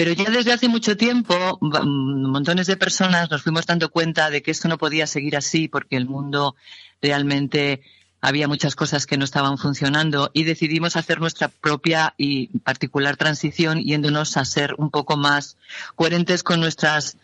Pero 0.00 0.14
ya 0.14 0.30
desde 0.30 0.54
hace 0.54 0.66
mucho 0.66 0.96
tiempo, 0.96 1.58
mm, 1.60 2.30
montones 2.30 2.66
de 2.66 2.78
personas 2.78 3.30
nos 3.30 3.42
fuimos 3.42 3.66
dando 3.66 3.90
cuenta 3.90 4.30
de 4.30 4.42
que 4.42 4.50
esto 4.50 4.66
no 4.66 4.78
podía 4.78 5.06
seguir 5.06 5.36
así 5.36 5.68
porque 5.68 5.96
el 5.96 6.06
mundo 6.06 6.56
realmente 7.02 7.82
había 8.22 8.48
muchas 8.48 8.74
cosas 8.76 9.04
que 9.04 9.18
no 9.18 9.26
estaban 9.26 9.58
funcionando 9.58 10.30
y 10.32 10.44
decidimos 10.44 10.96
hacer 10.96 11.20
nuestra 11.20 11.48
propia 11.48 12.14
y 12.16 12.46
particular 12.60 13.18
transición 13.18 13.78
yéndonos 13.78 14.38
a 14.38 14.46
ser 14.46 14.74
un 14.78 14.90
poco 14.90 15.18
más 15.18 15.58
coherentes 15.96 16.42
con 16.42 16.60
nuestras, 16.60 17.18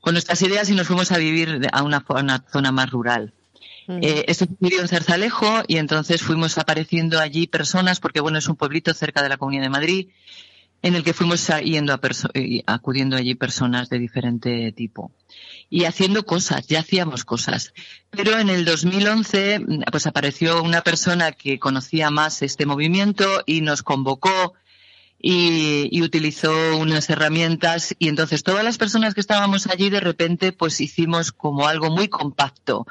con 0.00 0.14
nuestras 0.14 0.40
ideas 0.42 0.70
y 0.70 0.76
nos 0.76 0.86
fuimos 0.86 1.10
a 1.10 1.18
vivir 1.18 1.68
a 1.72 1.82
una, 1.82 2.04
a 2.06 2.20
una 2.20 2.44
zona 2.48 2.70
más 2.70 2.90
rural. 2.90 3.32
Eh, 3.88 4.26
esto 4.28 4.46
en 4.60 4.86
Zarzalejo 4.86 5.64
y 5.66 5.78
entonces 5.78 6.22
fuimos 6.22 6.58
apareciendo 6.58 7.18
allí 7.18 7.48
personas, 7.48 7.98
porque 7.98 8.20
bueno, 8.20 8.38
es 8.38 8.46
un 8.46 8.54
pueblito 8.54 8.94
cerca 8.94 9.20
de 9.20 9.28
la 9.28 9.36
Comunidad 9.36 9.64
de 9.64 9.68
Madrid, 9.68 10.08
en 10.82 10.94
el 10.94 11.04
que 11.04 11.12
fuimos 11.12 11.46
yendo 11.62 11.92
a 11.92 12.00
acudiendo 12.66 13.16
allí 13.16 13.34
personas 13.34 13.88
de 13.90 13.98
diferente 13.98 14.72
tipo 14.72 15.12
y 15.70 15.84
haciendo 15.84 16.26
cosas, 16.26 16.66
ya 16.66 16.80
hacíamos 16.80 17.24
cosas. 17.24 17.72
Pero 18.10 18.38
en 18.38 18.50
el 18.50 18.64
2011 18.64 19.60
pues 19.90 20.06
apareció 20.06 20.62
una 20.62 20.82
persona 20.82 21.32
que 21.32 21.58
conocía 21.58 22.10
más 22.10 22.42
este 22.42 22.66
movimiento 22.66 23.42
y 23.46 23.60
nos 23.60 23.82
convocó 23.82 24.54
y, 25.22 26.02
utilizó 26.02 26.78
unas 26.78 27.10
herramientas 27.10 27.94
y 27.98 28.08
entonces 28.08 28.42
todas 28.42 28.64
las 28.64 28.78
personas 28.78 29.14
que 29.14 29.20
estábamos 29.20 29.66
allí 29.66 29.90
de 29.90 30.00
repente 30.00 30.50
pues 30.50 30.80
hicimos 30.80 31.30
como 31.30 31.68
algo 31.68 31.90
muy 31.90 32.08
compacto. 32.08 32.86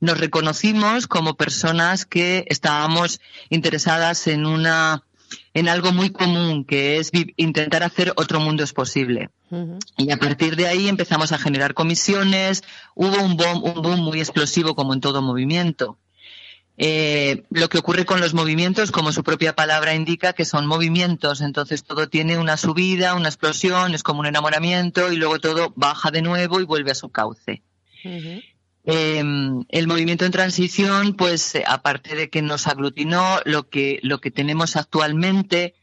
Nos 0.00 0.18
reconocimos 0.18 1.06
como 1.06 1.34
personas 1.34 2.06
que 2.06 2.44
estábamos 2.48 3.20
interesadas 3.50 4.28
en 4.28 4.46
una 4.46 5.02
en 5.54 5.68
algo 5.68 5.92
muy 5.92 6.10
común 6.10 6.64
que 6.64 6.98
es 6.98 7.10
intentar 7.36 7.82
hacer 7.82 8.12
otro 8.16 8.40
mundo 8.40 8.64
es 8.64 8.72
posible. 8.72 9.30
Uh 9.50 9.56
-huh. 9.56 9.78
Y 9.96 10.10
a 10.10 10.16
partir 10.16 10.56
de 10.56 10.66
ahí 10.66 10.88
empezamos 10.88 11.32
a 11.32 11.38
generar 11.38 11.74
comisiones, 11.74 12.62
hubo 12.94 13.22
un 13.22 13.36
boom, 13.36 13.62
un 13.64 13.82
boom 13.82 14.00
muy 14.00 14.20
explosivo 14.20 14.74
como 14.74 14.94
en 14.94 15.00
todo 15.00 15.22
movimiento. 15.22 15.98
Eh, 16.78 17.44
lo 17.50 17.68
que 17.68 17.78
ocurre 17.78 18.06
con 18.06 18.20
los 18.20 18.32
movimientos, 18.32 18.90
como 18.90 19.12
su 19.12 19.22
propia 19.22 19.54
palabra 19.54 19.94
indica, 19.94 20.32
que 20.32 20.44
son 20.44 20.66
movimientos, 20.66 21.40
entonces 21.42 21.84
todo 21.84 22.08
tiene 22.08 22.38
una 22.38 22.56
subida, 22.56 23.14
una 23.14 23.28
explosión, 23.28 23.94
es 23.94 24.02
como 24.02 24.20
un 24.20 24.26
enamoramiento 24.26 25.12
y 25.12 25.16
luego 25.16 25.38
todo 25.38 25.72
baja 25.76 26.10
de 26.10 26.22
nuevo 26.22 26.60
y 26.60 26.64
vuelve 26.64 26.90
a 26.90 26.94
su 26.94 27.10
cauce. 27.10 27.62
Uh 28.04 28.08
-huh. 28.08 28.44
Eh, 28.84 29.22
el 29.68 29.86
movimiento 29.86 30.24
en 30.24 30.32
transición, 30.32 31.14
pues 31.14 31.56
aparte 31.66 32.16
de 32.16 32.30
que 32.30 32.42
nos 32.42 32.66
aglutinó, 32.66 33.38
lo 33.44 33.68
que, 33.68 34.00
lo 34.02 34.20
que 34.20 34.30
tenemos 34.30 34.76
actualmente 34.76 35.74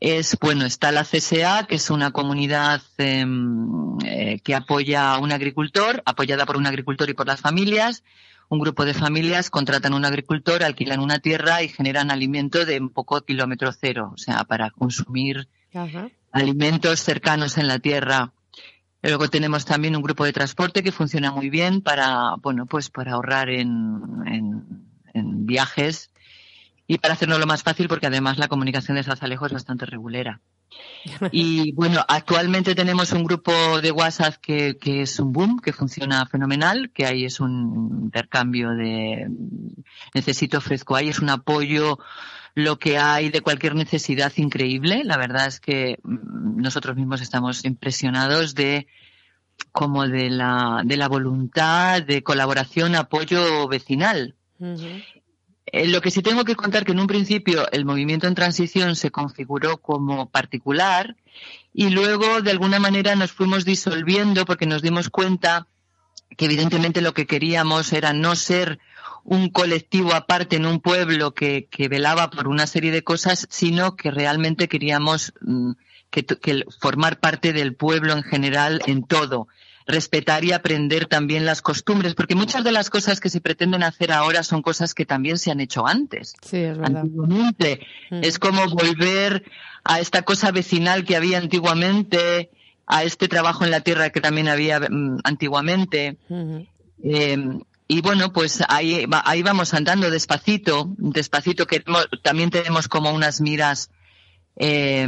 es, 0.00 0.36
bueno, 0.40 0.66
está 0.66 0.92
la 0.92 1.04
CSA, 1.04 1.66
que 1.66 1.76
es 1.76 1.90
una 1.90 2.10
comunidad 2.10 2.82
em, 2.98 3.98
eh, 4.04 4.40
que 4.42 4.54
apoya 4.54 5.14
a 5.14 5.18
un 5.18 5.32
agricultor, 5.32 6.02
apoyada 6.04 6.44
por 6.44 6.56
un 6.56 6.66
agricultor 6.66 7.08
y 7.08 7.14
por 7.14 7.26
las 7.26 7.40
familias. 7.40 8.02
Un 8.48 8.58
grupo 8.58 8.84
de 8.84 8.92
familias 8.92 9.48
contratan 9.48 9.94
a 9.94 9.96
un 9.96 10.04
agricultor, 10.04 10.62
alquilan 10.62 11.00
una 11.00 11.20
tierra 11.20 11.62
y 11.62 11.68
generan 11.68 12.10
alimento 12.10 12.66
de 12.66 12.78
un 12.78 12.90
poco 12.90 13.22
kilómetro 13.22 13.72
cero, 13.72 14.12
o 14.14 14.18
sea, 14.18 14.44
para 14.44 14.70
consumir 14.70 15.48
alimentos 16.32 17.00
cercanos 17.00 17.56
en 17.56 17.68
la 17.68 17.78
tierra. 17.78 18.32
Luego 19.08 19.28
tenemos 19.28 19.66
también 19.66 19.96
un 19.96 20.02
grupo 20.02 20.24
de 20.24 20.32
transporte 20.32 20.82
que 20.82 20.90
funciona 20.90 21.30
muy 21.30 21.50
bien 21.50 21.82
para, 21.82 22.36
bueno, 22.40 22.64
pues 22.64 22.88
para 22.88 23.12
ahorrar 23.12 23.50
en, 23.50 24.00
en, 24.26 24.64
en 25.12 25.46
viajes 25.46 26.10
y 26.86 26.96
para 26.98 27.12
hacernos 27.12 27.38
lo 27.38 27.46
más 27.46 27.62
fácil 27.62 27.86
porque 27.86 28.06
además 28.06 28.38
la 28.38 28.48
comunicación 28.48 28.96
de 28.96 29.02
Zazalejo 29.02 29.46
es 29.46 29.52
bastante 29.52 29.84
regulera. 29.86 30.40
Y 31.32 31.72
bueno, 31.72 32.02
actualmente 32.08 32.74
tenemos 32.74 33.12
un 33.12 33.24
grupo 33.24 33.52
de 33.82 33.92
WhatsApp 33.92 34.36
que, 34.40 34.78
que, 34.78 35.02
es 35.02 35.20
un 35.20 35.32
boom, 35.32 35.60
que 35.60 35.72
funciona 35.72 36.24
fenomenal, 36.26 36.90
que 36.92 37.04
ahí 37.04 37.26
es 37.26 37.40
un 37.40 38.04
intercambio 38.04 38.70
de 38.70 39.28
necesito, 40.14 40.58
ofrezco, 40.58 40.96
ahí 40.96 41.10
es 41.10 41.18
un 41.20 41.28
apoyo, 41.28 41.98
lo 42.54 42.78
que 42.78 42.98
hay 42.98 43.30
de 43.30 43.40
cualquier 43.40 43.74
necesidad 43.74 44.32
increíble. 44.36 45.02
La 45.04 45.16
verdad 45.16 45.46
es 45.46 45.60
que 45.60 45.98
mm, 46.02 46.60
nosotros 46.60 46.96
mismos 46.96 47.20
estamos 47.20 47.64
impresionados 47.64 48.54
de 48.54 48.86
como 49.72 50.06
de 50.06 50.30
la, 50.30 50.82
de 50.84 50.96
la 50.96 51.08
voluntad 51.08 52.02
de 52.02 52.22
colaboración, 52.22 52.94
apoyo 52.94 53.68
vecinal. 53.68 54.34
Eh, 55.66 55.88
lo 55.88 56.00
que 56.00 56.10
sí 56.10 56.22
tengo 56.22 56.44
que 56.44 56.56
contar 56.56 56.84
que 56.84 56.92
en 56.92 57.00
un 57.00 57.06
principio 57.06 57.70
el 57.72 57.84
movimiento 57.84 58.26
en 58.26 58.34
transición 58.34 58.96
se 58.96 59.10
configuró 59.10 59.78
como 59.78 60.28
particular 60.28 61.16
y 61.72 61.90
luego 61.90 62.42
de 62.42 62.50
alguna 62.50 62.78
manera 62.78 63.16
nos 63.16 63.32
fuimos 63.32 63.64
disolviendo 63.64 64.44
porque 64.44 64.66
nos 64.66 64.82
dimos 64.82 65.10
cuenta 65.10 65.66
que 66.36 66.44
evidentemente 66.44 67.00
lo 67.00 67.14
que 67.14 67.26
queríamos 67.26 67.92
era 67.92 68.12
no 68.12 68.36
ser 68.36 68.78
un 69.24 69.48
colectivo 69.48 70.14
aparte 70.14 70.56
en 70.56 70.66
un 70.66 70.80
pueblo 70.80 71.34
que, 71.34 71.66
que 71.70 71.88
velaba 71.88 72.30
por 72.30 72.46
una 72.46 72.66
serie 72.66 72.92
de 72.92 73.02
cosas, 73.02 73.46
sino 73.50 73.96
que 73.96 74.10
realmente 74.10 74.68
queríamos 74.68 75.32
mm, 75.40 75.72
que, 76.10 76.24
que 76.24 76.64
formar 76.80 77.20
parte 77.20 77.52
del 77.52 77.74
pueblo 77.74 78.12
en 78.12 78.22
general 78.22 78.80
en 78.86 79.02
todo 79.04 79.48
respetar 79.86 80.44
y 80.44 80.52
aprender 80.52 81.06
también 81.06 81.44
las 81.44 81.60
costumbres, 81.60 82.14
porque 82.14 82.34
muchas 82.34 82.64
de 82.64 82.72
las 82.72 82.90
cosas 82.90 83.20
que 83.20 83.28
se 83.28 83.40
pretenden 83.40 83.82
hacer 83.82 84.12
ahora 84.12 84.42
son 84.42 84.62
cosas 84.62 84.94
que 84.94 85.04
también 85.04 85.38
se 85.38 85.50
han 85.50 85.60
hecho 85.60 85.86
antes. 85.86 86.34
Sí, 86.42 86.58
es 86.58 86.78
verdad. 86.78 87.02
Antiguamente. 87.02 87.86
Mm. 88.10 88.20
Es 88.22 88.38
como 88.38 88.66
volver 88.68 89.44
a 89.84 90.00
esta 90.00 90.22
cosa 90.22 90.50
vecinal 90.52 91.04
que 91.04 91.16
había 91.16 91.38
antiguamente, 91.38 92.50
a 92.86 93.04
este 93.04 93.28
trabajo 93.28 93.64
en 93.64 93.70
la 93.70 93.80
tierra 93.80 94.10
que 94.10 94.22
también 94.22 94.48
había 94.48 94.80
mm, 94.80 95.18
antiguamente. 95.24 96.16
Ujú. 96.30 96.66
Eh, 97.02 97.58
y 97.86 98.00
bueno, 98.00 98.32
pues 98.32 98.62
ahí, 98.68 99.06
ahí 99.24 99.42
vamos 99.42 99.74
andando 99.74 100.10
despacito, 100.10 100.94
despacito, 100.96 101.66
que 101.66 101.84
también 102.22 102.50
tenemos 102.50 102.88
como 102.88 103.12
unas 103.12 103.40
miras 103.40 103.90
eh, 104.56 105.06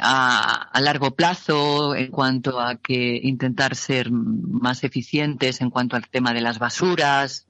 a, 0.00 0.68
a 0.72 0.80
largo 0.80 1.16
plazo 1.16 1.96
en 1.96 2.10
cuanto 2.10 2.60
a 2.60 2.76
que 2.76 3.18
intentar 3.22 3.74
ser 3.74 4.12
más 4.12 4.84
eficientes 4.84 5.60
en 5.60 5.70
cuanto 5.70 5.96
al 5.96 6.08
tema 6.08 6.32
de 6.32 6.40
las 6.40 6.58
basuras. 6.58 7.46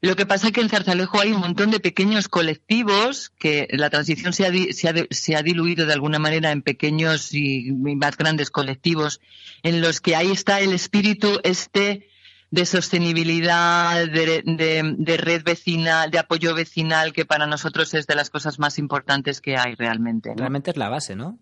Lo 0.00 0.16
que 0.16 0.26
pasa 0.26 0.48
es 0.48 0.52
que 0.52 0.60
en 0.60 0.68
Zarzalejo 0.68 1.20
hay 1.20 1.32
un 1.32 1.40
montón 1.40 1.70
de 1.70 1.80
pequeños 1.80 2.28
colectivos 2.28 3.30
que 3.38 3.68
la 3.70 3.90
transición 3.90 4.32
se 4.32 4.46
ha, 4.46 4.52
se 4.72 4.88
ha 4.88 4.94
se 5.10 5.36
ha 5.36 5.42
diluido 5.42 5.86
de 5.86 5.92
alguna 5.92 6.18
manera 6.18 6.52
en 6.52 6.62
pequeños 6.62 7.34
y 7.34 7.72
más 7.72 8.16
grandes 8.16 8.50
colectivos 8.50 9.20
en 9.62 9.80
los 9.80 10.00
que 10.00 10.14
ahí 10.14 10.30
está 10.30 10.60
el 10.60 10.72
espíritu 10.72 11.40
este 11.42 12.08
de 12.54 12.66
sostenibilidad, 12.66 14.06
de, 14.06 14.42
de- 14.44 14.94
de 14.96 15.16
red 15.16 15.42
vecinal, 15.42 16.10
de 16.10 16.18
apoyo 16.20 16.54
vecinal, 16.54 17.12
que 17.12 17.24
para 17.24 17.46
nosotros 17.46 17.92
es 17.94 18.06
de 18.06 18.14
las 18.14 18.30
cosas 18.30 18.58
más 18.60 18.78
importantes 18.78 19.40
que 19.40 19.56
hay 19.56 19.74
realmente. 19.74 20.30
¿no? 20.30 20.36
Realmente 20.36 20.70
es 20.70 20.76
la 20.76 20.88
base, 20.88 21.16
¿no? 21.16 21.38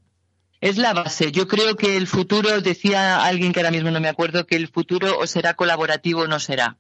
Es 0.63 0.79
la 0.79 0.93
base. 0.95 1.31
Yo 1.33 1.49
creo 1.49 1.77
que 1.77 1.97
el 1.97 2.07
futuro, 2.07 2.61
decía 2.61 3.25
alguien 3.25 3.53
que 3.53 3.61
ahora 3.61 3.73
mismo 3.73 3.91
no 3.91 4.01
me 4.01 4.09
acuerdo, 4.09 4.47
que 4.47 4.57
el 4.57 4.69
futuro 4.69 5.19
o 5.19 5.27
será 5.27 5.55
colaborativo 5.55 6.23
o 6.23 6.27
no 6.29 6.39
será. 6.39 6.79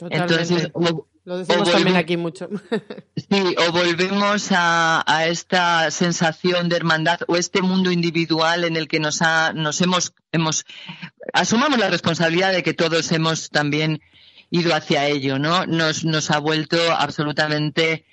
Totalmente. 0.00 0.34
Entonces, 0.34 0.70
o- 0.74 1.06
Lo 1.24 1.36
decimos 1.38 1.68
o 1.68 1.72
también 1.72 1.94
volve- 1.96 2.00
aquí 2.00 2.16
mucho. 2.16 2.48
Sí, 3.30 3.54
o 3.68 3.72
volvemos 3.72 4.48
a, 4.50 5.04
a 5.06 5.26
esta 5.28 5.90
sensación 5.90 6.68
de 6.68 6.76
hermandad 6.76 7.20
o 7.28 7.36
este 7.36 7.60
mundo 7.62 7.92
individual 7.92 8.64
en 8.64 8.76
el 8.76 8.88
que 8.88 8.98
nos, 8.98 9.20
ha, 9.22 9.52
nos 9.52 9.80
hemos, 9.82 10.14
hemos, 10.32 10.64
asumamos 11.32 11.78
la 11.78 11.90
responsabilidad 11.90 12.52
de 12.52 12.62
que 12.62 12.74
todos 12.74 13.12
hemos 13.12 13.50
también 13.50 14.00
ido 14.50 14.74
hacia 14.74 15.06
ello, 15.06 15.38
¿no? 15.38 15.66
Nos, 15.66 16.04
nos 16.04 16.30
ha 16.32 16.38
vuelto 16.38 16.76
absolutamente 16.92 18.04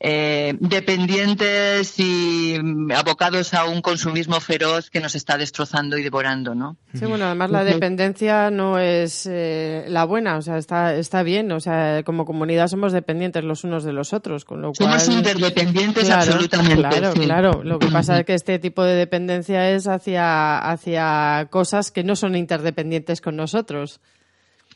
eh, 0.00 0.56
dependientes 0.60 1.98
y 1.98 2.56
abocados 2.94 3.52
a 3.54 3.64
un 3.64 3.82
consumismo 3.82 4.40
feroz 4.40 4.90
que 4.90 5.00
nos 5.00 5.14
está 5.14 5.36
destrozando 5.36 5.98
y 5.98 6.02
devorando, 6.02 6.54
¿no? 6.54 6.76
Sí, 6.94 7.04
bueno, 7.04 7.26
además 7.26 7.50
la 7.50 7.64
dependencia 7.64 8.50
no 8.50 8.78
es 8.78 9.26
eh, 9.28 9.86
la 9.88 10.04
buena, 10.04 10.36
o 10.36 10.42
sea, 10.42 10.58
está, 10.58 10.94
está 10.94 11.22
bien, 11.22 11.50
o 11.50 11.60
sea, 11.60 12.02
como 12.04 12.24
comunidad 12.24 12.68
somos 12.68 12.92
dependientes 12.92 13.42
los 13.42 13.64
unos 13.64 13.82
de 13.82 13.92
los 13.92 14.12
otros, 14.12 14.44
con 14.44 14.62
lo 14.62 14.72
cual... 14.72 15.00
Somos 15.00 15.18
interdependientes 15.18 16.04
Claro, 16.04 16.22
absolutamente. 16.22 16.76
Claro, 16.76 17.12
sí. 17.12 17.20
claro. 17.20 17.62
Lo 17.64 17.78
que 17.78 17.88
pasa 17.88 18.20
es 18.20 18.26
que 18.26 18.34
este 18.34 18.58
tipo 18.58 18.84
de 18.84 18.94
dependencia 18.94 19.70
es 19.70 19.86
hacia, 19.86 20.58
hacia 20.58 21.48
cosas 21.50 21.90
que 21.90 22.04
no 22.04 22.16
son 22.16 22.36
interdependientes 22.36 23.20
con 23.20 23.36
nosotros. 23.36 24.00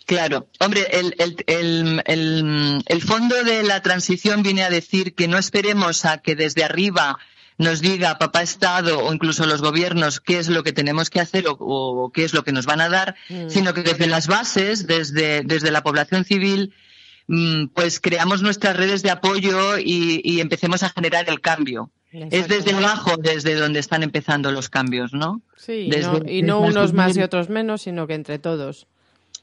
Claro, 0.07 0.49
hombre, 0.59 0.87
el, 0.93 1.15
el, 1.19 2.03
el, 2.07 2.83
el, 2.87 3.03
fondo 3.03 3.43
de 3.45 3.63
la 3.63 3.83
transición 3.83 4.43
viene 4.43 4.63
a 4.65 4.71
decir 4.71 5.15
que 5.15 5.29
no 5.29 5.39
esperemos 5.39 6.05
a 6.05 6.19
que 6.19 6.35
desde 6.35 6.65
arriba 6.65 7.19
nos 7.59 7.81
diga 7.81 8.19
papá 8.19 8.43
Estado 8.43 8.99
o 8.99 9.13
incluso 9.13 9.47
los 9.47 9.63
gobiernos 9.63 10.21
qué 10.21 10.39
es 10.39 10.49
lo 10.49 10.65
que 10.65 10.73
tenemos 10.73 11.09
que 11.11 11.21
hacer 11.21 11.47
o, 11.47 11.57
o 11.59 12.11
qué 12.11 12.25
es 12.25 12.35
lo 12.35 12.43
que 12.43 12.51
nos 12.53 12.67
van 12.67 12.81
a 12.81 12.89
dar, 12.89 13.15
Mm. 13.29 13.49
sino 13.49 13.75
que 13.75 13.83
desde 13.83 14.07
las 14.09 14.27
bases, 14.27 14.87
desde, 14.87 15.43
desde 15.43 15.71
la 15.71 15.83
población 15.83 16.25
civil, 16.25 16.73
mm, 17.29 17.67
pues 17.69 18.01
creamos 18.01 18.43
nuestras 18.43 18.77
redes 18.77 19.03
de 19.03 19.11
apoyo 19.11 19.79
y, 19.79 20.21
y 20.25 20.41
empecemos 20.41 20.83
a 20.83 20.89
generar 20.91 21.29
el 21.29 21.41
cambio. 21.41 21.91
Es 22.11 22.47
desde 22.49 22.73
abajo 22.73 23.17
desde 23.17 23.55
donde 23.55 23.79
están 23.81 24.03
empezando 24.03 24.51
los 24.53 24.69
cambios, 24.69 25.15
¿no? 25.15 25.41
Sí, 25.57 25.73
y 25.87 25.91
Desde- 25.91 26.21
no, 26.21 26.31
y 26.31 26.43
no 26.43 26.61
desde 26.63 26.71
unos 26.79 26.93
más 26.93 27.17
y 27.17 27.23
otros 27.23 27.49
menos, 27.49 27.83
sino 27.83 28.07
que 28.07 28.15
entre 28.15 28.39
todos. 28.39 28.87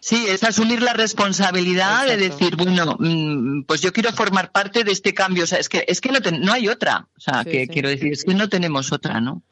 Sí, 0.02 0.26
es 0.30 0.44
asumir 0.44 0.82
la 0.82 0.94
responsabilidad 0.94 2.08
de 2.08 2.16
decir, 2.18 2.56
bueno, 2.56 2.96
mm, 3.00 3.64
pues 3.64 3.82
yo 3.82 3.92
quiero 3.92 4.12
formar 4.14 4.52
parte 4.52 4.84
de 4.86 4.92
este 4.92 5.14
cambio. 5.14 5.44
O 5.44 5.48
sea, 5.48 5.60
es 5.60 5.68
que, 5.68 5.84
es 5.88 6.00
que 6.00 6.10
no, 6.12 6.22
ten- 6.22 6.40
no 6.42 6.54
hay 6.54 6.68
otra. 6.70 7.08
O 7.18 7.20
sea, 7.20 7.44
Sí, 7.44 7.50
que 7.52 7.62
sí. 7.64 7.68
quiero 7.68 7.90
decir, 7.90 8.14
es 8.14 8.24
que 8.24 8.34
no 8.34 8.48
tenemos 8.48 8.92
otra, 8.94 9.20
¿no? 9.20 9.44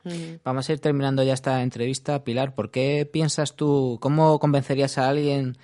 Vamos 0.45 0.69
a 0.69 0.73
ir 0.73 0.79
terminando 0.79 1.21
ya 1.23 1.33
esta 1.33 1.61
entrevista. 1.61 2.23
Pilar, 2.23 2.55
¿por 2.55 2.71
qué 2.71 3.07
piensas 3.11 3.55
tú, 3.55 3.97
cómo 4.01 4.39
convencerías 4.39 4.97
a 4.97 5.09
alguien 5.09 5.57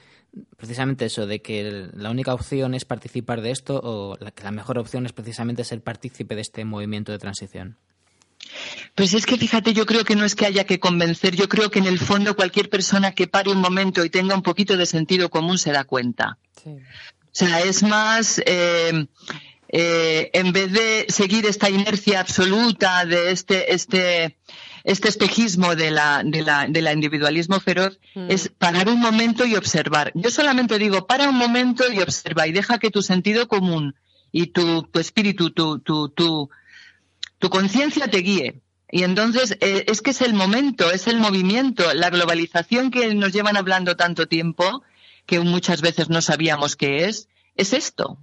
precisamente 0.57 1.05
eso, 1.05 1.27
de 1.27 1.41
que 1.41 1.89
la 1.93 2.09
única 2.09 2.33
opción 2.33 2.73
es 2.73 2.85
participar 2.85 3.41
de 3.41 3.51
esto 3.51 3.79
o 3.83 4.17
la, 4.19 4.31
que 4.31 4.43
la 4.43 4.51
mejor 4.51 4.79
opción 4.79 5.05
es 5.05 5.13
precisamente 5.13 5.63
ser 5.63 5.81
partícipe 5.81 6.35
de 6.35 6.41
este 6.41 6.65
movimiento 6.65 7.11
de 7.11 7.19
transición? 7.19 7.77
Pues 8.95 9.13
es 9.13 9.25
que 9.25 9.37
fíjate, 9.37 9.73
yo 9.73 9.85
creo 9.85 10.03
que 10.03 10.15
no 10.15 10.25
es 10.25 10.35
que 10.35 10.45
haya 10.45 10.65
que 10.65 10.79
convencer, 10.79 11.35
yo 11.35 11.49
creo 11.49 11.71
que 11.71 11.79
en 11.79 11.87
el 11.87 11.99
fondo 11.99 12.35
cualquier 12.35 12.69
persona 12.69 13.13
que 13.13 13.27
pare 13.27 13.49
un 13.49 13.57
momento 13.57 14.05
y 14.05 14.09
tenga 14.09 14.35
un 14.35 14.43
poquito 14.43 14.77
de 14.77 14.85
sentido 14.85 15.29
común 15.29 15.57
se 15.57 15.71
da 15.71 15.83
cuenta. 15.83 16.37
O 16.65 17.35
sea, 17.35 17.61
es 17.61 17.81
más, 17.81 18.41
eh, 18.45 19.07
eh, 19.69 20.29
en 20.33 20.51
vez 20.51 20.71
de 20.71 21.07
seguir 21.09 21.47
esta 21.47 21.69
inercia 21.69 22.19
absoluta 22.19 23.05
de 23.05 23.31
este, 23.31 23.73
este, 23.73 24.37
este 24.83 25.09
espejismo 25.09 25.75
de 25.75 25.89
la, 25.89 26.21
de 26.23 26.43
la, 26.43 26.67
del 26.67 26.87
individualismo 26.93 27.59
feroz, 27.59 27.99
es 28.29 28.49
parar 28.49 28.87
un 28.87 28.99
momento 28.99 29.45
y 29.45 29.55
observar. 29.55 30.11
Yo 30.13 30.29
solamente 30.29 30.77
digo, 30.77 31.07
para 31.07 31.27
un 31.27 31.35
momento 31.35 31.91
y 31.91 31.99
observa 31.99 32.45
y 32.45 32.51
deja 32.51 32.77
que 32.77 32.91
tu 32.91 33.01
sentido 33.01 33.47
común 33.47 33.95
y 34.31 34.47
tu, 34.47 34.83
tu 34.83 34.99
espíritu, 34.99 35.49
tu, 35.49 35.79
tu, 35.79 36.09
tu, 36.09 36.51
tu 37.43 37.49
conciencia 37.49 38.07
te 38.07 38.19
guíe. 38.19 38.61
Y 38.89 39.03
entonces 39.03 39.57
eh, 39.59 39.83
es 39.89 40.01
que 40.01 40.11
es 40.11 40.21
el 40.21 40.33
momento, 40.33 40.89
es 40.91 41.07
el 41.07 41.17
movimiento, 41.17 41.93
la 41.93 42.09
globalización 42.09 42.89
que 42.89 43.13
nos 43.15 43.33
llevan 43.33 43.57
hablando 43.57 43.97
tanto 43.97 44.29
tiempo, 44.29 44.81
que 45.25 45.41
muchas 45.41 45.81
veces 45.81 46.07
no 46.07 46.21
sabíamos 46.21 46.77
qué 46.77 47.03
es, 47.03 47.27
es 47.55 47.73
esto. 47.73 48.17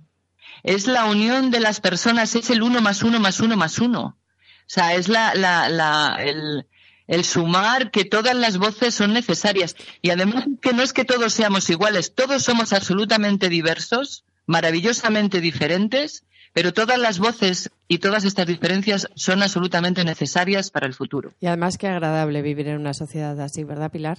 Es 0.63 0.87
la 0.87 1.05
unión 1.05 1.51
de 1.51 1.61
las 1.61 1.83
personas, 1.83 2.35
es 2.35 2.49
el 2.49 2.63
uno 2.63 2.81
más 2.81 3.03
uno 3.03 3.21
más 3.21 3.41
uno 3.41 3.59
más 3.59 3.79
uno. 3.79 4.17
O 4.61 4.69
sea, 4.69 4.95
es 4.95 5.09
la, 5.09 5.35
la, 5.35 5.69
la, 5.69 6.17
el, 6.21 6.67
el 7.07 7.25
sumar 7.27 7.91
que 7.91 8.07
todas 8.07 8.35
las 8.35 8.57
voces 8.57 8.95
son 8.95 9.13
necesarias. 9.13 9.77
Y 10.01 10.09
además 10.09 10.47
que 10.63 10.73
no 10.73 10.83
es 10.83 10.95
que 10.95 11.05
todos 11.05 11.35
seamos 11.35 11.69
iguales, 11.69 12.15
todos 12.15 12.43
somos 12.43 12.73
absolutamente 12.73 13.51
diversos, 13.51 14.25
maravillosamente 14.47 15.43
diferentes, 15.43 16.25
Pero 16.53 16.73
todas 16.73 16.99
las 16.99 17.19
voces 17.19 17.71
y 17.87 17.99
todas 17.99 18.25
estas 18.25 18.47
diferencias 18.47 19.09
son 19.15 19.43
absolutamente 19.43 20.05
necesarias 20.05 20.71
para 20.71 20.87
el 20.87 20.95
futuro. 20.95 21.33
Y 21.41 21.47
además 21.47 21.79
qué 21.79 21.89
agradable 21.89 22.43
vivir 22.43 22.69
en 22.69 22.81
una 22.81 22.95
sociedad 22.95 23.41
así, 23.41 23.65
¿verdad, 23.65 23.91
Pilar? 23.91 24.19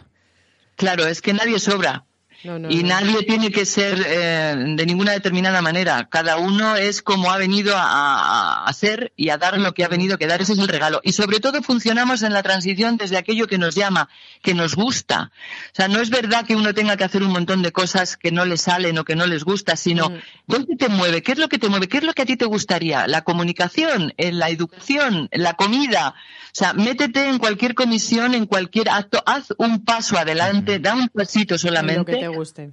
Claro, 0.76 1.06
es 1.06 1.22
que 1.22 1.34
nadie 1.34 1.60
sobra. 1.60 2.06
No, 2.44 2.58
no, 2.58 2.70
y 2.72 2.84
nadie 2.84 3.24
tiene 3.24 3.52
que 3.52 3.66
ser 3.66 4.04
eh, 4.06 4.56
de 4.76 4.86
ninguna 4.86 5.12
determinada 5.12 5.62
manera. 5.62 6.08
Cada 6.10 6.38
uno 6.38 6.76
es 6.76 7.02
como 7.02 7.32
ha 7.32 7.38
venido 7.38 7.76
a, 7.78 8.66
a- 8.66 8.74
ser 8.74 9.12
y 9.16 9.30
a 9.30 9.38
dar 9.38 9.58
lo 9.60 9.74
que 9.74 9.84
ha 9.84 9.88
venido 9.88 10.16
a 10.20 10.28
dar. 10.28 10.42
Ese 10.42 10.54
es 10.54 10.60
el 10.60 10.68
regalo. 10.68 11.02
Y 11.04 11.12
sobre 11.12 11.40
todo 11.40 11.62
funcionamos 11.62 12.24
en 12.24 12.34
la 12.34 12.42
transición 12.42 12.98
desde 12.98 13.18
aquello 13.18 13.48
que 13.48 13.58
nos 13.58 13.76
llama, 13.76 14.10
que 14.42 14.54
nos 14.54 14.76
gusta. 14.76 15.32
O 15.72 15.76
sea, 15.76 15.88
no 15.88 16.00
es 16.00 16.10
verdad 16.10 16.46
que 16.46 16.56
uno 16.56 16.74
tenga 16.74 16.98
que 16.98 17.04
hacer 17.04 17.22
un 17.24 17.32
montón 17.32 17.62
de 17.62 17.72
cosas 17.72 18.18
que 18.18 18.32
no 18.32 18.46
le 18.46 18.58
salen 18.58 18.98
o 18.98 19.04
que 19.06 19.16
no 19.16 19.26
les 19.28 19.44
gusta, 19.44 19.76
sino 19.76 20.10
¿dónde 20.48 20.76
te 20.78 20.90
mueve? 20.90 21.22
¿Qué 21.22 21.34
es 21.34 21.38
lo 21.38 21.48
que 21.50 21.60
te 21.60 21.70
mueve? 21.70 21.88
¿Qué 21.88 21.98
es 21.98 22.04
lo 22.04 22.14
que 22.14 22.24
a 22.24 22.26
ti 22.26 22.38
te 22.38 22.46
gustaría? 22.46 23.06
¿La 23.08 23.22
comunicación? 23.24 24.14
¿En 24.18 24.40
la 24.40 24.50
educación? 24.50 25.30
¿La 25.32 25.54
comida? 25.54 26.16
O 26.48 26.54
sea, 26.54 26.74
métete 26.74 27.30
en 27.30 27.38
cualquier 27.38 27.76
comisión, 27.76 28.34
en 28.34 28.46
cualquier 28.46 28.90
acto, 28.90 29.24
haz 29.26 29.54
un 29.58 29.86
paso 29.86 30.18
adelante, 30.18 30.80
da 30.80 30.96
un 30.96 31.08
pasito 31.08 31.58
solamente 31.58 32.12
que 32.20 32.28
guste. 32.34 32.72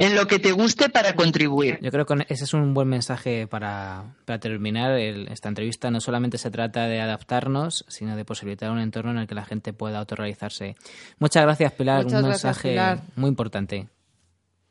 en 0.00 0.14
lo 0.14 0.26
que 0.28 0.38
te 0.38 0.52
guste 0.52 0.88
para 0.90 1.14
contribuir. 1.16 1.78
Yo 1.82 1.90
creo 1.90 2.06
que 2.06 2.24
ese 2.28 2.44
es 2.44 2.54
un 2.54 2.72
buen 2.72 2.86
mensaje 2.88 3.46
para, 3.48 4.14
para 4.24 4.38
terminar 4.38 4.92
el- 4.92 5.26
esta 5.28 5.48
entrevista. 5.48 5.90
No 5.90 6.00
solamente 6.00 6.38
se 6.38 6.50
trata 6.52 6.86
de 6.86 7.00
adaptarnos, 7.00 7.84
sino 7.88 8.14
de 8.16 8.24
posibilitar 8.24 8.70
un 8.70 8.78
entorno 8.78 9.10
en 9.10 9.18
el 9.18 9.26
que 9.26 9.34
la 9.34 9.44
gente 9.44 9.72
pueda 9.72 9.98
autorrealizarse. 9.98 10.76
Muchas 11.18 11.42
gracias, 11.42 11.72
Pilar. 11.72 12.04
Muchas 12.04 12.20
un 12.22 12.28
gracias, 12.28 12.44
mensaje 12.44 12.68
Pilar. 12.70 13.00
muy 13.16 13.28
importante. 13.28 13.88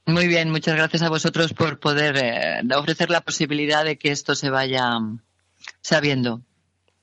Muy 0.05 0.27
bien, 0.29 0.49
muchas 0.49 0.75
gracias 0.77 1.01
a 1.01 1.09
vosotros 1.09 1.51
por 1.51 1.79
poder 1.81 2.15
eh, 2.17 2.61
ofrecer 2.77 3.09
la 3.09 3.19
posibilidad 3.19 3.83
de 3.83 3.97
que 3.97 4.11
esto 4.11 4.35
se 4.35 4.49
vaya 4.49 4.97
sabiendo. 5.81 6.39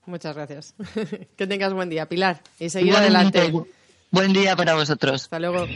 Muchas 0.07 0.35
gracias. 0.35 0.73
que 1.37 1.45
tengas 1.45 1.73
buen 1.73 1.89
día, 1.91 2.09
Pilar. 2.09 2.41
Y 2.59 2.71
seguir 2.71 2.95
adelante. 2.95 3.53
Buen 4.09 4.33
día 4.33 4.55
para 4.55 4.73
vosotros. 4.73 5.23
Hasta 5.25 5.39
luego. 5.39 5.67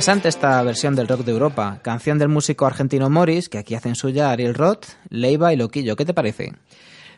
Interesante 0.00 0.30
esta 0.30 0.62
versión 0.62 0.96
del 0.96 1.08
rock 1.08 1.24
de 1.24 1.32
Europa. 1.32 1.78
Canción 1.82 2.18
del 2.18 2.30
músico 2.30 2.64
argentino 2.64 3.10
Morris, 3.10 3.50
que 3.50 3.58
aquí 3.58 3.74
hacen 3.74 3.94
suya 3.94 4.30
Ariel 4.30 4.54
Roth, 4.54 4.86
Leiva 5.10 5.52
y 5.52 5.56
Loquillo. 5.56 5.94
¿Qué 5.94 6.06
te 6.06 6.14
parece? 6.14 6.54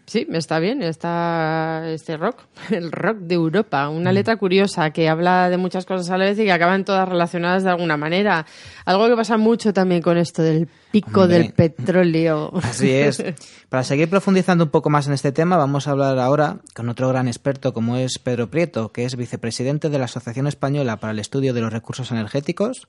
Sí, 0.05 0.27
está 0.33 0.59
bien, 0.59 0.83
está 0.83 1.85
este 1.89 2.17
rock, 2.17 2.43
el 2.71 2.91
rock 2.91 3.19
de 3.19 3.37
Europa, 3.37 3.89
una 3.89 4.13
letra 4.13 4.37
curiosa 4.37 4.91
que 4.91 5.09
habla 5.09 5.49
de 5.49 5.57
muchas 5.57 5.87
cosas 5.87 6.11
a 6.11 6.19
la 6.19 6.25
vez 6.25 6.39
y 6.39 6.45
que 6.45 6.53
acaban 6.53 6.85
todas 6.85 7.09
relacionadas 7.09 7.63
de 7.63 7.71
alguna 7.71 7.97
manera. 7.97 8.45
Algo 8.85 9.09
que 9.09 9.17
pasa 9.17 9.37
mucho 9.37 9.73
también 9.73 10.03
con 10.03 10.19
esto 10.19 10.43
del 10.43 10.69
pico 10.91 11.23
Hombre. 11.23 11.39
del 11.39 11.53
petróleo. 11.53 12.51
Así 12.63 12.91
es. 12.91 13.23
Para 13.69 13.85
seguir 13.85 14.11
profundizando 14.11 14.65
un 14.65 14.71
poco 14.71 14.91
más 14.91 15.07
en 15.07 15.13
este 15.13 15.31
tema, 15.31 15.57
vamos 15.57 15.87
a 15.87 15.93
hablar 15.93 16.19
ahora 16.19 16.59
con 16.75 16.89
otro 16.89 17.09
gran 17.09 17.29
experto 17.29 17.73
como 17.73 17.97
es 17.97 18.19
Pedro 18.19 18.51
Prieto, 18.51 18.91
que 18.91 19.05
es 19.05 19.17
vicepresidente 19.17 19.89
de 19.89 19.99
la 19.99 20.07
Asociación 20.07 20.49
Española 20.49 20.99
para 20.99 21.13
el 21.13 21.21
Estudio 21.21 21.55
de 21.55 21.61
los 21.61 21.73
Recursos 21.73 22.11
Energéticos, 22.11 22.89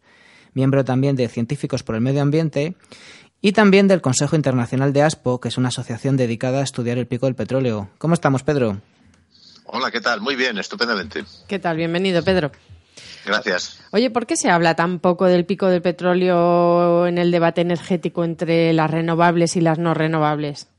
miembro 0.53 0.83
también 0.83 1.15
de 1.15 1.27
Científicos 1.29 1.83
por 1.83 1.95
el 1.95 2.01
Medio 2.01 2.21
Ambiente 2.21 2.75
y 3.43 3.51
también 3.51 3.89
del 3.89 3.99
Consejo 3.99 4.37
Internacional 4.37 4.93
de 4.93 5.01
ASPO, 5.01 5.41
que 5.41 5.49
es 5.49 5.57
una 5.57 5.67
asociación 5.67 6.15
dedicada 6.15 6.61
a 6.61 6.63
estudiar 6.63 6.97
el 6.97 7.07
pico 7.07 7.25
del 7.25 7.35
petróleo. 7.35 7.89
¿Cómo 7.97 8.13
estamos, 8.13 8.41
Pedro? 8.41 8.77
Hola, 9.65 9.91
¿qué 9.91 9.99
tal? 9.99 10.21
Muy 10.21 10.37
bien, 10.37 10.57
estupendamente. 10.57 11.25
¿Qué 11.45 11.59
tal? 11.59 11.75
Bienvenido, 11.75 12.23
Pedro. 12.23 12.51
Gracias. 13.25 13.81
Oye, 13.91 14.09
¿por 14.09 14.27
qué 14.27 14.37
se 14.37 14.49
habla 14.49 14.75
tan 14.75 14.99
poco 14.99 15.25
del 15.25 15.45
pico 15.45 15.67
del 15.67 15.81
petróleo 15.81 17.05
en 17.05 17.17
el 17.17 17.31
debate 17.31 17.59
energético 17.59 18.23
entre 18.23 18.71
las 18.71 18.89
renovables 18.89 19.57
y 19.57 19.61
las 19.61 19.77
no 19.77 19.93
renovables? 19.93 20.69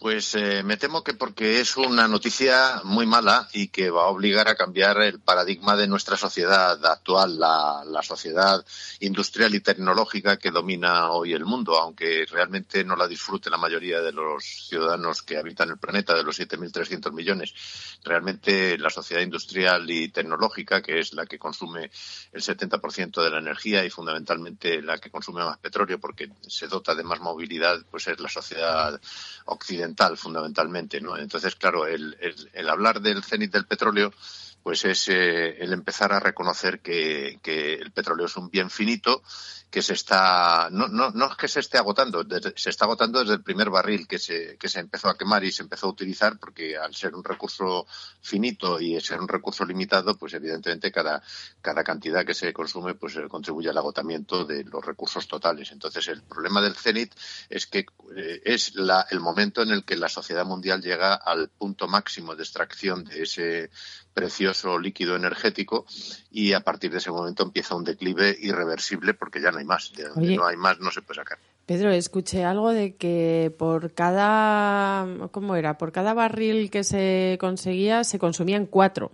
Pues 0.00 0.34
eh, 0.34 0.62
me 0.62 0.78
temo 0.78 1.04
que 1.04 1.12
porque 1.12 1.60
es 1.60 1.76
una 1.76 2.08
noticia 2.08 2.80
muy 2.84 3.04
mala 3.04 3.50
y 3.52 3.68
que 3.68 3.90
va 3.90 4.04
a 4.04 4.06
obligar 4.06 4.48
a 4.48 4.54
cambiar 4.54 4.98
el 5.02 5.20
paradigma 5.20 5.76
de 5.76 5.86
nuestra 5.88 6.16
sociedad 6.16 6.82
actual, 6.86 7.38
la, 7.38 7.82
la 7.84 8.02
sociedad 8.02 8.64
industrial 9.00 9.54
y 9.54 9.60
tecnológica 9.60 10.38
que 10.38 10.50
domina 10.50 11.10
hoy 11.10 11.34
el 11.34 11.44
mundo, 11.44 11.78
aunque 11.78 12.24
realmente 12.30 12.82
no 12.82 12.96
la 12.96 13.06
disfrute 13.06 13.50
la 13.50 13.58
mayoría 13.58 14.00
de 14.00 14.12
los 14.12 14.42
ciudadanos 14.70 15.20
que 15.20 15.36
habitan 15.36 15.68
el 15.68 15.76
planeta, 15.76 16.14
de 16.14 16.24
los 16.24 16.40
7.300 16.40 17.12
millones. 17.12 17.52
Realmente 18.02 18.78
la 18.78 18.88
sociedad 18.88 19.20
industrial 19.20 19.90
y 19.90 20.08
tecnológica, 20.08 20.80
que 20.80 20.98
es 20.98 21.12
la 21.12 21.26
que 21.26 21.38
consume 21.38 21.90
el 22.32 22.40
70% 22.40 23.22
de 23.22 23.30
la 23.30 23.38
energía 23.38 23.84
y 23.84 23.90
fundamentalmente 23.90 24.80
la 24.80 24.96
que 24.96 25.10
consume 25.10 25.44
más 25.44 25.58
petróleo 25.58 26.00
porque 26.00 26.30
se 26.40 26.68
dota 26.68 26.94
de 26.94 27.04
más 27.04 27.20
movilidad, 27.20 27.84
pues 27.90 28.08
es 28.08 28.18
la 28.18 28.30
sociedad 28.30 28.98
occidental 29.44 29.89
fundamentalmente, 30.16 31.00
¿no? 31.00 31.16
Entonces, 31.16 31.56
claro, 31.56 31.86
el, 31.86 32.16
el, 32.20 32.50
el 32.52 32.68
hablar 32.68 33.00
del 33.00 33.22
cenit 33.22 33.52
del 33.52 33.66
petróleo 33.66 34.12
pues 34.62 34.84
es 34.84 35.08
eh, 35.08 35.56
el 35.62 35.72
empezar 35.72 36.12
a 36.12 36.20
reconocer 36.20 36.80
que, 36.80 37.38
que 37.42 37.74
el 37.74 37.92
petróleo 37.92 38.26
es 38.26 38.36
un 38.36 38.50
bien 38.50 38.70
finito 38.70 39.22
que 39.70 39.82
se 39.82 39.94
está 39.94 40.68
no, 40.72 40.88
no, 40.88 41.10
no 41.10 41.26
es 41.30 41.36
que 41.36 41.46
se 41.46 41.60
esté 41.60 41.78
agotando, 41.78 42.26
se 42.56 42.70
está 42.70 42.86
agotando 42.86 43.20
desde 43.20 43.34
el 43.34 43.42
primer 43.42 43.70
barril 43.70 44.08
que 44.08 44.18
se, 44.18 44.56
que 44.58 44.68
se 44.68 44.80
empezó 44.80 45.08
a 45.08 45.16
quemar 45.16 45.44
y 45.44 45.52
se 45.52 45.62
empezó 45.62 45.86
a 45.86 45.90
utilizar, 45.90 46.38
porque 46.38 46.76
al 46.76 46.94
ser 46.94 47.14
un 47.14 47.22
recurso 47.22 47.86
finito 48.20 48.80
y 48.80 49.00
ser 49.00 49.20
un 49.20 49.28
recurso 49.28 49.64
limitado, 49.64 50.18
pues 50.18 50.34
evidentemente 50.34 50.90
cada, 50.90 51.22
cada 51.62 51.84
cantidad 51.84 52.26
que 52.26 52.34
se 52.34 52.52
consume 52.52 52.94
pues 52.94 53.14
eh, 53.16 53.28
contribuye 53.28 53.70
al 53.70 53.78
agotamiento 53.78 54.44
de 54.44 54.64
los 54.64 54.84
recursos 54.84 55.28
totales. 55.28 55.70
Entonces 55.70 56.08
el 56.08 56.22
problema 56.22 56.60
del 56.60 56.74
cenit 56.74 57.14
es 57.48 57.66
que 57.66 57.86
eh, 58.16 58.42
es 58.44 58.74
la, 58.74 59.06
el 59.10 59.20
momento 59.20 59.62
en 59.62 59.70
el 59.70 59.84
que 59.84 59.96
la 59.96 60.08
sociedad 60.08 60.44
mundial 60.44 60.82
llega 60.82 61.14
al 61.14 61.48
punto 61.48 61.86
máximo 61.86 62.34
de 62.34 62.42
extracción 62.42 63.04
de 63.04 63.22
ese 63.22 63.70
precioso 64.12 64.78
líquido 64.78 65.16
energético 65.16 65.86
y 66.30 66.52
a 66.52 66.60
partir 66.60 66.90
de 66.90 66.98
ese 66.98 67.10
momento 67.10 67.42
empieza 67.42 67.74
un 67.74 67.84
declive 67.84 68.36
irreversible 68.40 69.14
porque 69.14 69.40
ya 69.40 69.50
no 69.52 69.58
hay 69.58 69.64
más. 69.64 69.92
Oye. 70.16 70.36
no 70.36 70.46
hay 70.46 70.56
más 70.56 70.80
no 70.80 70.90
se 70.90 71.02
puede 71.02 71.20
sacar. 71.20 71.38
Pedro, 71.66 71.90
escuché 71.92 72.44
algo 72.44 72.70
de 72.72 72.96
que 72.96 73.54
por 73.56 73.92
cada, 73.94 75.06
¿cómo 75.30 75.54
era? 75.54 75.78
Por 75.78 75.92
cada 75.92 76.14
barril 76.14 76.70
que 76.70 76.82
se 76.82 77.36
conseguía 77.40 78.02
se 78.04 78.18
consumían 78.18 78.66
cuatro. 78.66 79.12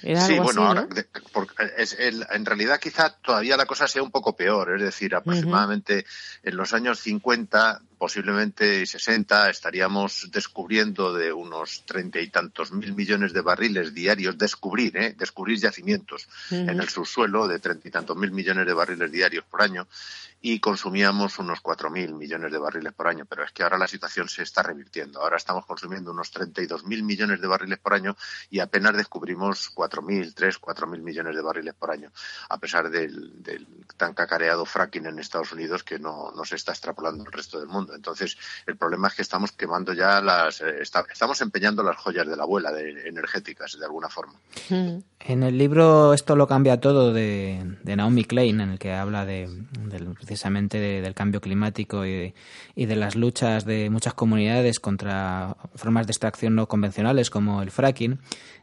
Sí, 0.00 0.38
bueno, 0.38 0.44
así, 0.48 0.58
ahora 0.60 0.86
de- 0.86 1.06
por- 1.32 1.48
es 1.76 1.94
el- 1.98 2.24
en 2.30 2.46
realidad 2.46 2.78
quizá 2.80 3.10
todavía 3.18 3.56
la 3.56 3.66
cosa 3.66 3.88
sea 3.88 4.00
un 4.04 4.12
poco 4.12 4.36
peor, 4.36 4.76
es 4.76 4.82
decir, 4.82 5.12
aproximadamente 5.16 6.06
en 6.44 6.56
los 6.56 6.72
años 6.72 7.00
50, 7.00 7.80
posiblemente 7.98 8.86
60, 8.86 9.50
estaríamos 9.50 10.30
descubriendo 10.30 11.12
de 11.12 11.32
unos 11.32 11.84
treinta 11.84 12.20
y 12.20 12.28
tantos 12.28 12.72
mil 12.72 12.94
millones 12.94 13.32
de 13.32 13.40
barriles 13.40 13.92
diarios, 13.92 14.38
descubrir, 14.38 14.96
¿eh? 14.96 15.14
descubrir 15.18 15.58
yacimientos 15.58 16.28
en 16.50 16.80
el 16.80 16.88
subsuelo 16.88 17.48
de 17.48 17.58
treinta 17.58 17.88
y 17.88 17.90
tantos 17.90 18.16
mil 18.16 18.30
millones 18.30 18.66
de 18.66 18.72
barriles 18.72 19.10
diarios 19.10 19.44
por 19.44 19.62
año 19.62 19.86
y 20.40 20.60
consumíamos 20.60 21.38
unos 21.40 21.60
cuatro 21.60 21.90
mil 21.90 22.14
millones 22.14 22.52
de 22.52 22.58
barriles 22.58 22.92
por 22.92 23.08
año, 23.08 23.24
pero 23.28 23.44
es 23.44 23.50
que 23.50 23.64
ahora 23.64 23.76
la 23.76 23.88
situación 23.88 24.28
se 24.28 24.42
está 24.42 24.62
revirtiendo. 24.62 25.20
Ahora 25.20 25.36
estamos 25.36 25.66
consumiendo 25.66 26.12
unos 26.12 26.30
32 26.30 26.84
mil 26.84 27.02
millones 27.02 27.40
de 27.40 27.48
barriles 27.48 27.78
por 27.78 27.94
año 27.94 28.16
y 28.48 28.60
apenas 28.60 28.96
descubrimos 28.96 29.70
cuatro 29.70 30.00
mil, 30.00 30.34
tres, 30.34 30.58
cuatro 30.58 30.86
mil 30.86 31.02
millones 31.02 31.34
de 31.34 31.42
barriles 31.42 31.74
por 31.74 31.90
año, 31.90 32.12
a 32.48 32.58
pesar 32.58 32.88
del, 32.88 33.42
del 33.42 33.66
tan 33.96 34.14
cacareado 34.14 34.64
fracking 34.64 35.06
en 35.06 35.18
Estados 35.18 35.52
Unidos 35.52 35.82
que 35.82 35.98
no, 35.98 36.30
no 36.30 36.44
se 36.44 36.54
está 36.54 36.72
extrapolando 36.72 37.24
al 37.24 37.32
resto 37.32 37.58
del 37.58 37.68
mundo. 37.68 37.87
Entonces, 37.94 38.36
el 38.66 38.76
problema 38.76 39.08
es 39.08 39.14
que 39.14 39.22
estamos 39.22 39.52
quemando 39.52 39.92
ya 39.92 40.20
las, 40.20 40.60
eh, 40.60 40.82
estamos 40.82 41.40
empeñando 41.40 41.82
las 41.82 41.96
joyas 41.96 42.26
de 42.26 42.36
la 42.36 42.42
abuela 42.44 42.70
energéticas 43.06 43.76
de 43.78 43.84
alguna 43.84 44.08
forma. 44.08 44.34
En 44.70 45.42
el 45.42 45.58
libro 45.58 46.14
Esto 46.14 46.36
lo 46.36 46.46
cambia 46.46 46.80
todo 46.80 47.12
de, 47.12 47.76
Naomi 47.84 48.24
Klein, 48.24 48.60
en 48.60 48.70
el 48.70 48.78
que 48.78 48.92
habla 48.94 49.24
de, 49.24 49.48
precisamente 50.14 50.78
de- 50.78 51.00
del 51.00 51.14
cambio 51.14 51.40
climático 51.40 52.06
y, 52.06 52.34
y 52.74 52.86
de 52.86 52.96
las 52.96 53.16
luchas 53.16 53.64
de 53.64 53.90
muchas 53.90 54.14
comunidades 54.14 54.80
contra 54.80 55.56
formas 55.74 56.06
de 56.06 56.12
extracción 56.12 56.54
no 56.54 56.66
convencionales 56.68 57.30
como 57.30 57.62
el 57.62 57.70
fracking, 57.70 58.18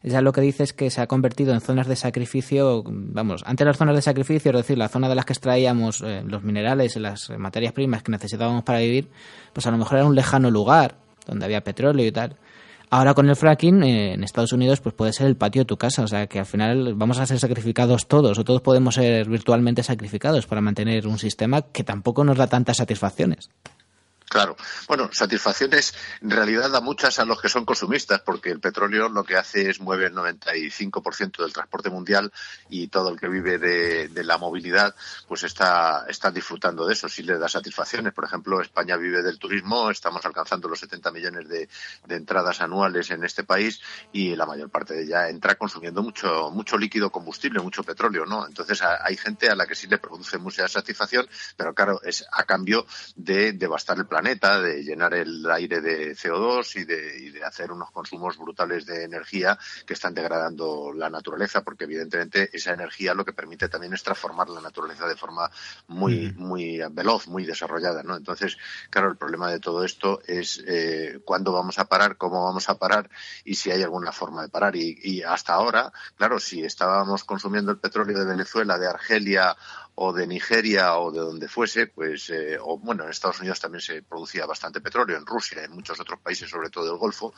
ella 0.06 0.22
lo 0.22 0.34
que 0.34 0.42
dice 0.42 0.62
es 0.62 0.72
que 0.72 0.92
se 0.92 1.02
ha 1.02 1.08
convertido 1.08 1.52
en 1.52 1.62
zonas 1.62 1.88
de 1.88 1.96
sacrificio, 1.96 2.84
vamos, 2.86 3.42
antes 3.44 3.66
las 3.66 3.76
zonas 3.76 3.96
de 3.96 4.04
sacrificio, 4.04 4.52
es 4.52 4.58
decir, 4.58 4.78
la 4.78 4.88
zona 4.88 5.10
de 5.10 5.16
las 5.16 5.26
que 5.26 5.34
extraíamos 5.34 6.04
eh, 6.06 6.22
los 6.24 6.44
minerales 6.44 6.96
y 6.96 7.00
las 7.00 7.32
materias 7.32 7.74
primas 7.74 8.04
que 8.04 8.12
necesitábamos 8.12 8.64
para 8.64 8.78
vivir, 8.78 9.10
pues 9.52 9.66
a 9.66 9.72
lo 9.72 9.80
mejor 9.80 9.98
era 9.98 10.06
un 10.06 10.14
lejano 10.14 10.52
lugar 10.52 10.98
donde 11.26 11.46
había 11.46 11.64
petróleo 11.64 12.06
y 12.06 12.12
tal. 12.12 12.36
Ahora 12.92 13.16
con 13.16 13.28
el 13.28 13.36
fracking 13.36 13.82
eh, 13.82 14.14
en 14.14 14.24
Estados 14.24 14.54
Unidos 14.54 14.80
pues 14.80 14.94
puede 14.94 15.12
ser 15.12 15.26
el 15.26 15.38
patio 15.38 15.64
de 15.64 15.66
tu 15.66 15.78
casa, 15.78 16.04
o 16.04 16.08
sea 16.08 16.28
que 16.28 16.38
al 16.38 16.46
final 16.46 16.94
vamos 16.94 17.18
a 17.18 17.26
ser 17.26 17.40
sacrificados 17.40 18.08
todos 18.08 18.38
o 18.38 18.44
todos 18.44 18.62
podemos 18.62 18.94
ser 18.94 19.28
virtualmente 19.28 19.82
sacrificados 19.82 20.46
para 20.46 20.62
mantener 20.62 21.08
un 21.08 21.18
sistema 21.18 21.64
que 21.64 21.84
tampoco 21.84 22.24
nos 22.24 22.38
da 22.38 22.46
tantas 22.46 22.78
satisfacciones. 22.78 23.50
Claro. 24.28 24.58
Bueno, 24.88 25.10
satisfacciones 25.14 25.94
en 26.22 26.32
realidad 26.32 26.72
da 26.72 26.82
muchas 26.82 27.20
a 27.20 27.26
los 27.26 27.40
que 27.40 27.48
son 27.48 27.64
consumistas, 27.64 28.22
porque 28.22 28.50
el 28.50 28.60
petróleo 28.60 29.08
lo 29.08 29.24
que 29.24 29.38
hace 29.38 29.70
es 29.70 29.80
mueve 29.80 30.08
el 30.08 30.16
95% 30.16 31.44
del 31.44 31.54
transporte 31.54 31.90
mundial 31.92 32.34
y 32.70 32.88
todo 32.88 33.10
el 33.10 33.20
que 33.20 33.28
vive 33.28 33.60
de, 33.60 34.24
la 34.24 34.38
movilidad, 34.40 34.96
pues 35.28 35.44
está, 35.44 36.06
está 36.10 36.32
disfrutando 36.32 36.88
de 36.88 36.94
eso, 36.94 37.08
sí 37.08 37.22
le 37.22 37.38
da 37.38 37.48
satisfacciones. 37.48 38.14
Por 38.14 38.26
ejemplo, 38.26 38.60
España 38.60 38.98
vive 38.98 39.22
del 39.22 39.38
turismo, 39.38 39.92
estamos 39.92 40.26
alcanzando 40.26 40.68
los 40.68 40.80
70 40.80 41.12
millones 41.12 41.48
de, 41.48 41.70
entradas 42.10 42.62
anuales 42.62 43.12
en 43.12 43.24
este 43.24 43.44
país 43.44 43.82
y 44.12 44.36
la 44.36 44.48
mayor 44.48 44.70
parte 44.70 44.96
de 44.96 45.04
ella 45.04 45.30
entra 45.30 45.56
consumiendo 45.56 46.02
mucho, 46.02 46.50
mucho 46.52 46.78
líquido 46.78 47.12
combustible, 47.12 47.60
mucho 47.60 47.84
petróleo, 47.84 48.26
¿no? 48.26 48.48
Entonces 48.48 48.82
hay 48.82 49.18
gente 49.18 49.50
a 49.50 49.56
la 49.56 49.68
que 49.68 49.76
sí 49.76 49.88
le 49.88 50.00
produce 50.00 50.40
mucha 50.40 50.68
satisfacción, 50.68 51.28
pero 51.56 51.76
claro, 51.76 52.02
es 52.04 52.26
a 52.32 52.44
cambio 52.44 52.88
de 53.16 53.54
devastar 53.54 53.98
el 53.98 54.06
planeta, 54.06 54.15
de 54.22 54.84
llenar 54.84 55.14
el 55.14 55.50
aire 55.52 55.82
de 55.82 56.16
CO2 56.16 56.82
y 56.82 56.86
de, 56.86 57.18
y 57.20 57.30
de 57.32 57.44
hacer 57.44 57.72
unos 57.72 57.92
consumos 57.92 58.38
brutales 58.38 58.86
de 58.86 59.04
energía 59.04 59.58
que 59.86 59.94
están 59.94 60.14
degradando 60.14 60.94
la 60.94 61.10
naturaleza, 61.10 61.64
porque 61.64 61.84
evidentemente 61.84 62.50
esa 62.54 62.74
energía 62.74 63.14
lo 63.14 63.26
que 63.26 63.34
permite 63.34 63.70
también 63.70 63.94
es 63.94 64.04
transformar 64.04 64.50
la 64.50 64.62
naturaleza 64.62 65.08
de 65.08 65.16
forma 65.16 65.50
muy, 65.88 66.34
muy 66.34 66.82
veloz, 66.92 67.28
muy 67.28 67.46
desarrollada, 67.46 68.04
¿no? 68.04 68.16
Entonces, 68.16 68.58
claro, 68.90 69.10
el 69.10 69.18
problema 69.18 69.52
de 69.52 69.60
todo 69.60 69.84
esto 69.84 70.22
es 70.26 70.64
eh, 70.66 71.20
cuándo 71.26 71.52
vamos 71.52 71.78
a 71.80 71.86
parar, 71.86 72.18
cómo 72.18 72.44
vamos 72.44 72.70
a 72.70 72.78
parar 72.78 73.10
y 73.44 73.56
si 73.56 73.72
hay 73.72 73.84
alguna 73.84 74.12
forma 74.12 74.42
de 74.44 74.50
parar. 74.50 74.76
Y, 74.76 74.98
y 75.04 75.24
hasta 75.24 75.54
ahora, 75.54 75.92
claro, 76.16 76.40
si 76.40 76.64
estábamos 76.64 77.24
consumiendo 77.24 77.72
el 77.72 77.78
petróleo 77.78 78.18
de 78.18 78.26
Venezuela, 78.26 78.78
de 78.78 78.88
Argelia 78.88 79.56
o 79.96 80.12
de 80.14 80.28
Nigeria 80.28 80.96
o 80.98 81.12
de 81.12 81.20
donde 81.20 81.48
fuese, 81.48 81.88
pues, 81.88 82.30
eh, 82.30 82.58
o 82.62 82.78
bueno, 82.78 83.04
en 83.06 83.10
Estados 83.10 83.40
Unidos 83.40 83.60
también 83.60 83.82
se 83.82 84.02
producía 84.04 84.46
bastante 84.46 84.82
petróleo, 84.82 85.18
en 85.18 85.26
Rusia, 85.26 85.64
en 85.64 85.72
muchos 85.72 86.00
otros 86.00 86.20
países, 86.20 86.50
sobre 86.50 86.70
todo 86.70 86.86
del 86.86 86.98
Golfo, 86.98 87.34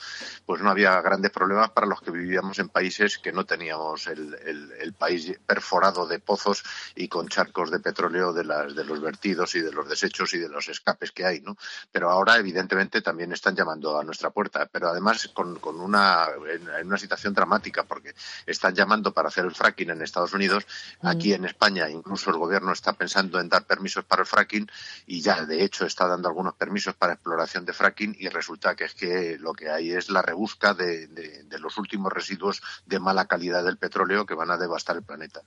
pues 0.46 0.62
no 0.62 0.70
había 0.72 1.00
grandes 1.02 1.32
problemas 1.32 1.70
para 1.72 1.86
los 1.88 2.02
que 2.02 2.12
vivíamos 2.12 2.58
en 2.60 2.70
países 2.70 3.20
que 3.20 3.32
no 3.32 3.46
teníamos 3.46 4.08
el, 4.08 4.34
el- 4.46 4.72
el 4.80 4.94
país 4.94 5.38
perforado 5.46 6.08
de 6.08 6.20
pozos 6.20 6.64
y 6.96 7.08
con 7.08 7.28
charcos 7.28 7.70
de 7.72 7.80
petróleo 7.80 8.34
de, 8.34 8.44
las, 8.44 8.76
de 8.76 8.84
los 8.84 9.02
vertidos 9.02 9.54
y 9.56 9.62
de 9.62 9.72
los 9.72 9.88
desechos 9.88 10.34
y 10.34 10.38
de 10.40 10.50
los 10.50 10.68
escapes 10.68 11.12
que 11.12 11.26
hay, 11.26 11.42
¿no? 11.42 11.58
Pero 11.92 12.10
ahora, 12.10 12.38
evidentemente, 12.38 13.02
también 13.02 13.32
están 13.34 13.56
llamando 13.56 14.00
a 14.00 14.04
nuestra 14.04 14.30
puerta, 14.32 14.66
pero 14.72 14.90
además 14.90 15.30
con, 15.34 15.60
con 15.60 15.80
una, 15.80 16.28
en, 16.50 16.68
en 16.70 16.88
una 16.88 16.98
situación 16.98 17.34
dramática, 17.34 17.84
porque 17.84 18.14
están 18.46 18.74
llamando 18.74 19.14
para 19.14 19.28
hacer 19.30 19.46
el 19.46 19.54
fracking 19.54 19.92
en 19.92 20.02
Estados 20.02 20.34
Unidos, 20.34 20.66
aquí 21.02 21.34
en 21.34 21.46
España 21.46 21.90
incluso 21.90 22.30
el 22.32 22.38
gobierno 22.48 22.72
está 22.72 22.94
pensando 22.94 23.40
en 23.40 23.50
dar 23.50 23.66
permisos 23.66 24.06
para 24.06 24.22
el 24.22 24.26
fracking 24.26 24.70
y 25.06 25.22
ya 25.22 25.46
de 25.46 25.64
hecho 25.64 25.86
está 25.86 26.08
dando 26.08 26.30
algunos 26.30 26.56
permisos 26.56 26.96
para 26.96 27.14
exploración 27.14 27.66
de 27.66 27.74
fracking 27.74 28.16
y 28.18 28.30
resulta 28.30 28.76
que 28.76 28.86
es 28.86 28.94
que 28.94 29.38
lo 29.38 29.54
que 29.54 29.70
hay 29.70 29.92
es 29.92 30.10
la 30.10 30.22
rebusca 30.22 30.74
de, 30.74 31.10
los 31.60 31.78
últimos 31.78 32.12
residuos 32.14 32.62
de 32.86 33.00
mala 33.00 33.26
calidad 33.26 33.64
del 33.66 33.78
petróleo 33.78 34.26
que 34.26 34.34
van 34.34 34.52
a 34.52 34.58
devastar 34.58 34.96
el 34.96 35.04
planeta. 35.04 35.42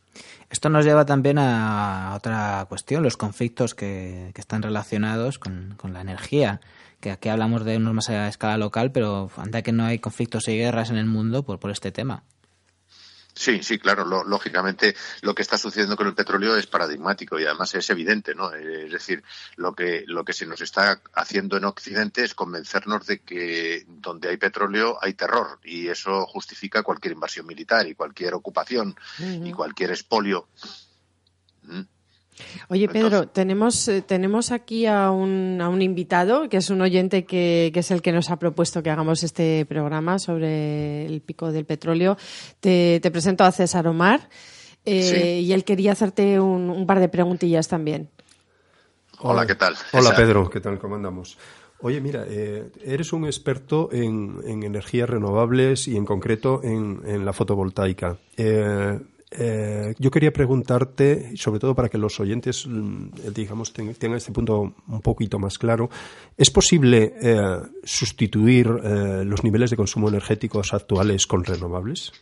Esto 0.50 0.68
nos 0.68 0.84
lleva 0.84 1.06
también 1.06 1.38
a 1.38 2.14
otra 2.14 2.66
cuestión, 2.68 3.02
los 3.02 3.16
conflictos 3.16 3.74
que, 3.74 4.30
que 4.34 4.40
están 4.40 4.62
relacionados 4.62 5.38
con, 5.38 5.74
con 5.76 5.92
la 5.92 6.02
energía. 6.02 6.60
Que 7.00 7.10
aquí 7.10 7.30
hablamos 7.30 7.64
de 7.64 7.78
unos 7.78 7.94
más 7.94 8.10
a 8.10 8.28
escala 8.28 8.58
local, 8.58 8.92
pero 8.92 9.30
anda 9.38 9.62
que 9.62 9.72
no 9.72 9.86
hay 9.86 10.00
conflictos 10.00 10.48
y 10.48 10.58
guerras 10.58 10.90
en 10.90 10.96
el 10.96 11.06
mundo 11.06 11.44
por, 11.44 11.58
por 11.58 11.70
este 11.70 11.92
tema. 11.92 12.24
Sí, 13.40 13.62
sí, 13.62 13.78
claro. 13.78 14.04
lo- 14.04 14.22
lógicamente, 14.22 14.94
lo 15.22 15.34
que 15.34 15.40
está 15.40 15.56
sucediendo 15.56 15.96
con 15.96 16.06
el 16.06 16.14
petróleo 16.14 16.56
es 16.58 16.66
paradigmático 16.66 17.40
y 17.40 17.46
además 17.46 17.74
es 17.74 17.88
evidente, 17.88 18.34
¿no? 18.34 18.52
Eh, 18.54 18.84
Es 18.84 18.92
decir, 18.92 19.22
lo 19.56 19.72
que 19.74 20.04
lo 20.06 20.26
que 20.26 20.34
se 20.34 20.44
nos 20.44 20.60
está 20.60 21.00
haciendo 21.14 21.56
en 21.56 21.64
Occidente 21.64 22.22
es 22.22 22.34
convencernos 22.34 23.06
de 23.06 23.20
que 23.20 23.86
donde 23.88 24.28
hay 24.28 24.36
petróleo 24.36 24.98
hay 25.00 25.14
terror 25.14 25.58
y 25.64 25.88
eso 25.88 26.26
justifica 26.26 26.82
cualquier 26.82 27.14
invasión 27.14 27.46
militar 27.46 27.86
y 27.88 27.94
cualquier 27.94 28.34
ocupación 28.34 28.94
y 29.46 29.52
cualquier 29.52 29.90
expolio. 29.92 30.46
Mm. 31.62 31.80
Oye, 32.68 32.88
Pedro, 32.88 33.28
tenemos, 33.28 33.88
eh, 33.88 34.02
tenemos 34.02 34.50
aquí 34.52 34.86
a 34.86 35.10
un, 35.10 35.58
a 35.60 35.68
un 35.68 35.82
invitado, 35.82 36.48
que 36.48 36.56
es 36.58 36.70
un 36.70 36.80
oyente 36.80 37.24
que, 37.24 37.70
que 37.72 37.80
es 37.80 37.90
el 37.90 38.02
que 38.02 38.12
nos 38.12 38.30
ha 38.30 38.38
propuesto 38.38 38.82
que 38.82 38.90
hagamos 38.90 39.22
este 39.22 39.66
programa 39.66 40.18
sobre 40.18 41.06
el 41.06 41.20
pico 41.20 41.52
del 41.52 41.64
petróleo. 41.64 42.16
Te, 42.60 43.00
te 43.00 43.10
presento 43.10 43.44
a 43.44 43.52
César 43.52 43.86
Omar 43.86 44.28
eh, 44.84 45.02
Sí. 45.02 45.46
y 45.46 45.52
él 45.52 45.64
quería 45.64 45.92
hacerte 45.92 46.40
un, 46.40 46.70
un 46.70 46.86
par 46.86 47.00
de 47.00 47.08
preguntillas 47.08 47.68
también. 47.68 48.08
Hola, 49.20 49.46
¿qué 49.46 49.54
tal? 49.54 49.74
Hola. 49.92 50.14
Pedro, 50.16 50.48
¿qué 50.48 50.60
tal? 50.60 50.78
¿Cómo 50.78 50.94
andamos? 50.94 51.36
Oye, 51.82 52.00
mira, 52.00 52.24
eh, 52.28 52.70
eres 52.84 53.12
un 53.12 53.24
experto 53.24 53.88
en, 53.92 54.36
en 54.46 54.62
energías 54.62 55.08
renovables 55.08 55.88
y 55.88 55.96
en 55.96 56.04
concreto 56.04 56.60
en, 56.62 57.00
en 57.06 57.24
la 57.24 57.32
fotovoltaica. 57.32 58.18
Eh, 58.36 58.98
eh, 59.30 59.94
yo 59.98 60.10
quería 60.10 60.32
preguntarte, 60.32 61.36
sobre 61.36 61.60
todo 61.60 61.74
para 61.74 61.88
que 61.88 61.98
los 61.98 62.18
oyentes, 62.20 62.66
mm, 62.66 63.10
digamos, 63.34 63.72
ten- 63.72 63.94
tengan 63.94 64.16
este 64.18 64.32
punto 64.32 64.74
un 64.88 65.00
poquito 65.02 65.38
más 65.38 65.58
claro, 65.58 65.88
¿es 66.36 66.50
posible 66.50 67.14
eh, 67.22 67.36
sustituir 67.84 68.68
eh, 68.82 69.22
los 69.24 69.44
niveles 69.44 69.70
de 69.70 69.76
consumo 69.76 70.08
energéticos 70.08 70.72
actuales 70.74 71.26
con 71.26 71.44
renovables? 71.44 72.12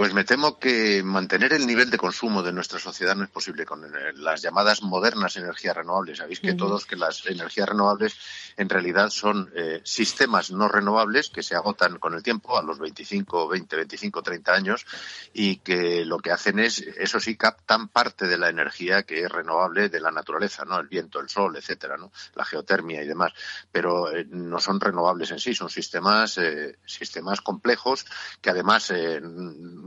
Pues 0.00 0.14
me 0.14 0.24
temo 0.24 0.58
que 0.58 1.02
mantener 1.02 1.52
el 1.52 1.66
nivel 1.66 1.90
de 1.90 1.98
consumo 1.98 2.42
de 2.42 2.54
nuestra 2.54 2.78
sociedad 2.78 3.14
no 3.14 3.24
es 3.24 3.28
posible 3.28 3.66
con 3.66 3.84
eh, 3.84 4.14
las 4.14 4.40
llamadas 4.40 4.82
modernas 4.82 5.36
energías 5.36 5.76
renovables. 5.76 6.16
Sabéis 6.16 6.40
que 6.40 6.54
todos 6.54 6.86
que 6.86 6.96
las 6.96 7.26
energías 7.26 7.68
renovables 7.68 8.16
en 8.56 8.70
realidad 8.70 9.10
son 9.10 9.52
eh, 9.54 9.82
sistemas 9.84 10.52
no 10.52 10.68
renovables 10.68 11.28
que 11.28 11.42
se 11.42 11.54
agotan 11.54 11.98
con 11.98 12.14
el 12.14 12.22
tiempo 12.22 12.56
a 12.56 12.62
los 12.62 12.78
25, 12.78 13.46
20, 13.46 13.76
25, 13.76 14.22
30 14.22 14.54
años 14.54 14.86
y 15.34 15.56
que 15.56 16.06
lo 16.06 16.18
que 16.18 16.32
hacen 16.32 16.60
es, 16.60 16.78
eso 16.78 17.20
sí, 17.20 17.36
captan 17.36 17.88
parte 17.88 18.26
de 18.26 18.38
la 18.38 18.48
energía 18.48 19.02
que 19.02 19.24
es 19.24 19.30
renovable 19.30 19.90
de 19.90 20.00
la 20.00 20.10
naturaleza, 20.10 20.64
¿no? 20.64 20.80
El 20.80 20.88
viento, 20.88 21.20
el 21.20 21.28
sol, 21.28 21.56
etcétera, 21.56 21.98
¿no? 21.98 22.10
La 22.36 22.46
geotermia 22.46 23.02
y 23.02 23.06
demás. 23.06 23.34
Pero 23.70 24.10
eh, 24.10 24.26
no 24.30 24.60
son 24.60 24.80
renovables 24.80 25.30
en 25.30 25.40
sí, 25.40 25.54
son 25.54 25.68
sistemas, 25.68 26.38
eh, 26.38 26.78
sistemas 26.86 27.42
complejos 27.42 28.06
que 28.40 28.48
además 28.48 28.90
eh, 28.92 29.20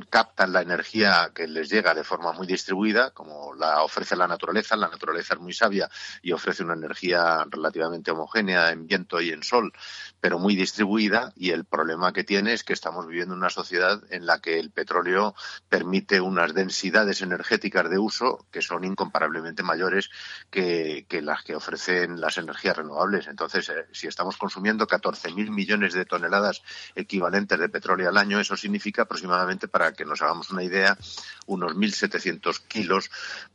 captan 0.10 0.54
la 0.54 0.62
energía 0.62 1.32
que 1.34 1.48
les 1.48 1.70
llega 1.70 1.94
de 1.94 2.04
forma 2.04 2.32
muy 2.32 2.48
distribuida, 2.48 3.12
como 3.12 3.54
la 3.56 3.84
ofrece 3.84 4.16
la 4.16 4.28
naturaleza. 4.28 4.76
La 4.76 4.88
naturaleza 4.88 5.34
es 5.36 5.40
muy 5.40 5.54
sabia 5.54 5.90
y 6.22 6.32
ofrece 6.32 6.64
una 6.64 6.74
energía 6.74 7.46
relativamente 7.50 8.12
homogénea 8.12 8.72
en 8.72 8.88
viento 8.88 9.22
y 9.22 9.32
en 9.32 9.44
sol, 9.44 9.74
pero 10.24 10.40
muy 10.40 10.56
distribuida. 10.56 11.34
Y 11.36 11.50
el 11.50 11.66
problema 11.66 12.14
que 12.14 12.24
tiene 12.24 12.54
es 12.54 12.64
que 12.64 12.72
estamos 12.72 13.06
viviendo 13.06 13.36
una 13.36 13.50
sociedad 13.50 14.02
en 14.10 14.26
la 14.26 14.40
que 14.40 14.58
el 14.58 14.72
petróleo 14.72 15.36
permite 15.68 16.22
unas 16.22 16.54
densidades 16.54 17.22
energéticas 17.22 17.90
de 17.90 17.98
uso 17.98 18.48
que 18.50 18.62
son 18.62 18.86
incomparablemente 18.86 19.64
mayores 19.64 20.10
que, 20.50 21.06
las 21.22 21.44
que 21.44 21.58
ofrecen 21.58 22.22
las 22.22 22.38
energías 22.38 22.78
renovables. 22.78 23.28
Entonces, 23.28 23.68
eh, 23.68 23.86
si 23.92 24.08
estamos 24.08 24.38
consumiendo 24.38 24.88
14.000 24.88 25.50
millones 25.50 25.94
de 25.94 26.06
toneladas 26.06 26.64
equivalentes 26.96 27.60
de 27.60 27.68
petróleo 27.68 28.08
al 28.08 28.16
año, 28.16 28.40
eso 28.40 28.56
significa 28.56 29.02
aproximadamente, 29.02 29.68
para 29.68 29.92
que 29.92 30.06
nos 30.06 30.22
hagamos 30.22 30.52
una 30.52 30.64
idea, 30.64 30.98
unos 31.48 31.76
1.700 31.76 32.62
kilos 32.70 33.12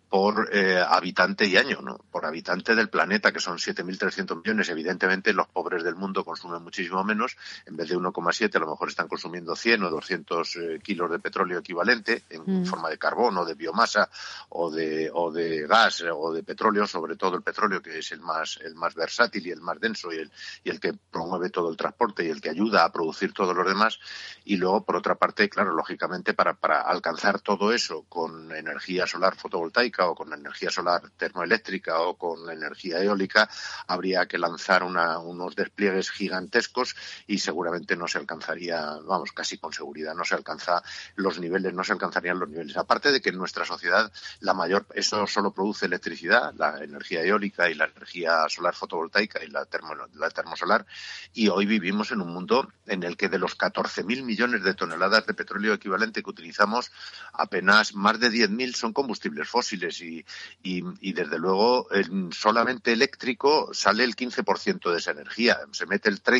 por 0.08 0.48
eh, 0.52 0.82
habitante 0.86 1.46
y 1.46 1.56
año, 1.56 1.80
¿no? 1.82 1.98
Por 2.10 2.24
habitante 2.24 2.74
del 2.74 2.88
planeta, 2.88 3.32
que 3.32 3.40
son 3.40 3.58
7.300 3.58 4.36
millones. 4.36 4.68
Evidentemente, 4.70 5.32
los 5.32 5.48
pobres 5.48 5.84
del 5.84 5.96
mundo 5.96 6.24
consumen 6.24 6.57
muchísimo 6.58 7.02
menos. 7.04 7.36
En 7.66 7.76
vez 7.76 7.88
de 7.88 7.96
1,7, 7.96 8.56
a 8.56 8.60
lo 8.60 8.70
mejor 8.70 8.88
están 8.88 9.08
consumiendo 9.08 9.54
100 9.56 9.82
o 9.84 9.90
200 9.90 10.56
eh, 10.56 10.80
kilos 10.82 11.10
de 11.10 11.18
petróleo 11.18 11.58
equivalente 11.58 12.22
en 12.30 12.42
Mm. 12.48 12.64
forma 12.64 12.88
de 12.88 12.98
carbono, 12.98 13.44
de 13.44 13.54
biomasa 13.54 14.08
o 14.50 14.70
de, 14.70 15.10
o 15.12 15.30
de 15.30 15.66
gas 15.66 16.00
eh, 16.00 16.10
o 16.10 16.32
de 16.32 16.42
petróleo, 16.42 16.86
sobre 16.86 17.16
todo 17.16 17.36
el 17.36 17.42
petróleo, 17.42 17.82
que 17.82 17.98
es 17.98 18.12
el 18.12 18.20
más, 18.20 18.58
el 18.62 18.74
más 18.74 18.94
versátil 18.94 19.46
y 19.46 19.50
el 19.50 19.60
más 19.60 19.78
denso 19.80 20.12
y 20.12 20.16
el, 20.16 20.30
y 20.64 20.70
el 20.70 20.80
que 20.80 20.94
promueve 21.10 21.50
todo 21.50 21.70
el 21.70 21.76
transporte 21.76 22.24
y 22.24 22.30
el 22.30 22.40
que 22.40 22.50
ayuda 22.50 22.84
a 22.84 22.92
producir 22.92 23.32
todos 23.32 23.54
los 23.54 23.66
demás. 23.66 23.98
Y 24.44 24.56
luego, 24.56 24.84
por 24.84 24.96
otra 24.96 25.14
parte, 25.16 25.48
claro, 25.48 25.74
lógicamente, 25.74 26.32
para, 26.34 26.54
para 26.54 26.80
alcanzar 26.80 27.40
todo 27.40 27.72
eso 27.72 28.04
con 28.08 28.50
energía 28.52 29.06
solar 29.06 29.36
fotovoltaica 29.36 30.06
o 30.08 30.14
con 30.14 30.32
energía 30.32 30.70
solar 30.70 31.02
termoeléctrica 31.16 32.00
o 32.00 32.16
con 32.16 32.48
energía 32.50 33.02
eólica, 33.02 33.48
habría 33.86 34.26
que 34.26 34.38
lanzar 34.38 34.82
una- 34.82 35.18
unos 35.18 35.54
despliegues 35.54 36.10
gigantescos 36.48 36.96
y 37.26 37.38
seguramente 37.38 37.96
no 37.96 38.08
se 38.08 38.18
alcanzaría, 38.18 38.98
vamos, 39.04 39.32
casi 39.32 39.58
con 39.58 39.72
seguridad, 39.72 40.14
no 40.14 40.24
se 40.24 40.34
alcanza 40.34 40.82
los 41.16 41.38
niveles, 41.38 41.72
no 41.74 41.84
se 41.84 41.92
alcanzarían 41.92 42.38
los 42.38 42.48
niveles. 42.48 42.76
Aparte 42.76 43.12
de 43.12 43.20
que 43.20 43.30
en 43.30 43.38
nuestra 43.38 43.64
sociedad 43.64 44.10
la 44.40 44.54
mayor, 44.54 44.86
eso 44.94 45.26
solo 45.26 45.52
produce 45.52 45.86
electricidad, 45.86 46.54
la 46.56 46.82
energía 46.82 47.22
eólica 47.22 47.68
y 47.68 47.74
la 47.74 47.86
energía 47.86 48.48
solar 48.48 48.74
fotovoltaica 48.74 49.44
y 49.44 49.48
la, 49.48 49.64
termo, 49.66 49.94
la 50.14 50.30
termosolar, 50.30 50.86
y 51.32 51.48
hoy 51.48 51.66
vivimos 51.66 52.10
en 52.10 52.20
un 52.20 52.32
mundo 52.32 52.68
en 52.86 53.02
el 53.02 53.16
que 53.16 53.28
de 53.28 53.38
los 53.38 53.56
14.000 53.56 54.22
millones 54.22 54.62
de 54.62 54.74
toneladas 54.74 55.26
de 55.26 55.34
petróleo 55.34 55.74
equivalente 55.74 56.22
que 56.22 56.30
utilizamos, 56.30 56.90
apenas 57.32 57.94
más 57.94 58.18
de 58.18 58.30
10.000 58.30 58.74
son 58.74 58.92
combustibles 58.92 59.48
fósiles 59.48 60.00
y, 60.00 60.24
y, 60.62 61.12
desde 61.12 61.38
luego 61.38 61.88
en 61.92 62.32
solamente 62.32 62.92
eléctrico 62.92 63.70
sale 63.72 64.04
el 64.04 64.14
15% 64.14 64.90
de 64.90 64.98
esa 64.98 65.10
energía. 65.10 65.58
Se 65.72 65.86
mete 65.86 66.08
el 66.08 66.20
30 66.20 66.37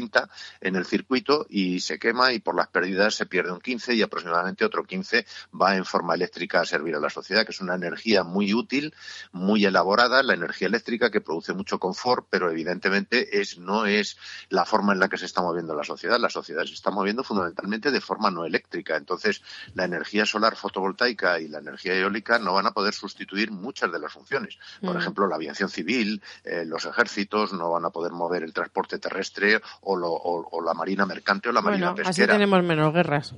en 0.60 0.76
el 0.76 0.84
circuito 0.84 1.46
y 1.48 1.80
se 1.80 1.98
quema 1.98 2.32
y 2.32 2.38
por 2.40 2.54
las 2.54 2.68
pérdidas 2.68 3.14
se 3.14 3.26
pierde 3.26 3.52
un 3.52 3.60
15 3.60 3.94
y 3.94 4.02
aproximadamente 4.02 4.64
otro 4.64 4.84
15 4.84 5.26
va 5.60 5.76
en 5.76 5.84
forma 5.84 6.14
eléctrica 6.14 6.60
a 6.60 6.64
servir 6.64 6.94
a 6.94 7.00
la 7.00 7.10
sociedad, 7.10 7.44
que 7.44 7.52
es 7.52 7.60
una 7.60 7.74
energía 7.74 8.24
muy 8.24 8.54
útil, 8.54 8.94
muy 9.32 9.64
elaborada, 9.64 10.22
la 10.22 10.34
energía 10.34 10.68
eléctrica 10.68 11.10
que 11.10 11.20
produce 11.20 11.52
mucho 11.52 11.78
confort, 11.78 12.26
pero 12.30 12.50
evidentemente 12.50 13.40
es, 13.40 13.58
no 13.58 13.86
es 13.86 14.16
la 14.48 14.64
forma 14.64 14.92
en 14.92 15.00
la 15.00 15.08
que 15.08 15.18
se 15.18 15.26
está 15.26 15.42
moviendo 15.42 15.74
la 15.74 15.84
sociedad. 15.84 16.18
La 16.18 16.30
sociedad 16.30 16.64
se 16.64 16.74
está 16.74 16.90
moviendo 16.90 17.24
fundamentalmente 17.24 17.90
de 17.90 18.00
forma 18.00 18.30
no 18.30 18.44
eléctrica. 18.44 18.96
Entonces, 18.96 19.42
la 19.74 19.84
energía 19.84 20.26
solar 20.26 20.56
fotovoltaica 20.56 21.40
y 21.40 21.48
la 21.48 21.58
energía 21.58 21.94
eólica 21.94 22.38
no 22.38 22.54
van 22.54 22.66
a 22.66 22.72
poder 22.72 22.94
sustituir 22.94 23.50
muchas 23.50 23.90
de 23.92 23.98
las 23.98 24.12
funciones. 24.12 24.58
Por 24.80 24.94
Mm. 24.94 24.98
ejemplo, 24.98 25.26
la 25.26 25.36
aviación 25.36 25.68
civil, 25.68 26.22
eh, 26.44 26.64
los 26.64 26.84
ejércitos 26.84 27.52
no 27.52 27.70
van 27.70 27.84
a 27.84 27.90
poder 27.90 28.12
mover 28.12 28.42
el 28.42 28.52
transporte 28.52 28.98
terrestre 28.98 29.60
o, 29.82 29.96
lo- 29.96 30.12
o- 30.12 30.48
o 30.50 30.62
la 30.62 30.74
marina 30.74 31.06
mercante 31.06 31.48
o 31.48 31.52
la 31.52 31.60
marina 31.62 31.90
Bueno, 31.92 32.08
así 32.08 32.20
pesquera. 32.20 32.34
tenemos 32.34 32.62
menos 32.64 32.92
guerras. 32.92 33.34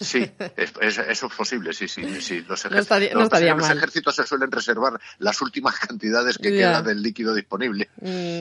Sí, 0.00 0.28
es- 0.56 0.72
es- 0.80 0.98
eso 0.98 1.26
es 1.26 1.32
posible, 1.34 1.72
sí, 1.72 1.86
sí. 1.86 2.20
sí. 2.20 2.40
Los, 2.48 2.68
No 2.70 2.78
estaría- 2.78 3.10
ejer- 3.10 3.12
no 3.14 3.18
los- 3.20 3.26
estaría 3.26 3.54
los 3.54 3.68
mal. 3.68 3.76
ejércitos 3.76 4.16
se 4.16 4.26
suelen 4.26 4.50
reservar 4.50 5.00
las 5.20 5.40
últimas 5.40 5.78
cantidades 5.78 6.36
que 6.38 6.50
quedan 6.50 6.84
del 6.84 7.00
líquido 7.02 7.34
disponible. 7.34 7.88
Mm, 8.00 8.40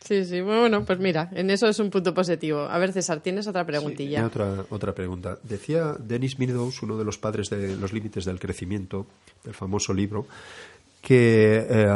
Sí, 0.00 0.24
sí, 0.24 0.40
bueno, 0.40 0.84
pues 0.86 0.98
mira, 1.00 1.28
en 1.32 1.50
eso 1.50 1.68
es 1.68 1.78
un 1.80 1.90
punto 1.90 2.14
positivo. 2.14 2.60
A 2.62 2.78
ver, 2.78 2.94
César, 2.94 3.20
¿tienes 3.20 3.46
otra 3.46 3.66
preguntilla? 3.66 4.24
Otra, 4.24 4.64
otra 4.70 4.94
pregunta. 4.94 5.38
Decía 5.42 5.96
Dennis 5.98 6.38
Meadows, 6.38 6.82
uno 6.82 6.96
de 6.96 7.04
los 7.04 7.18
padres 7.18 7.50
de 7.50 7.76
los 7.76 7.92
límites 7.92 8.24
del 8.24 8.40
crecimiento, 8.40 9.06
del 9.44 9.52
famoso 9.52 9.92
libro, 9.92 10.26
que 11.00 11.66
eh, 11.68 11.88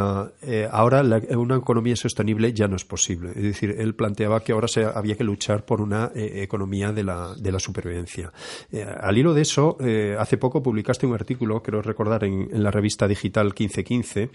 eh, 0.42 0.68
ahora 0.70 1.02
la- 1.02 1.20
una 1.36 1.56
economía 1.56 1.96
sostenible 1.96 2.52
ya 2.52 2.68
no 2.68 2.76
es 2.76 2.84
posible. 2.84 3.30
Es 3.30 3.42
decir, 3.42 3.74
él 3.78 3.94
planteaba 3.94 4.40
que 4.40 4.52
ahora 4.52 4.68
se, 4.68 4.84
había 4.84 5.16
que 5.16 5.24
luchar 5.24 5.64
por 5.64 5.80
una 5.80 6.12
eh, 6.14 6.40
economía 6.42 6.92
de 6.92 7.02
la, 7.04 7.34
de 7.36 7.52
la 7.52 7.58
supervivencia. 7.58 8.32
Eh, 8.70 8.84
al 8.84 9.18
hilo 9.18 9.34
de 9.34 9.42
eso, 9.42 9.76
eh, 9.80 10.16
hace 10.18 10.36
poco 10.38 10.62
publicaste 10.62 11.06
un 11.06 11.14
artículo, 11.14 11.62
creo 11.62 11.82
recordar, 11.82 12.24
en, 12.24 12.48
en 12.52 12.62
la 12.62 12.70
revista 12.70 13.08
digital 13.08 13.46
1515, 13.46 14.30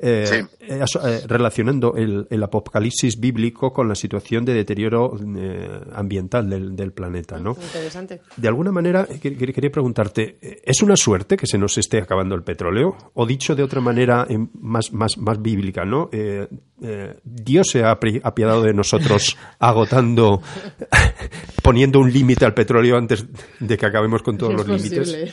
eh, 0.00 0.24
Sí. 0.26 0.36
eh, 0.68 0.80
aso- 0.80 1.06
eh, 1.06 1.22
relacionando 1.26 1.94
el, 1.96 2.26
el 2.30 2.42
apocalipsis 2.42 3.18
bíblico 3.18 3.72
con 3.72 3.88
la 3.88 3.94
situación 3.94 4.44
de 4.44 4.54
deterioro 4.54 5.16
eh, 5.36 5.80
ambiental 5.92 6.48
del, 6.48 6.76
del 6.76 6.92
planeta, 6.92 7.38
¿no? 7.38 7.56
Interesante. 7.60 8.20
De 8.36 8.48
alguna 8.48 8.70
manera, 8.72 9.06
que- 9.06 9.36
que- 9.36 9.52
quería 9.52 9.70
preguntarte, 9.70 10.38
¿es 10.64 10.82
una 10.82 10.96
suerte 10.96 11.36
que 11.36 11.46
se 11.46 11.58
nos 11.58 11.76
esté 11.78 11.98
acabando 11.98 12.34
el 12.34 12.42
petróleo? 12.42 12.96
O 13.14 13.26
dicho 13.26 13.54
de 13.54 13.62
otra 13.62 13.80
manera 13.80 14.13
em, 14.22 14.48
más, 14.60 14.92
más, 14.92 15.18
más 15.18 15.42
bíblica, 15.42 15.84
¿no? 15.84 16.08
Eh, 16.12 16.48
eh, 16.86 17.18
Dios 17.24 17.70
se 17.70 17.82
ha 17.82 17.92
apiadado 17.92 18.62
de 18.62 18.74
nosotros 18.74 19.38
agotando, 19.58 20.42
poniendo 21.62 21.98
un 21.98 22.12
límite 22.12 22.44
al 22.44 22.52
petróleo 22.52 22.98
antes 22.98 23.24
de 23.58 23.78
que 23.78 23.86
acabemos 23.86 24.22
con 24.22 24.36
todos 24.36 24.52
los 24.52 24.68
límites. 24.68 25.32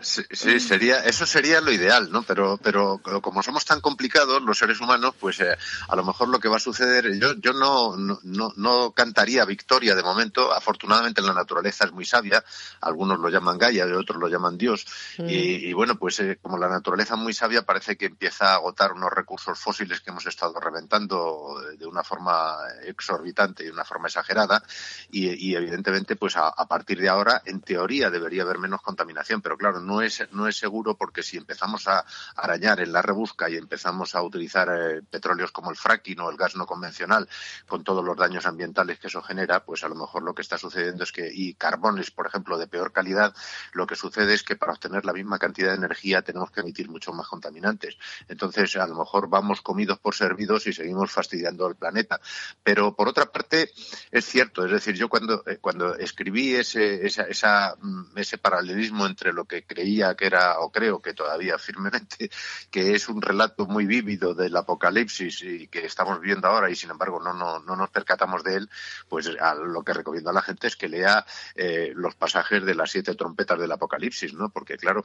Sí, 0.00 0.22
sí, 0.30 0.60
sería, 0.60 1.04
eso 1.04 1.26
sería 1.26 1.60
lo 1.60 1.70
ideal, 1.70 2.10
¿no? 2.10 2.22
Pero, 2.22 2.58
pero 2.62 3.00
como 3.02 3.42
somos 3.42 3.66
tan 3.66 3.82
complicados 3.82 4.42
los 4.42 4.56
seres 4.56 4.80
humanos, 4.80 5.14
pues 5.20 5.40
eh, 5.40 5.56
a 5.88 5.96
lo 5.96 6.04
mejor 6.04 6.28
lo 6.28 6.40
que 6.40 6.48
va 6.48 6.56
a 6.56 6.60
suceder, 6.60 7.18
yo, 7.18 7.34
yo 7.34 7.52
no, 7.52 7.96
no, 7.98 8.18
no, 8.22 8.54
no 8.56 8.92
cantaría 8.92 9.44
victoria 9.44 9.94
de 9.94 10.02
momento. 10.02 10.54
Afortunadamente 10.54 11.20
la 11.20 11.34
naturaleza 11.34 11.84
es 11.84 11.92
muy 11.92 12.06
sabia, 12.06 12.42
algunos 12.80 13.18
lo 13.18 13.28
llaman 13.28 13.58
Gaia, 13.58 13.86
y 13.86 13.92
otros 13.92 14.18
lo 14.18 14.28
llaman 14.28 14.56
Dios. 14.56 14.86
Mm. 15.18 15.28
Y, 15.28 15.34
y 15.68 15.72
bueno, 15.74 15.96
pues 15.96 16.18
eh, 16.20 16.38
como 16.40 16.56
la 16.56 16.68
naturaleza 16.68 17.14
es 17.14 17.20
muy 17.20 17.34
sabia, 17.34 17.66
parece 17.66 17.96
que 17.96 18.06
empieza 18.06 18.52
a 18.52 18.54
agotar 18.54 18.92
unos 18.92 19.12
recursos 19.12 19.58
fósiles 19.58 20.00
que 20.00 20.10
hemos 20.10 20.26
estado 20.26 20.58
reventando 20.78 21.60
de 21.76 21.86
una 21.86 22.04
forma 22.04 22.56
exorbitante 22.84 23.62
y 23.62 23.66
de 23.66 23.72
una 23.72 23.84
forma 23.84 24.06
exagerada. 24.06 24.62
Y, 25.10 25.54
evidentemente, 25.54 26.16
pues 26.16 26.36
a, 26.36 26.52
partir 26.68 27.00
de 27.00 27.08
ahora, 27.08 27.42
en 27.44 27.60
teoría, 27.60 28.10
debería 28.10 28.42
haber 28.42 28.58
menos 28.58 28.80
contaminación. 28.80 29.42
Pero 29.42 29.56
claro, 29.56 29.80
no 29.80 30.02
es, 30.02 30.26
no 30.32 30.46
es 30.46 30.56
seguro 30.56 30.96
porque 30.96 31.22
si 31.22 31.36
empezamos 31.36 31.88
a 31.88 32.04
arañar 32.36 32.80
en 32.80 32.92
la 32.92 33.02
rebusca 33.02 33.50
y 33.50 33.56
empezamos 33.56 34.14
a 34.14 34.22
utilizar 34.22 34.68
eh, 34.68 35.02
petróleos 35.02 35.50
como 35.50 35.70
el 35.70 35.76
fracking 35.76 36.20
o 36.20 36.30
el 36.30 36.36
gas 36.36 36.54
no 36.54 36.66
convencional, 36.66 37.28
con 37.66 37.82
todos 37.82 38.04
los 38.04 38.16
daños 38.16 38.46
ambientales 38.46 38.98
que 38.98 39.08
eso 39.08 39.22
genera, 39.22 39.64
pues 39.64 39.82
a 39.82 39.88
lo 39.88 39.94
mejor 39.94 40.22
lo 40.22 40.34
que 40.34 40.42
está 40.42 40.58
sucediendo 40.58 41.04
es 41.04 41.12
que, 41.12 41.28
y 41.32 41.54
carbones, 41.54 42.10
por 42.10 42.26
ejemplo, 42.26 42.56
de 42.58 42.68
peor 42.68 42.92
calidad, 42.92 43.34
lo 43.72 43.86
que 43.86 43.96
sucede 43.96 44.34
es 44.34 44.42
que 44.42 44.56
para 44.56 44.72
obtener 44.72 45.04
la 45.04 45.12
misma 45.12 45.38
cantidad 45.38 45.70
de 45.70 45.76
energía 45.76 46.22
tenemos 46.22 46.50
que 46.50 46.60
emitir 46.60 46.88
muchos 46.88 47.14
más 47.14 47.26
contaminantes. 47.26 47.96
Entonces, 48.28 48.76
a 48.76 48.86
lo 48.86 48.94
mejor 48.94 49.28
vamos 49.28 49.60
comidos 49.60 49.98
por 49.98 50.14
servidos 50.14 50.57
y 50.66 50.72
seguimos 50.72 51.10
fastidiando 51.10 51.66
el 51.66 51.76
planeta. 51.76 52.20
Pero 52.62 52.94
por 52.94 53.08
otra 53.08 53.26
parte, 53.26 53.70
es 54.10 54.24
cierto, 54.24 54.64
es 54.64 54.72
decir, 54.72 54.94
yo 54.94 55.08
cuando, 55.08 55.42
eh, 55.46 55.58
cuando 55.60 55.94
escribí 55.94 56.54
ese, 56.54 57.06
esa, 57.06 57.22
esa, 57.22 57.76
mm, 57.80 58.16
ese 58.16 58.38
paralelismo 58.38 59.06
entre 59.06 59.32
lo 59.32 59.44
que 59.44 59.64
creía 59.64 60.14
que 60.14 60.26
era, 60.26 60.60
o 60.60 60.70
creo 60.70 61.00
que 61.00 61.14
todavía 61.14 61.58
firmemente, 61.58 62.30
que 62.70 62.94
es 62.94 63.08
un 63.08 63.22
relato 63.22 63.66
muy 63.66 63.86
vívido 63.86 64.34
del 64.34 64.56
apocalipsis 64.56 65.42
y 65.42 65.68
que 65.68 65.84
estamos 65.84 66.20
viendo 66.20 66.48
ahora 66.48 66.70
y 66.70 66.76
sin 66.76 66.90
embargo 66.90 67.20
no, 67.20 67.32
no, 67.32 67.58
no 67.60 67.76
nos 67.76 67.90
percatamos 67.90 68.42
de 68.44 68.56
él, 68.56 68.70
pues 69.08 69.26
lo 69.28 69.82
que 69.82 69.92
recomiendo 69.92 70.30
a 70.30 70.32
la 70.32 70.42
gente 70.42 70.66
es 70.66 70.76
que 70.76 70.88
lea 70.88 71.24
eh, 71.54 71.92
los 71.94 72.14
pasajes 72.14 72.64
de 72.64 72.74
las 72.74 72.90
siete 72.90 73.14
trompetas 73.14 73.58
del 73.58 73.72
apocalipsis, 73.72 74.34
¿no? 74.34 74.50
Porque 74.50 74.76
claro, 74.76 75.04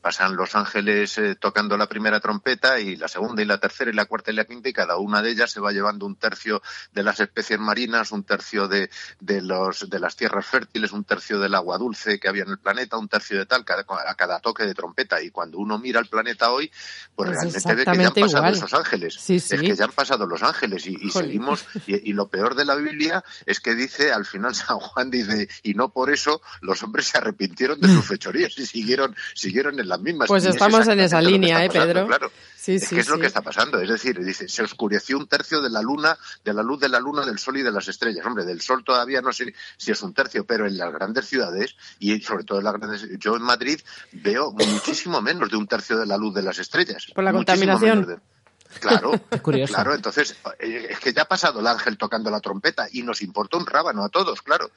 pasan 0.00 0.36
los 0.36 0.54
ángeles 0.54 1.18
eh, 1.18 1.36
tocando 1.36 1.76
la 1.76 1.88
primera 1.88 2.20
trompeta 2.20 2.80
y 2.80 2.96
la 2.96 3.08
segunda 3.08 3.42
y 3.42 3.46
la 3.46 3.58
tercera 3.58 3.90
y 3.90 3.94
la 3.94 4.06
cuarta 4.06 4.30
y 4.30 4.34
la 4.34 4.44
quinta 4.44 4.68
cada 4.80 4.96
una 4.96 5.20
de 5.20 5.32
ellas 5.32 5.50
se 5.50 5.60
va 5.60 5.72
llevando 5.72 6.06
un 6.06 6.16
tercio 6.16 6.62
de 6.94 7.02
las 7.02 7.20
especies 7.20 7.60
marinas, 7.60 8.12
un 8.12 8.24
tercio 8.24 8.66
de, 8.66 8.88
de, 9.20 9.42
los, 9.42 9.90
de 9.90 10.00
las 10.00 10.16
tierras 10.16 10.46
fértiles, 10.46 10.92
un 10.92 11.04
tercio 11.04 11.38
del 11.38 11.54
agua 11.54 11.76
dulce 11.76 12.18
que 12.18 12.28
había 12.28 12.44
en 12.44 12.48
el 12.48 12.58
planeta, 12.58 12.96
un 12.96 13.06
tercio 13.06 13.36
de 13.38 13.44
tal, 13.44 13.62
cada, 13.62 13.84
a 14.06 14.14
cada 14.14 14.40
toque 14.40 14.64
de 14.64 14.72
trompeta. 14.72 15.20
Y 15.20 15.30
cuando 15.30 15.58
uno 15.58 15.78
mira 15.78 16.00
el 16.00 16.06
planeta 16.06 16.50
hoy, 16.50 16.72
pues, 17.14 17.28
Pues 17.28 17.62
realmente 17.62 17.74
ve 17.74 17.84
que 17.84 17.98
ya 17.98 18.06
han 18.08 18.14
pasado 18.14 18.38
igual. 18.38 18.54
esos 18.54 18.72
ángeles. 18.72 19.16
Sí, 19.20 19.38
sí. 19.38 19.54
Es 19.54 19.60
que 19.60 19.76
ya 19.76 19.84
han 19.84 19.92
pasado 19.92 20.24
los 20.24 20.42
ángeles 20.42 20.86
y, 20.86 21.10
seguimos. 21.10 21.66
Y, 21.86 22.10
y 22.10 22.14
lo 22.14 22.28
peor 22.28 22.54
de 22.54 22.64
la 22.64 22.74
Biblia 22.76 23.22
es 23.44 23.60
que 23.60 23.74
dice, 23.74 24.12
al 24.12 24.24
final 24.24 24.54
San 24.54 24.78
Juan 24.78 25.10
dice, 25.10 25.46
y 25.62 25.74
no 25.74 25.90
por 25.90 26.10
eso 26.10 26.40
los 26.62 26.82
hombres 26.82 27.08
se 27.08 27.18
arrepintieron 27.18 27.78
de 27.78 27.88
sus 27.88 28.06
fechorías 28.06 28.58
y 28.58 28.64
siguieron, 28.64 29.14
siguieron 29.34 29.78
en 29.78 29.90
las 29.90 30.00
mismas. 30.00 30.28
Pues 30.28 30.46
estamos 30.46 30.88
en 30.88 31.00
esa 31.00 31.20
línea, 31.20 31.62
¿eh, 31.66 31.68
Pedro? 31.68 32.06
Claro. 32.06 32.32
Sí, 32.60 32.74
es 32.74 32.88
sí, 32.88 32.94
que 32.94 33.00
es 33.00 33.08
lo 33.08 33.18
que 33.18 33.26
está 33.26 33.40
pasando. 33.40 33.80
Es 33.80 33.88
decir, 33.88 34.22
dice, 34.22 34.46
se 34.46 34.62
oscureció 34.62 35.16
un 35.16 35.26
tercio 35.26 35.62
de 35.62 35.70
la 35.70 35.80
luna, 35.80 36.18
de 36.44 36.52
la 36.52 36.62
luz 36.62 36.78
de 36.78 36.90
la 36.90 37.00
luna, 37.00 37.24
del 37.24 37.38
sol 37.38 37.56
y 37.56 37.62
de 37.62 37.70
las 37.72 37.88
estrellas. 37.88 38.26
Hombre, 38.26 38.44
del 38.44 38.60
sol 38.60 38.84
todavía 38.84 39.22
no 39.22 39.32
sé 39.32 39.54
si 39.78 39.90
es 39.90 40.02
un 40.02 40.12
tercio, 40.12 40.44
pero 40.44 40.66
en 40.66 40.76
las 40.76 40.92
grandes 40.92 41.26
ciudades 41.26 41.74
y 41.98 42.20
sobre 42.20 42.44
todo 42.44 42.58
en 42.58 42.64
las 42.64 42.74
grandes, 42.74 43.08
yo 43.18 43.34
en 43.36 43.42
Madrid 43.42 43.80
veo 44.12 44.52
muchísimo 44.52 45.22
menos 45.22 45.48
de 45.50 45.56
un 45.56 45.66
tercio 45.66 45.96
de 45.98 46.04
la 46.04 46.18
luz 46.18 46.34
de 46.34 46.42
las 46.42 46.58
estrellas. 46.58 47.06
Por 47.14 47.24
la 47.24 47.32
Muchísimo 47.32 47.72
contaminación. 47.72 47.98
menos 48.00 48.08
de- 48.08 48.78
Claro, 48.78 49.12
Es 49.30 49.40
curioso. 49.40 49.72
claro. 49.74 49.94
Entonces, 49.94 50.36
eh, 50.60 50.86
es 50.90 51.00
que 51.00 51.12
ya 51.12 51.22
ha 51.22 51.28
pasado 51.28 51.60
el 51.60 51.66
ángel 51.66 51.96
tocando 51.98 52.30
la 52.30 52.40
trompeta 52.40 52.86
y 52.92 53.02
nos 53.02 53.20
importa 53.22 53.56
un 53.56 53.66
rábano 53.66 54.04
a 54.04 54.08
todos, 54.10 54.42
claro. 54.42 54.70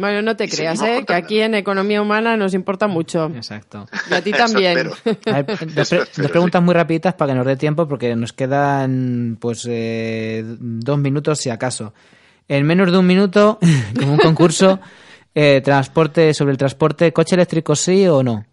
Bueno, 0.00 0.22
no 0.22 0.34
te 0.36 0.44
Y 0.44 0.48
creas, 0.48 0.80
¿eh? 0.82 1.04
que 1.06 1.14
aquí 1.14 1.40
en 1.40 1.54
economía 1.54 2.00
humana 2.02 2.36
nos 2.36 2.54
importa 2.54 2.86
mucho. 2.88 3.26
Exacto. 3.34 3.86
Y 4.10 4.14
a 4.14 4.22
ti 4.22 4.30
también. 4.44 4.78
espero. 4.78 5.18
A 5.26 5.42
ver, 5.42 5.74
dos, 5.74 5.88
pre- 5.88 6.04
dos 6.16 6.30
preguntas 6.30 6.62
muy 6.62 6.74
rapiditas 6.74 7.14
para 7.14 7.32
que 7.32 7.36
nos 7.38 7.46
dé 7.46 7.56
tiempo 7.56 7.86
porque 7.86 8.16
nos 8.16 8.32
quedan 8.32 9.36
pues 9.40 9.66
eh, 9.68 10.42
dos 10.58 10.98
minutos 10.98 11.38
si 11.38 11.50
acaso. 11.50 11.92
En 12.48 12.66
menos 12.66 12.90
de 12.90 12.98
un 12.98 13.06
minuto, 13.06 13.58
como 13.98 14.12
un 14.14 14.18
concurso, 14.18 14.80
eh, 15.34 15.60
transporte 15.62 16.34
sobre 16.34 16.52
el 16.52 16.58
transporte, 16.58 17.12
¿coche 17.12 17.34
eléctrico 17.36 17.76
sí 17.76 18.06
o 18.08 18.22
no? 18.22 18.44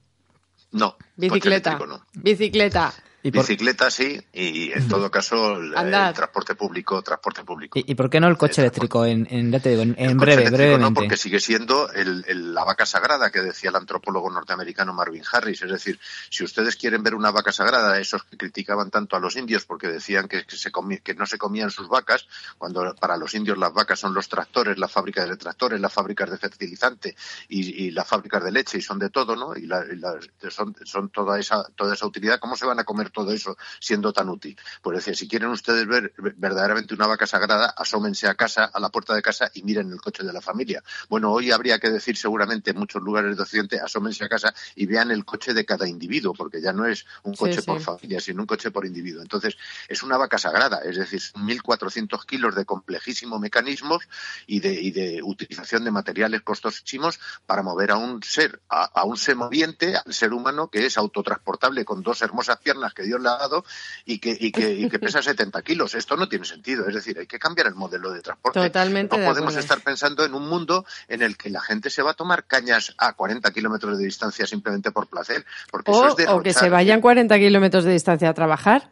No. 0.74 0.92
coche 0.92 1.06
Bicicleta. 1.16 1.70
eléctrico 1.72 1.88
no. 1.88 2.06
Bicicleta. 2.22 2.94
¿Y 3.24 3.32
por, 3.32 3.42
Bicicleta 3.42 3.90
sí, 3.90 4.22
y 4.32 4.72
en 4.72 4.88
todo 4.88 5.10
caso 5.10 5.58
el, 5.58 5.74
el 5.76 6.14
transporte 6.14 6.54
público, 6.56 7.02
transporte 7.02 7.44
público. 7.44 7.78
y, 7.80 7.92
y 7.92 7.96
por 7.96 8.10
qué 8.10 8.20
no 8.20 8.28
el 8.28 8.38
coche 8.38 8.62
eléctrico? 8.62 9.06
En, 9.06 9.28
en- 9.32 9.52
ya 9.52 9.60
te 9.60 9.70
digo, 9.70 9.82
en, 9.82 9.96
en 9.98 10.12
El 10.12 10.18
breve, 10.18 10.50
brevemente. 10.50 10.78
No, 10.84 10.94
porque 10.94 11.18
sigue 11.18 11.40
siendo 11.40 11.92
el- 11.92 12.24
el- 12.28 12.54
la 12.54 12.64
vaca 12.64 12.86
sagrada 12.86 13.32
que 13.32 13.42
decía 13.42 13.72
el 13.72 13.76
antropólogo 13.76 14.30
norteamericano 14.30 14.94
Marvin 14.94 15.24
Harris. 15.30 15.62
Es 15.64 15.72
decir, 15.72 16.00
si 16.30 16.44
ustedes 16.44 16.76
quieren 16.76 17.02
ver 17.04 17.16
una 17.16 17.32
vaca 17.32 17.52
sagrada, 17.52 18.00
esos 18.00 18.24
que 18.24 18.38
criticaban 18.38 18.92
tanto 18.92 19.16
a 19.16 19.20
los 19.20 19.36
indios 19.36 19.66
porque 19.66 19.88
decían 19.88 20.28
que, 20.28 20.46
que 20.46 20.56
se 20.56 20.72
comi- 20.72 21.02
que 21.02 21.16
no 21.16 21.26
se 21.26 21.38
comían 21.40 21.72
sus 21.72 21.90
vacas, 21.90 22.28
cuando 22.60 22.94
para 22.96 23.18
los 23.18 23.34
indios 23.34 23.58
las 23.58 23.74
vacas 23.74 24.00
son 24.00 24.14
los 24.14 24.30
tractores, 24.30 24.78
las 24.78 24.92
fábricas 24.92 25.28
de 25.28 25.38
tractores, 25.38 25.82
las 25.82 25.92
fábricas 25.92 26.30
de 26.30 26.38
fertilizante 26.38 27.16
y, 27.50 27.86
y 27.88 27.92
las 27.92 28.08
fábricas 28.08 28.44
de 28.44 28.52
leche 28.52 28.78
y 28.78 28.82
son 28.82 29.00
de 29.00 29.10
todo, 29.10 29.36
¿no? 29.36 29.56
Y, 29.58 29.66
la- 29.66 29.84
y 29.92 29.96
las- 29.98 30.30
son, 30.54 30.76
son 30.86 31.10
toda 31.10 31.40
esa 31.40 31.68
toda 31.76 31.94
esa 31.96 32.06
utilidad. 32.06 32.40
¿Cómo 32.40 32.56
se 32.56 32.66
van 32.66 32.80
a 32.80 32.84
comer 32.84 33.10
todo 33.18 33.32
eso 33.32 33.58
siendo 33.80 34.14
tan 34.14 34.30
útil? 34.30 34.56
Pues 34.82 34.98
decir, 34.98 35.16
si 35.16 35.28
quieren 35.28 35.50
ustedes 35.50 35.88
ver 35.88 36.14
verdaderamente 36.38 36.94
una 36.94 37.08
vaca 37.08 37.26
sagrada, 37.26 37.74
asómense 37.76 38.28
a 38.28 38.36
casa, 38.36 38.66
a 38.66 38.80
la 38.80 38.90
puerta 38.90 39.16
de 39.16 39.22
casa 39.24 39.50
y 39.56 39.64
miren 39.64 39.92
el 39.92 40.00
coche 40.00 40.24
de 40.24 40.32
la 40.32 40.42
familia. 40.42 40.84
Bueno, 41.10 41.32
hoy 41.32 41.52
habría 41.52 41.80
que 41.80 41.90
decir 41.90 42.16
seguramente 42.16 42.72
en 42.72 42.78
muchos 42.78 43.02
lugares 43.02 43.36
de 43.36 43.42
Occidente, 43.42 43.80
asómense 43.80 44.24
a 44.24 44.30
casa 44.30 44.54
y 44.76 44.86
vean 44.86 45.10
el 45.10 45.26
coche 45.26 45.54
de 45.54 45.66
cada 45.66 45.88
individuo, 45.88 46.34
porque 46.34 46.62
ya 46.62 46.74
no 46.74 46.86
es 46.86 47.06
un 47.24 47.34
Sí, 47.34 47.40
coche 47.40 47.64
por 47.64 47.80
familia, 47.82 48.20
sino 48.20 48.42
un 48.42 48.48
coche 48.48 48.70
por 48.72 48.86
individuo. 48.86 49.22
Entonces, 49.22 49.58
es 49.88 50.04
una 50.04 50.18
vaca 50.18 50.38
sagrada, 50.38 50.82
es 50.84 50.98
decir, 50.98 51.20
son 51.22 51.48
1.400 51.48 52.26
kilos 52.26 52.56
de 52.56 52.66
complejísimos 52.66 53.40
mecanismos 53.40 54.08
y 54.46 54.60
de, 54.60 54.74
y 54.74 54.92
de 54.92 55.22
utilización 55.24 55.84
de 55.84 55.92
materiales 55.92 56.42
costosísimos 56.44 57.20
para 57.46 57.64
mover 57.64 57.92
a 57.92 57.98
un 57.98 58.22
ser, 58.24 58.62
a, 58.70 58.86
a 58.86 59.04
un 59.06 59.18
ser 59.18 59.36
moviente, 59.36 59.96
al 59.96 60.14
ser 60.14 60.34
humano, 60.34 60.70
que 60.70 60.86
es 60.86 60.98
autotransportable 60.98 61.86
con 61.86 62.04
dos 62.04 62.22
hermosas 62.22 62.58
piernas 62.58 62.94
que 62.98 63.04
Dios 63.04 63.22
le 63.22 63.30
ha 63.30 63.38
dado 63.38 63.64
y 64.06 64.18
que, 64.18 64.36
y 64.40 64.52
que, 64.52 64.74
y 64.74 64.90
que 64.90 64.98
pesa 64.98 65.22
70 65.22 65.62
kilos. 65.62 65.94
Esto 65.94 66.18
no 66.18 66.28
tiene 66.28 66.46
sentido, 66.46 66.88
es 66.88 66.96
decir, 66.96 67.18
hay 67.20 67.28
que 67.28 67.38
cambiar 67.38 67.68
el 67.68 67.76
modelo 67.76 68.12
de 68.12 68.22
transporte. 68.22 68.60
Totalmente 68.60 69.16
no 69.16 69.22
de 69.22 69.28
podemos 69.30 69.54
acuerdo. 69.54 69.60
estar 69.60 69.82
pensando 69.82 70.26
en 70.26 70.34
un 70.34 70.50
mundo 70.50 70.86
en 71.08 71.22
el 71.22 71.38
que 71.38 71.50
la 71.52 71.62
gente 71.62 71.90
se 71.92 72.02
va 72.02 72.12
a 72.12 72.14
tomar 72.16 72.46
cañas 72.46 72.96
a 72.98 73.14
40 73.14 73.52
kilómetros 73.52 73.98
de 74.00 74.06
distancia 74.06 74.48
simplemente 74.48 74.92
por 74.92 75.08
placer, 75.08 75.46
porque 75.72 75.92
eso 75.92 76.02
O, 76.02 76.18
es 76.18 76.28
o 76.28 76.42
que 76.42 76.54
se 76.54 76.70
vayan 76.70 77.00
40 77.02 77.38
kilómetros 77.38 77.84
de 77.84 77.92
distancia 77.92 78.30
a 78.30 78.34
trabajar, 78.34 78.90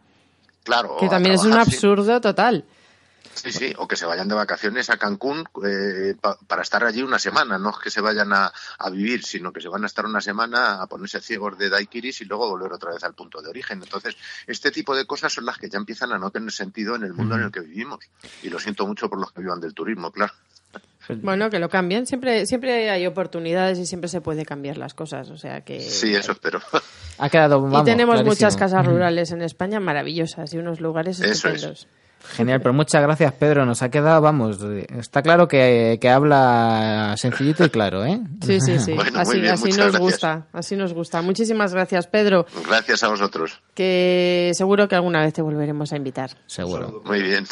Claro, 0.64 0.98
que 1.00 1.08
también 1.10 1.36
es 1.36 1.44
un 1.44 1.54
sí. 1.54 1.60
absurdo 1.60 2.22
total. 2.22 2.64
Sí, 3.36 3.52
sí, 3.52 3.74
o 3.78 3.88
que 3.88 3.96
se 3.98 4.06
vayan 4.06 4.28
de 4.30 4.34
vacaciones 4.36 4.90
a 4.90 4.98
Cancún 4.98 5.44
eh, 5.68 6.16
pa- 6.20 6.38
para 6.48 6.62
estar 6.62 6.84
allí 6.86 7.04
una 7.04 7.20
semana, 7.20 7.60
no 7.60 7.70
es 7.72 7.78
que 7.78 7.92
se 7.92 8.02
vayan 8.02 8.32
a, 8.34 8.52
a 8.80 8.90
vivir, 8.90 9.24
sino 9.24 9.52
que 9.52 9.62
se 9.62 9.68
van 9.68 9.84
a 9.84 9.88
estar 9.88 10.06
una 10.06 10.22
semana 10.22 10.82
a 10.82 10.88
ponerse 10.88 11.20
ciegos 11.22 11.58
de 11.58 11.70
daiquiris 11.70 12.22
y 12.22 12.26
luego 12.26 12.50
volver 12.50 12.72
otra 12.72 12.92
vez 12.94 13.04
al 13.04 13.14
punto 13.14 13.42
de 13.42 13.50
origen. 13.50 13.84
Entonces, 13.84 14.16
este 14.48 14.72
tipo 14.72 14.96
de 14.96 15.06
cosas 15.06 15.34
son 15.34 15.46
las 15.46 15.58
que 15.58 15.70
ya 15.70 15.78
empiezan 15.78 16.12
a 16.14 16.18
no 16.18 16.32
tener 16.32 16.52
sentido 16.52 16.96
en 16.96 17.04
el 17.04 17.14
mundo 17.14 17.36
en 17.36 17.42
el 17.44 17.52
que 17.52 17.60
vivimos. 17.60 18.00
Y 18.42 18.50
lo 18.50 18.58
siento 18.60 18.88
mucho 18.88 19.10
por 19.10 19.20
los 19.20 19.32
que 19.32 19.42
vivan 19.42 19.60
del 19.60 19.74
turismo, 19.74 20.12
claro. 20.12 20.34
Bueno, 21.08 21.52
que 21.52 21.60
lo 21.60 21.70
cambien. 21.70 22.08
Siempre, 22.08 22.48
siempre 22.48 22.90
hay 22.90 23.06
oportunidades 23.06 23.78
y 23.78 23.86
siempre 23.86 24.08
se 24.10 24.22
puede 24.22 24.44
cambiar 24.44 24.78
las 24.78 24.96
cosas. 24.96 25.30
O 25.30 25.38
sea 25.38 25.62
que. 25.62 25.80
Sí, 25.80 26.16
eso 26.16 26.32
espero. 26.32 26.60
Ha 27.20 27.30
quedado, 27.30 27.62
vamos, 27.62 27.82
y 27.82 27.86
tenemos 27.86 28.16
clarísimo. 28.16 28.32
muchas 28.32 28.58
casas 28.58 28.84
rurales 28.88 29.30
en 29.32 29.44
España 29.44 29.80
maravillosas 29.80 30.52
y 30.54 30.58
unos 30.58 30.80
lugares 30.82 31.20
Eso 31.20 31.50
es. 31.50 31.88
Genial, 32.34 32.60
pero 32.62 32.74
muchas 32.74 33.02
gracias, 33.02 33.32
Pedro. 33.34 33.66
Nos 33.66 33.82
ha 33.82 33.90
quedado, 33.90 34.22
vamos, 34.22 34.60
está 34.90 35.22
claro 35.22 35.48
que, 35.48 35.98
que 36.02 36.10
habla 36.10 37.16
sencillito 37.18 37.64
y 37.66 37.70
claro, 37.70 38.06
¿eh? 38.06 38.20
Sí, 38.42 38.60
sí, 38.60 38.80
sí. 38.80 38.94
Bueno, 38.96 39.12
muy 39.12 39.22
así 39.22 39.40
bien, 39.42 39.54
así 39.54 39.68
nos 39.70 39.78
gracias. 39.78 40.00
gusta. 40.02 40.46
Así 40.54 40.76
nos 40.76 40.94
gusta. 40.94 41.22
Muchísimas 41.22 41.74
gracias, 41.74 42.08
Pedro. 42.08 42.46
Gracias 42.68 43.04
a 43.04 43.08
vosotros. 43.10 43.62
Que 43.74 44.52
seguro 44.54 44.88
que 44.88 44.96
alguna 44.96 45.22
vez 45.22 45.34
te 45.34 45.42
volveremos 45.42 45.92
a 45.94 45.98
invitar. 45.98 46.32
Seguro. 46.48 47.02
Muy 47.06 47.22
bien. 47.22 47.46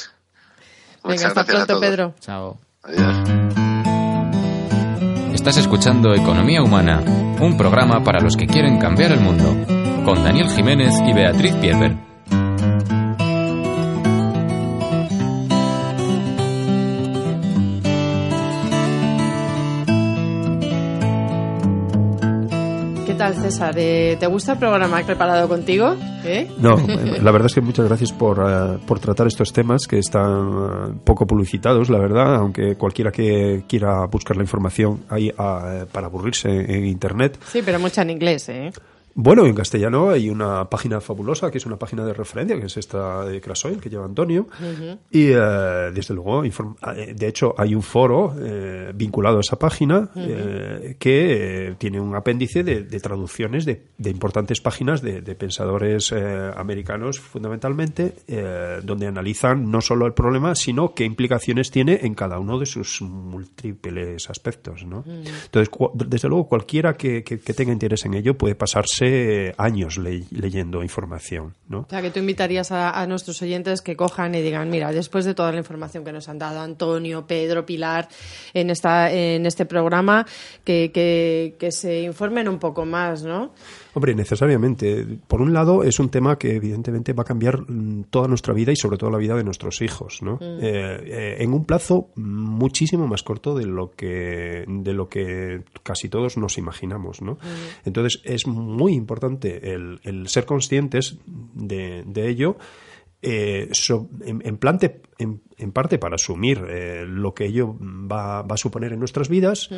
Venga, 1.04 1.16
Muchas 1.16 1.26
hasta 1.26 1.44
gracias 1.44 1.64
a 1.64 1.66
pronto, 1.66 1.74
todos. 1.74 1.82
Pedro. 1.82 2.14
Chao. 2.20 2.58
Adiós. 2.84 3.30
Estás 5.34 5.58
escuchando 5.58 6.14
Economía 6.14 6.62
Humana, 6.62 7.02
un 7.42 7.58
programa 7.58 8.04
para 8.04 8.22
los 8.22 8.36
que 8.38 8.48
quieren 8.48 8.78
cambiar 8.80 9.12
el 9.12 9.20
mundo, 9.20 9.46
con 10.06 10.24
Daniel 10.24 10.50
Jiménez 10.50 10.94
y 11.06 11.12
Beatriz 11.14 11.54
Pieper. 11.56 11.98
¿Qué 23.24 23.30
tal, 23.30 23.42
César? 23.42 23.74
Eh, 23.78 24.18
¿Te 24.20 24.28
gusta 24.28 24.52
el 24.52 24.60
programa 24.60 24.98
que 24.98 25.04
he 25.04 25.06
preparado 25.06 25.48
contigo? 25.48 25.96
¿Eh? 26.26 26.52
No, 26.58 26.76
la 26.76 27.32
verdad 27.32 27.46
es 27.46 27.54
que 27.54 27.62
muchas 27.62 27.88
gracias 27.88 28.12
por, 28.12 28.38
eh, 28.46 28.80
por 28.86 29.00
tratar 29.00 29.28
estos 29.28 29.54
temas 29.54 29.88
que 29.88 29.98
están 29.98 31.00
poco 31.06 31.26
publicitados, 31.26 31.90
la 31.90 32.00
verdad, 32.00 32.36
aunque 32.36 32.76
cualquiera 32.76 33.14
que 33.14 33.64
quiera 33.66 34.06
buscar 34.08 34.36
la 34.36 34.44
información 34.44 35.06
ahí 35.08 35.32
ah, 35.38 35.86
para 35.90 36.08
aburrirse 36.08 36.50
en 36.50 36.86
Internet. 36.86 37.40
Sí, 37.48 37.62
pero 37.64 37.80
mucha 37.80 38.02
en 38.02 38.10
inglés, 38.10 38.50
¿eh? 38.50 38.74
Bueno, 39.16 39.46
en 39.46 39.54
castellano 39.54 40.10
hay 40.10 40.30
una 40.30 40.68
página 40.70 41.00
fabulosa 41.00 41.52
que 41.52 41.60
es 41.60 41.66
una 41.68 41.78
página 41.78 42.04
de 42.04 42.14
referencia, 42.14 42.60
que 42.60 42.66
es 42.66 42.78
esta 42.78 43.24
de 43.26 43.40
Crasoil, 43.42 43.80
que 43.80 43.90
lleva 43.90 44.06
Antonio. 44.06 44.48
Y 45.12 45.28
eh, 45.32 45.92
desde 45.94 46.16
luego, 46.16 46.44
inform- 46.44 46.76
eh, 46.96 47.14
de 47.16 47.28
hecho, 47.28 47.54
hay 47.58 47.76
un 47.76 47.84
foro 47.84 48.34
eh, 48.42 48.92
vinculado 48.96 49.38
a 49.38 49.42
esa 49.42 49.60
página 49.60 50.10
eh, 50.16 50.96
que 50.98 51.68
eh, 51.70 51.76
tiene 51.78 52.00
un 52.00 52.16
apéndice 52.16 52.64
de, 52.64 52.84
de 52.84 53.00
traducciones 53.00 53.66
de, 53.66 53.84
de 53.98 54.10
importantes 54.10 54.62
páginas 54.62 55.02
de, 55.04 55.22
de 55.22 55.36
pensadores 55.36 56.12
americanos, 56.56 57.20
fundamentalmente, 57.20 58.16
donde 58.84 59.08
analizan 59.08 59.70
no 59.70 59.82
solo 59.82 60.06
el 60.08 60.14
problema, 60.14 60.56
sino 60.56 60.94
qué 60.96 61.06
implicaciones 61.06 61.70
tiene 61.72 62.00
en 62.04 62.16
cada 62.16 62.40
uno 62.40 62.58
de 62.58 62.66
sus 62.66 63.02
múltiples 63.02 64.30
aspectos. 64.30 64.86
¿no? 64.86 65.04
Entonces, 65.06 65.70
cu- 65.70 65.92
desde 65.94 66.28
luego, 66.30 66.48
cualquiera 66.48 66.96
que, 66.96 67.24
que- 67.24 67.40
que 67.40 67.54
tenga 67.54 67.72
interés 67.74 68.06
en 68.06 68.16
ello 68.16 68.36
puede 68.38 68.56
pasarse 68.56 69.03
años 69.58 69.98
le- 69.98 70.24
leyendo 70.32 70.84
información, 70.84 71.56
¿no? 71.68 71.80
O 71.82 71.88
sea, 71.90 72.02
que 72.02 72.10
tú 72.12 72.20
invitarías 72.20 72.72
a, 72.72 72.92
a 73.00 73.06
nuestros 73.08 73.42
oyentes 73.42 73.82
que 73.82 73.96
cojan 73.96 74.36
y 74.36 74.42
digan, 74.42 74.70
mira, 74.70 74.92
después 74.92 75.26
de 75.26 75.34
toda 75.34 75.52
la 75.52 75.58
información 75.58 76.04
que 76.04 76.12
nos 76.12 76.30
han 76.30 76.40
dado 76.40 76.62
Antonio, 76.62 77.26
Pedro, 77.28 77.66
Pilar 77.66 78.08
en 78.54 78.70
esta 78.70 79.12
en 79.12 79.46
este 79.46 79.66
programa, 79.66 80.26
que, 80.64 80.92
que, 80.94 81.56
que 81.60 81.72
se 81.72 82.02
informen 82.02 82.48
un 82.48 82.60
poco 82.60 82.86
más, 82.86 83.24
¿no? 83.24 83.54
Hombre, 83.96 84.16
necesariamente. 84.16 85.06
Por 85.28 85.42
un 85.42 85.54
lado, 85.54 85.84
es 85.84 86.00
un 86.00 86.10
tema 86.10 86.38
que 86.38 86.56
evidentemente 86.56 87.14
va 87.14 87.22
a 87.22 87.26
cambiar 87.26 87.62
mm, 87.70 88.06
toda 88.10 88.28
nuestra 88.28 88.54
vida 88.54 88.72
y 88.72 88.76
sobre 88.76 88.98
todo 88.98 89.12
la 89.12 89.18
vida 89.20 89.36
de 89.36 89.44
nuestros 89.44 89.82
hijos, 89.82 90.22
¿no? 90.24 90.36
Mm. 90.36 90.40
Eh, 90.42 90.60
eh, 90.62 91.36
en 91.40 91.54
un 91.54 91.66
plazo 91.66 92.10
muchísimo 92.16 93.08
más 93.08 93.22
corto 93.24 93.56
de 93.56 93.66
lo 93.68 93.92
que 93.92 94.66
de 94.68 94.94
lo 94.94 95.10
que 95.10 95.64
casi 95.84 96.10
todos 96.10 96.38
nos 96.38 96.58
imaginamos, 96.58 97.22
¿no? 97.22 97.38
Entonces 97.86 98.22
es 98.24 98.48
muy 98.48 98.94
importante 98.94 99.74
el, 99.74 100.00
el 100.04 100.28
ser 100.28 100.46
conscientes 100.46 101.18
de, 101.54 102.04
de 102.06 102.30
ello. 102.30 102.58
eh, 103.22 103.70
so- 103.72 104.10
en, 104.26 104.42
en 104.46 104.58
plante- 104.58 105.02
en- 105.18 105.42
en 105.58 105.72
parte 105.72 105.98
para 105.98 106.16
asumir 106.16 106.62
eh, 106.68 107.06
lo 107.08 107.34
que 107.34 107.46
ello 107.46 107.74
va, 107.80 108.42
va 108.42 108.56
a 108.56 108.58
suponer 108.58 108.92
en 108.92 109.00
nuestras 109.00 109.30
vidas 109.30 109.70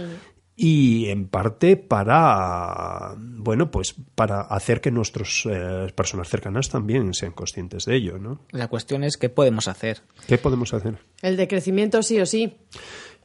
y 0.58 1.08
en 1.08 1.28
parte 1.28 1.76
para 1.76 3.16
bueno 3.18 3.72
pues 3.72 3.96
para 4.16 4.42
hacer 4.42 4.80
que 4.82 4.92
nuestras 4.92 5.44
personas 5.96 6.30
cercanas 6.30 6.70
también 6.70 7.14
sean 7.14 7.34
conscientes 7.34 7.86
de 7.86 7.96
ello 7.96 8.18
¿no? 8.18 8.40
La 8.52 8.68
cuestión 8.70 9.04
es 9.04 9.18
qué 9.18 9.30
podemos 9.30 9.68
hacer. 9.68 10.02
¿qué 10.28 10.38
podemos 10.38 10.74
hacer? 10.74 10.98
El 11.22 11.36
de 11.38 11.48
crecimiento 11.48 12.02
sí 12.04 12.20
o 12.22 12.26
sí. 12.26 12.56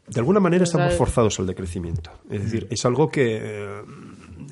de 0.09 0.19
alguna 0.21 0.41
manera 0.41 0.65
estamos 0.65 0.95
forzados 0.95 1.39
al 1.39 1.47
decrecimiento 1.47 2.11
es 2.31 2.43
decir 2.43 2.67
es 2.71 2.85
algo 2.85 3.09
que 3.11 3.39
eh, 3.41 3.83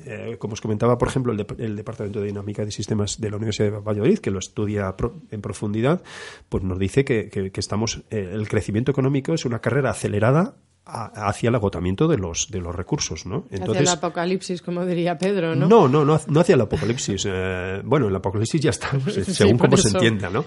eh, 0.05 0.35
como 0.39 0.53
os 0.53 0.61
comentaba 0.61 0.97
por 0.97 1.09
ejemplo 1.09 1.33
el, 1.33 1.37
de- 1.39 1.55
el 1.65 1.75
departamento 1.75 2.21
de 2.21 2.27
dinámica 2.27 2.63
de 2.63 2.71
sistemas 2.71 3.19
de 3.19 3.29
la 3.29 3.35
Universidad 3.35 3.71
de 3.71 3.77
Valladolid 3.79 4.19
que 4.19 4.31
lo 4.31 4.39
estudia 4.39 4.95
pro- 4.95 5.15
en 5.31 5.41
profundidad 5.41 6.01
pues 6.47 6.63
nos 6.63 6.79
dice 6.79 7.03
que, 7.03 7.29
que- 7.29 7.51
que 7.51 7.59
estamos 7.59 8.03
eh, 8.09 8.29
el 8.33 8.47
crecimiento 8.47 8.91
económico 8.91 9.33
es 9.33 9.43
una 9.45 9.59
carrera 9.59 9.89
acelerada 9.89 10.55
hacia 10.85 11.49
el 11.49 11.55
agotamiento 11.55 12.07
de 12.07 12.17
los 12.17 12.49
de 12.49 12.59
los 12.59 12.75
recursos 12.75 13.25
no 13.25 13.45
Hacia 13.51 13.79
el 13.79 13.87
apocalipsis, 13.87 14.61
como 14.61 14.85
diría 14.85 15.17
Pedro, 15.17 15.55
¿no? 15.55 15.67
No, 15.67 15.87
no, 15.87 16.05
no, 16.05 16.19
no 16.27 16.39
hacia 16.39 16.55
el 16.55 16.61
apocalipsis. 16.61 17.27
Eh, 17.29 17.81
bueno, 17.83 18.07
el 18.07 18.15
apocalipsis 18.15 18.61
ya 18.61 18.69
está, 18.71 18.89
pues, 19.03 19.15
Sí, 19.15 19.33
según 19.33 19.57
por 19.57 19.69
cómo 19.69 19.77
se 19.77 19.89
entienda, 19.89 20.29
¿no? 20.29 20.45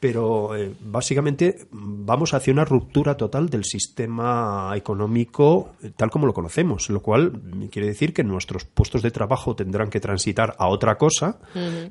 Pero 0.00 0.56
eh, 0.56 0.74
básicamente 0.80 1.66
vamos 1.70 2.32
hacia 2.32 2.54
una 2.54 2.64
ruptura 2.64 3.18
total 3.18 3.50
del 3.50 3.64
sistema 3.64 4.72
económico 4.74 5.74
eh, 5.82 5.90
tal 5.94 6.10
como 6.10 6.26
lo 6.26 6.32
conocemos, 6.32 6.88
lo 6.88 7.02
cual 7.02 7.32
quiere 7.70 7.88
decir 7.88 8.14
que 8.14 8.24
nuestros 8.24 8.64
puestos 8.64 9.02
de 9.02 9.10
trabajo 9.10 9.54
tendrán 9.54 9.90
que 9.90 10.00
transitar 10.00 10.56
a 10.58 10.68
otra 10.68 10.96
cosa, 10.96 11.38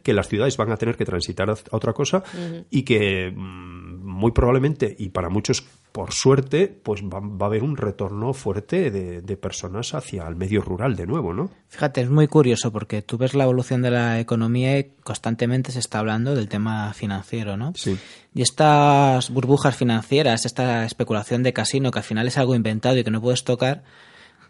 que 0.01 0.13
las 0.13 0.27
ciudades 0.27 0.57
van 0.57 0.71
a 0.71 0.77
tener 0.77 0.97
que 0.97 1.05
transitar 1.05 1.51
a 1.51 1.55
otra 1.69 1.93
cosa 1.93 2.23
y 2.71 2.81
que 2.81 3.31
mm, 3.31 3.78
muy 4.19 4.31
probablemente 4.31 4.95
y 4.99 5.09
para 5.09 5.29
muchos 5.29 5.63
por 5.91 6.13
suerte 6.13 6.67
pues 6.67 7.01
va, 7.03 7.19
va 7.19 7.45
a 7.45 7.49
haber 7.49 7.63
un 7.63 7.75
retorno 7.75 8.33
fuerte 8.33 8.91
de, 8.91 9.21
de 9.21 9.37
personas 9.37 9.93
hacia 9.95 10.27
el 10.27 10.35
medio 10.35 10.61
rural 10.61 10.95
de 10.95 11.07
nuevo, 11.07 11.33
¿no? 11.33 11.49
Fíjate, 11.67 12.01
es 12.01 12.09
muy 12.09 12.27
curioso 12.27 12.71
porque 12.71 13.01
tú 13.01 13.17
ves 13.17 13.33
la 13.33 13.45
evolución 13.45 13.81
de 13.81 13.91
la 13.91 14.19
economía 14.19 14.77
y 14.77 14.91
constantemente 15.03 15.71
se 15.71 15.79
está 15.79 15.99
hablando 15.99 16.35
del 16.35 16.47
tema 16.47 16.93
financiero, 16.93 17.57
¿no? 17.57 17.73
Sí. 17.75 17.97
Y 18.35 18.41
estas 18.43 19.31
burbujas 19.31 19.75
financieras, 19.75 20.45
esta 20.45 20.85
especulación 20.85 21.41
de 21.41 21.53
casino 21.53 21.89
que 21.89 21.99
al 21.99 22.05
final 22.05 22.27
es 22.27 22.37
algo 22.37 22.53
inventado 22.53 22.97
y 22.97 23.03
que 23.03 23.11
no 23.11 23.21
puedes 23.21 23.43
tocar, 23.43 23.83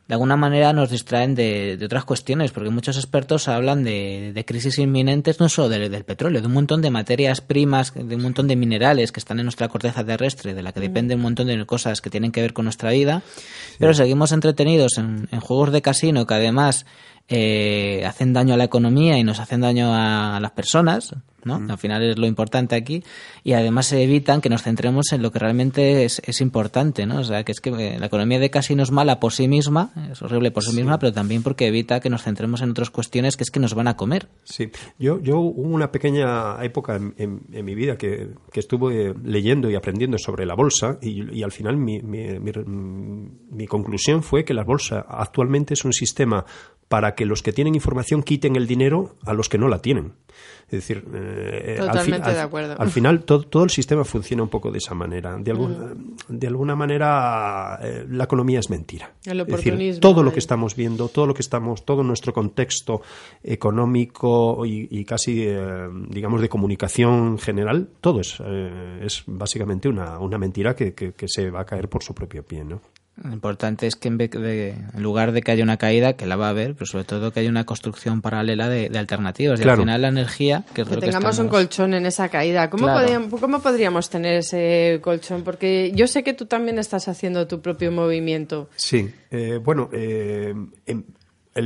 de 0.10 0.16
alguna 0.16 0.36
manera 0.36 0.74
nos 0.74 0.90
distraen 0.90 1.36
de, 1.36 1.78
de 1.78 1.86
otras 1.86 2.04
cuestiones, 2.04 2.52
porque 2.52 2.72
muchos 2.72 2.98
expertos 2.98 3.48
hablan 3.48 3.84
de, 3.84 4.32
de 4.34 4.44
crisis 4.44 4.80
inminentes 4.80 5.40
no 5.40 5.50
solo 5.50 5.70
del, 5.70 5.92
del 5.92 6.04
petróleo, 6.04 6.42
de 6.42 6.48
un 6.48 6.54
montón 6.54 6.82
de 6.82 6.90
materias 6.90 7.42
primas, 7.42 7.94
de 7.94 8.16
un 8.16 8.24
montón 8.24 8.48
de 8.48 8.56
minerales 8.56 9.12
que 9.12 9.20
están 9.20 9.38
en 9.38 9.46
nuestra 9.46 9.68
corteza 9.68 10.04
terrestre, 10.04 10.56
de 10.56 10.64
la 10.64 10.72
que 10.72 10.80
depende 10.80 11.14
un 11.14 11.22
montón 11.22 11.46
de 11.46 11.64
cosas 11.68 12.02
que 12.02 12.10
tienen 12.10 12.32
que 12.32 12.42
ver 12.42 12.54
con 12.54 12.66
nuestra 12.66 12.90
vida, 12.90 13.22
pero 13.78 13.94
seguimos 13.94 14.32
entretenidos 14.32 14.98
en, 14.98 15.30
en 15.32 15.40
juegos 15.42 15.72
de 15.72 15.84
casino 15.84 16.26
que 16.26 16.34
además 16.34 16.88
eh, 17.30 18.04
hacen 18.06 18.34
daño 18.34 18.54
a 18.54 18.58
la 18.58 18.64
economía 18.64 19.18
y 19.18 19.24
nos 19.24 19.40
hacen 19.40 19.62
daño 19.62 19.94
a, 19.94 20.38
a 20.38 20.40
las 20.40 20.52
personas, 20.52 21.16
¿no? 21.46 21.56
Al 21.70 21.78
final 21.78 22.04
es 22.04 22.18
lo 22.18 22.28
importante 22.28 22.76
aquí 22.76 23.02
y 23.46 23.54
además 23.54 23.86
se 23.86 24.04
evitan 24.04 24.42
que 24.42 24.50
nos 24.50 24.64
centremos 24.64 25.14
en 25.14 25.22
lo 25.22 25.32
que 25.32 25.40
realmente 25.40 26.04
es, 26.04 26.22
es 26.26 26.42
importante, 26.42 27.06
¿no? 27.06 27.20
O 27.20 27.24
sea, 27.24 27.44
que 27.46 27.54
es 27.54 27.62
que 27.62 27.70
eh, 27.70 27.98
la 27.98 28.08
economía 28.08 28.40
de 28.40 28.50
casino 28.50 28.84
es 28.84 28.92
mala 28.92 29.22
por 29.22 29.32
sí 29.32 29.48
misma, 29.48 29.92
es 30.12 30.22
horrible 30.22 30.52
por 30.52 30.64
sí, 30.64 30.76
misma, 30.76 31.00
pero 31.00 31.14
también 31.14 31.42
porque 31.42 31.68
evita 31.68 32.02
que 32.02 32.10
nos 32.10 32.24
centremos 32.24 32.62
en 32.62 32.72
otras 32.72 32.90
cuestiones 32.90 33.38
que 33.38 33.44
es 33.44 33.52
que 33.52 33.60
nos 33.62 33.74
van 33.74 33.88
a 33.88 33.96
comer. 33.96 34.28
Sí, 34.44 34.70
yo, 34.98 35.22
yo 35.22 35.40
hubo 35.40 35.62
una 35.74 35.92
pequeña 35.92 36.62
época 36.64 36.98
en, 36.98 37.14
en- 37.18 37.42
en 37.54 37.64
mi 37.66 37.74
vida 37.74 37.98
que, 37.98 38.32
que 38.52 38.60
estuve 38.60 39.14
leyendo 39.24 39.70
y 39.70 39.76
aprendiendo 39.76 40.18
sobre 40.18 40.46
la 40.46 40.56
bolsa 40.56 40.98
y, 41.02 41.38
y 41.38 41.44
al 41.44 41.52
final 41.54 41.78
mi, 41.78 42.02
mi- 42.02 42.38
mi- 42.40 42.52
mi 43.52 43.66
conclusión 43.66 44.24
fue 44.24 44.44
que 44.44 44.54
la 44.54 44.64
bolsa 44.66 45.06
actualmente 45.08 45.74
es 45.74 45.86
un 45.86 45.94
sistema 45.94 46.44
para 46.90 47.16
que 47.16 47.26
los 47.26 47.42
que 47.44 47.54
tienen 47.54 47.76
información 47.76 48.24
quiten 48.24 48.56
el 48.58 48.68
dinero 48.68 49.16
a 49.26 49.34
los 49.34 49.48
que 49.48 49.58
no 49.58 49.68
la 49.70 49.80
tienen. 49.82 50.14
Es 50.66 50.72
decir, 50.72 51.04
eh, 51.14 51.78
al 51.80 51.86
fi- 51.86 51.88
Totalmente 51.88 52.28
al- 52.30 52.36
de 52.36 52.42
acuerdo. 52.42 52.76
Al 52.78 52.90
final 52.90 53.24
todo, 53.24 53.42
todo 53.44 53.64
el 53.64 53.70
sistema 53.72 54.04
funciona 54.04 54.44
un 54.44 54.50
poco 54.50 54.72
de 54.72 54.78
esa 54.80 54.94
manera. 54.94 55.36
De, 55.38 55.52
algún- 55.52 56.16
de 56.28 56.48
alguna 56.48 56.76
manera 56.76 57.80
eh, 57.82 58.06
la 58.10 58.24
economía 58.26 58.60
es 58.60 58.70
mentira. 58.70 59.14
El 59.26 59.40
Es 59.42 59.48
decir, 59.48 60.00
todo 60.02 60.24
lo 60.24 60.32
que 60.34 60.40
estamos 60.40 60.76
viendo, 60.76 61.08
todo 61.10 61.26
lo 61.28 61.34
que 61.34 61.42
estamos, 61.42 61.86
todo 61.86 62.04
nuestro 62.04 62.34
contexto 62.34 63.02
económico 63.44 64.66
y, 64.66 64.88
y 64.92 65.06
casi, 65.06 65.44
eh, 65.48 65.88
digamos, 66.10 66.42
de 66.42 66.50
comunicación 66.50 67.38
general, 67.38 67.90
todo 68.02 68.22
es, 68.22 68.38
eh, 68.44 69.02
es 69.04 69.24
básicamente 69.28 69.88
una, 69.90 70.18
una 70.20 70.38
mentira 70.38 70.76
que, 70.76 70.94
que- 70.94 71.14
que 71.14 71.28
se 71.28 71.50
va 71.52 71.62
a 71.62 71.66
caer 71.66 71.88
por 71.90 72.04
su 72.04 72.14
propio 72.16 72.44
pie, 72.44 72.64
¿no? 72.64 72.82
Lo 73.24 73.34
importante 73.34 73.86
es 73.88 73.96
que 73.96 74.08
en, 74.08 74.18
vez 74.18 74.32
de- 74.32 74.70
en 74.94 75.04
lugar 75.04 75.32
de 75.32 75.42
que 75.42 75.52
haya 75.52 75.64
una 75.64 75.78
caída, 75.78 76.14
que 76.14 76.26
la 76.26 76.36
va 76.36 76.48
a 76.48 76.50
haber, 76.52 76.74
pero 76.74 76.86
sobre 76.86 77.04
todo 77.04 77.32
que 77.32 77.40
haya 77.42 77.50
una 77.50 77.66
construcción 77.66 78.22
paralela 78.22 78.70
de, 78.70 78.90
de 78.90 78.98
alternativas. 79.00 79.60
Y 79.60 79.68
al 79.68 79.78
final 79.78 80.02
la 80.02 80.08
energía, 80.08 80.64
que 80.74 80.86
Que 80.86 80.98
tengamos 80.98 81.38
un 81.40 81.48
colchón 81.50 81.94
en 81.94 82.06
esa 82.06 82.30
caída. 82.30 82.70
¿Cómo, 82.70 82.86
Claro. 82.86 83.02
podríamos, 83.02 83.40
¿Cómo 83.40 83.60
podríamos 83.62 84.10
tener 84.10 84.36
ese 84.36 85.00
colchón? 85.02 85.44
Porque 85.44 85.92
yo 85.96 86.08
sé 86.08 86.24
que 86.24 86.34
tú 86.34 86.46
también 86.46 86.80
estás 86.80 87.08
haciendo 87.08 87.48
tu 87.48 87.62
propio 87.62 87.92
movimiento. 87.92 88.70
Sí, 88.76 89.10
eh, 89.32 89.60
bueno, 89.64 89.90
eh, 89.92 90.54
el, 90.86 91.04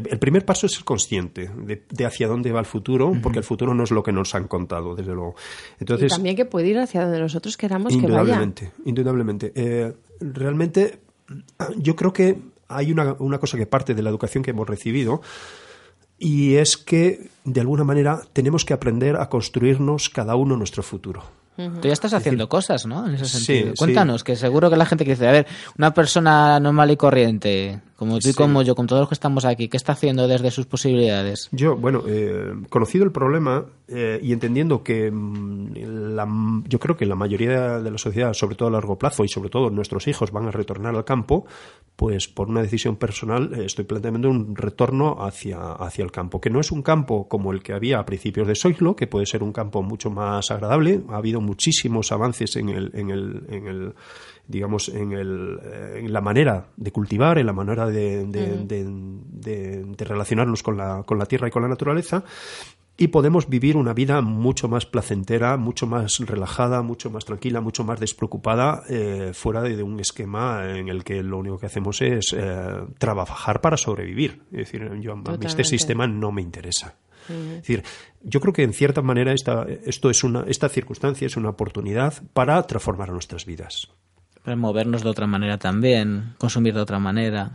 el 0.10 0.20
primer 0.20 0.44
paso 0.46 0.66
es 0.66 0.72
ser 0.74 0.84
consciente 0.86 1.52
de, 1.56 1.84
de 1.88 2.06
hacia 2.06 2.28
dónde 2.28 2.52
va 2.52 2.60
el 2.62 2.66
futuro, 2.66 3.12
porque 3.22 3.40
el 3.40 3.44
futuro 3.46 3.74
no 3.76 3.84
es 3.84 3.92
lo 3.92 4.02
que 4.02 4.12
nos 4.12 4.34
han 4.34 4.48
contado, 4.48 4.96
desde 4.96 5.14
luego. 5.14 5.36
Entonces, 5.80 6.12
y 6.12 6.16
también 6.16 6.36
que 6.36 6.46
puede 6.46 6.68
ir 6.70 6.80
hacia 6.80 7.04
donde 7.04 7.20
nosotros 7.20 7.58
queramos 7.58 7.94
que 7.94 7.98
vaya. 8.02 8.08
Indudablemente, 8.18 8.72
indudablemente. 8.86 9.52
Eh, 9.56 9.94
realmente, 10.20 11.00
yo 11.78 11.96
creo 11.96 12.14
que 12.14 12.40
hay 12.68 12.92
una, 12.92 13.14
una 13.20 13.40
cosa 13.40 13.58
que 13.58 13.66
parte 13.66 13.94
de 13.94 14.02
la 14.02 14.10
educación 14.10 14.44
que 14.44 14.52
hemos 14.52 14.68
recibido 14.68 15.22
y 16.18 16.56
es 16.56 16.78
que, 16.78 17.30
de 17.44 17.62
alguna 17.62 17.84
manera, 17.84 18.22
tenemos 18.34 18.64
que 18.66 18.74
aprender 18.74 19.18
a 19.18 19.30
construirnos 19.30 20.10
cada 20.10 20.36
uno 20.36 20.56
nuestro 20.56 20.82
futuro. 20.84 21.24
Tú 21.56 21.88
ya 21.88 21.94
estás 21.94 22.14
haciendo 22.14 22.50
cosas, 22.50 22.86
¿no? 22.88 23.06
En 23.06 23.16
ese 23.16 23.26
sentido. 23.26 23.72
sí. 23.72 23.78
Cuéntanos, 23.78 24.24
que 24.24 24.36
seguro 24.36 24.72
que 24.72 24.78
la 24.78 24.86
gente 24.86 25.06
que 25.06 25.12
dice, 25.12 25.28
a 25.28 25.32
ver, 25.32 25.48
una 25.78 25.94
persona 25.94 26.60
normal 26.60 26.90
y 26.92 26.98
corriente, 26.98 27.80
como 27.96 28.20
tú 28.20 28.28
y 28.30 28.32
Sí. 28.32 28.38
como 28.38 28.62
yo, 28.64 28.76
con 28.76 28.88
todos 28.88 29.02
los 29.02 29.10
que 29.10 29.14
estamos 29.16 29.46
aquí, 29.46 29.68
¿qué 29.70 29.78
está 29.78 29.94
haciendo 29.94 30.28
desde 30.28 30.52
sus 30.52 30.66
posibilidades? 30.66 31.48
Yo, 31.52 31.76
bueno, 31.78 32.04
eh, 32.08 32.54
conocido 32.70 33.06
el 33.06 33.12
problema 33.12 33.66
eh, 33.88 34.20
y 34.22 34.34
entendiendo 34.34 34.84
que 34.84 35.12
mm, 35.12 36.16
la- 36.16 36.28
yo 36.68 36.80
creo 36.80 36.98
que 36.98 37.06
la 37.06 37.16
mayoría 37.16 37.80
de 37.80 37.92
la 37.92 37.98
sociedad, 37.98 38.34
sobre 38.34 38.56
todo 38.56 38.70
a 38.70 38.72
largo 38.72 38.98
plazo 38.98 39.24
y 39.24 39.28
sobre 39.28 39.50
todo 39.50 39.70
nuestros 39.70 40.08
hijos 40.08 40.32
van 40.32 40.48
a 40.48 40.52
retornar 40.52 40.96
al 40.96 41.06
campo, 41.06 41.46
pues 41.96 42.28
por 42.28 42.50
una 42.50 42.62
decisión 42.64 42.96
personal 42.96 43.52
eh, 43.54 43.66
estoy 43.66 43.86
planteando 43.86 44.30
un 44.30 44.56
retorno 44.56 45.18
hacia, 45.24 45.74
hacia 45.74 46.04
el 46.04 46.12
campo, 46.12 46.42
que 46.42 46.50
no 46.50 46.60
es 46.60 46.72
un 46.72 46.82
campo 46.82 47.28
como 47.28 47.52
el 47.54 47.62
que 47.62 47.74
había 47.74 48.00
a 48.00 48.06
principios 48.06 48.48
de 48.48 48.56
Soiglo, 48.56 48.96
que 48.96 49.06
puede 49.08 49.26
ser 49.28 49.44
un 49.44 49.52
campo 49.54 49.84
mucho 49.84 50.10
más 50.10 50.50
agradable. 50.50 51.02
Ha 51.10 51.18
habido 51.18 51.40
muchísimos 51.42 52.12
avances 52.12 52.56
en 52.56 52.70
el, 52.70 52.92
en 52.96 53.10
el, 53.12 53.44
en 53.50 53.68
el 53.68 53.94
digamos, 54.48 54.90
en, 54.90 55.12
el, 55.14 55.60
en 55.96 56.12
la 56.14 56.22
manera 56.22 56.68
de 56.78 56.92
cultivar, 56.92 57.38
en 57.38 57.46
la 57.46 57.54
manera 57.54 57.88
de, 57.88 58.26
de- 58.26 58.54
Ujú. 58.54 58.68
de- 58.68 58.86
de- 58.86 59.84
de 59.86 60.06
relacionarnos 60.06 60.64
con 60.64 60.78
la, 60.78 61.04
con 61.06 61.18
la 61.20 61.26
tierra 61.26 61.48
y 61.48 61.52
con 61.52 61.62
la 61.64 61.68
naturaleza. 61.70 62.24
Y 62.96 63.08
podemos 63.08 63.50
vivir 63.50 63.76
una 63.76 63.94
vida 63.94 64.22
mucho 64.22 64.68
más 64.68 64.86
placentera, 64.86 65.58
mucho 65.58 65.88
más 65.88 66.20
relajada, 66.20 66.84
mucho 66.84 67.10
más 67.10 67.26
tranquila, 67.26 67.60
mucho 67.60 67.84
más 67.84 68.00
despreocupada, 68.00 68.84
eh, 68.88 69.32
fuera 69.34 69.64
de, 69.64 69.76
de 69.76 69.82
un 69.82 70.00
esquema 70.00 70.78
en 70.78 70.90
el 70.90 71.04
que 71.04 71.24
lo 71.24 71.40
único 71.40 71.58
que 71.58 71.66
hacemos 71.66 72.04
es 72.04 72.36
eh, 72.38 72.84
trabajar 73.00 73.62
para 73.62 73.78
sobrevivir. 73.78 74.44
Es 74.52 74.58
decir, 74.72 74.92
yo, 75.02 75.14
a 75.14 75.16
mí 75.16 75.24
este 75.48 75.64
sistema 75.64 76.06
no 76.06 76.32
me 76.32 76.44
interesa. 76.44 76.94
Es 77.30 77.56
decir, 77.62 77.84
yo 78.22 78.40
creo 78.42 78.54
que 78.54 78.64
en 78.64 78.74
cierta 78.74 79.02
manera 79.02 79.34
esta, 79.34 79.66
esto 79.86 80.10
es 80.12 80.24
una, 80.24 80.44
esta 80.48 80.70
circunstancia 80.70 81.26
es 81.26 81.36
una 81.36 81.50
oportunidad 81.50 82.22
para 82.34 82.62
transformar 82.68 83.10
nuestras 83.12 83.46
vidas. 83.46 83.90
Movernos 84.46 85.04
de 85.04 85.10
otra 85.10 85.26
manera 85.26 85.58
también, 85.58 86.36
consumir 86.38 86.74
de 86.74 86.82
otra 86.82 87.00
manera. 87.00 87.52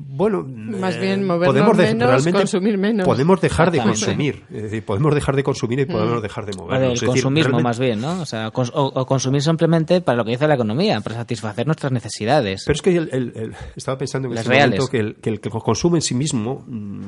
Bueno, 0.00 0.44
Más 0.48 0.94
eh, 0.94 1.00
bien 1.00 1.26
movernos 1.26 1.48
podemos 1.54 1.76
de- 1.76 1.82
menos, 1.86 2.08
realmente 2.08 2.38
consumir 2.38 2.78
menos. 2.78 3.04
Podemos 3.04 3.40
dejar 3.40 3.70
de 3.72 3.80
consumir. 3.82 4.44
Es 4.52 4.62
decir, 4.62 4.84
podemos 4.84 5.12
dejar 5.14 5.34
de 5.34 5.42
consumir 5.42 5.80
y 5.80 5.86
podemos 5.86 6.18
Mm. 6.20 6.22
dejar 6.22 6.46
de 6.46 6.52
movernos. 6.56 6.86
Es 6.94 7.00
decir, 7.00 7.08
consumismo 7.08 7.60
más 7.60 7.78
bien, 7.80 8.00
¿no? 8.00 8.20
O 8.20 8.24
sea, 8.26 8.52
cons- 8.52 8.70
o, 8.74 8.84
o 8.86 9.06
consumir 9.06 9.42
simplemente 9.42 10.00
para 10.00 10.16
lo 10.18 10.24
que 10.24 10.30
dice 10.30 10.46
la 10.46 10.54
economía, 10.54 11.00
para 11.00 11.16
satisfacer 11.16 11.66
nuestras 11.66 11.90
necesidades. 11.90 12.62
Pero 12.64 12.74
es 12.76 12.82
que 12.82 12.96
el- 12.96 13.08
el- 13.12 13.32
el- 13.34 13.54
estaba 13.74 13.98
pensando 13.98 14.28
en 14.28 14.34
Las 14.36 14.46
reales. 14.46 14.78
momento 14.78 14.90
que 14.90 14.98
el, 15.00 15.14
que 15.16 15.30
el 15.30 15.40
que 15.40 15.50
consume 15.50 15.98
en 15.98 16.02
sí 16.02 16.14
mismo, 16.14 16.64
mm, 16.66 17.02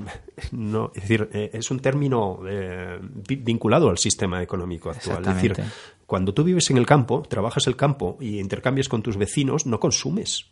no, 0.52 0.90
es 0.94 1.02
decir, 1.02 1.28
eh, 1.32 1.50
es 1.52 1.70
un 1.70 1.78
término 1.80 2.40
eh, 2.48 2.98
vi- 3.28 3.36
vinculado 3.36 3.88
al 3.88 3.98
sistema 3.98 4.42
económico 4.42 4.90
actual. 4.90 5.22
Es 5.28 5.34
decir, 5.34 5.54
cuando 6.06 6.34
tú 6.34 6.42
vives 6.42 6.68
en 6.70 6.76
el 6.78 6.86
campo, 6.86 7.22
trabajas 7.28 7.66
el 7.68 7.76
campo 7.76 8.16
y 8.20 8.40
intercambias 8.40 8.88
con 8.88 9.00
tus 9.02 9.16
vecinos, 9.16 9.64
no 9.66 9.78
consumes. 9.78 10.46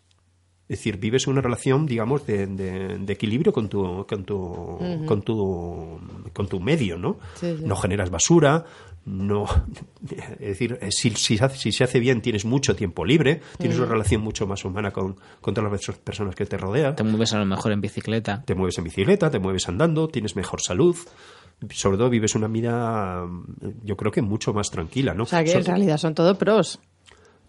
Es 0.69 0.79
decir, 0.81 0.99
vives 0.99 1.27
una 1.27 1.41
relación, 1.41 1.87
digamos, 1.87 2.27
de, 2.27 2.47
de- 2.47 2.99
de 2.99 3.13
equilibrio 3.13 3.53
con 3.53 3.69
tu, 3.71 4.05
con 4.07 4.25
tu, 4.25 4.79
con 5.07 5.23
tu, 5.23 5.99
con 6.35 6.47
tu 6.47 6.61
medio, 6.61 6.99
¿no? 6.99 7.17
Sí, 7.37 7.57
sí. 7.59 7.65
No 7.65 7.75
generas 7.77 8.11
basura, 8.11 8.65
no, 9.07 9.47
es 10.11 10.39
decir, 10.41 10.79
eh, 10.83 10.91
si, 10.93 11.11
si, 11.11 11.39
se 11.39 11.45
hace- 11.47 11.57
si 11.57 11.73
se 11.73 11.85
hace 11.85 11.99
bien 12.01 12.21
tienes 12.21 12.45
mucho 12.45 12.77
tiempo 12.77 13.05
libre, 13.07 13.41
tienes 13.57 13.79
una 13.79 13.87
relación 13.87 14.21
mucho 14.21 14.47
más 14.47 14.63
humana 14.67 14.91
con, 14.91 15.17
con 15.41 15.55
todas 15.55 15.73
las 15.73 15.97
personas 15.99 16.35
que 16.35 16.45
te 16.45 16.59
rodean. 16.59 16.95
Te 16.97 17.03
mueves 17.03 17.33
a 17.33 17.39
lo 17.39 17.47
mejor 17.47 17.73
en 17.73 17.81
bicicleta. 17.81 18.43
Te 18.45 18.55
mueves 18.55 18.77
en 18.77 18.85
bicicleta, 18.85 19.31
te 19.31 19.39
mueves 19.39 19.67
andando, 19.71 20.09
tienes 20.09 20.37
mejor 20.37 20.61
salud. 20.61 20.97
Sobre 21.73 21.97
todo 21.97 22.11
vives 22.11 22.35
una 22.35 22.47
vida, 22.47 23.27
yo 23.83 23.97
creo 23.97 24.13
que 24.13 24.21
mucho 24.23 24.53
más 24.53 24.71
tranquila, 24.71 25.15
¿no? 25.15 25.23
O 25.23 25.27
sea 25.27 25.43
que 25.43 25.51
So- 25.53 25.59
en 25.59 25.65
realidad 25.65 25.97
son 25.97 26.15
todo 26.15 26.37
pros. 26.37 26.79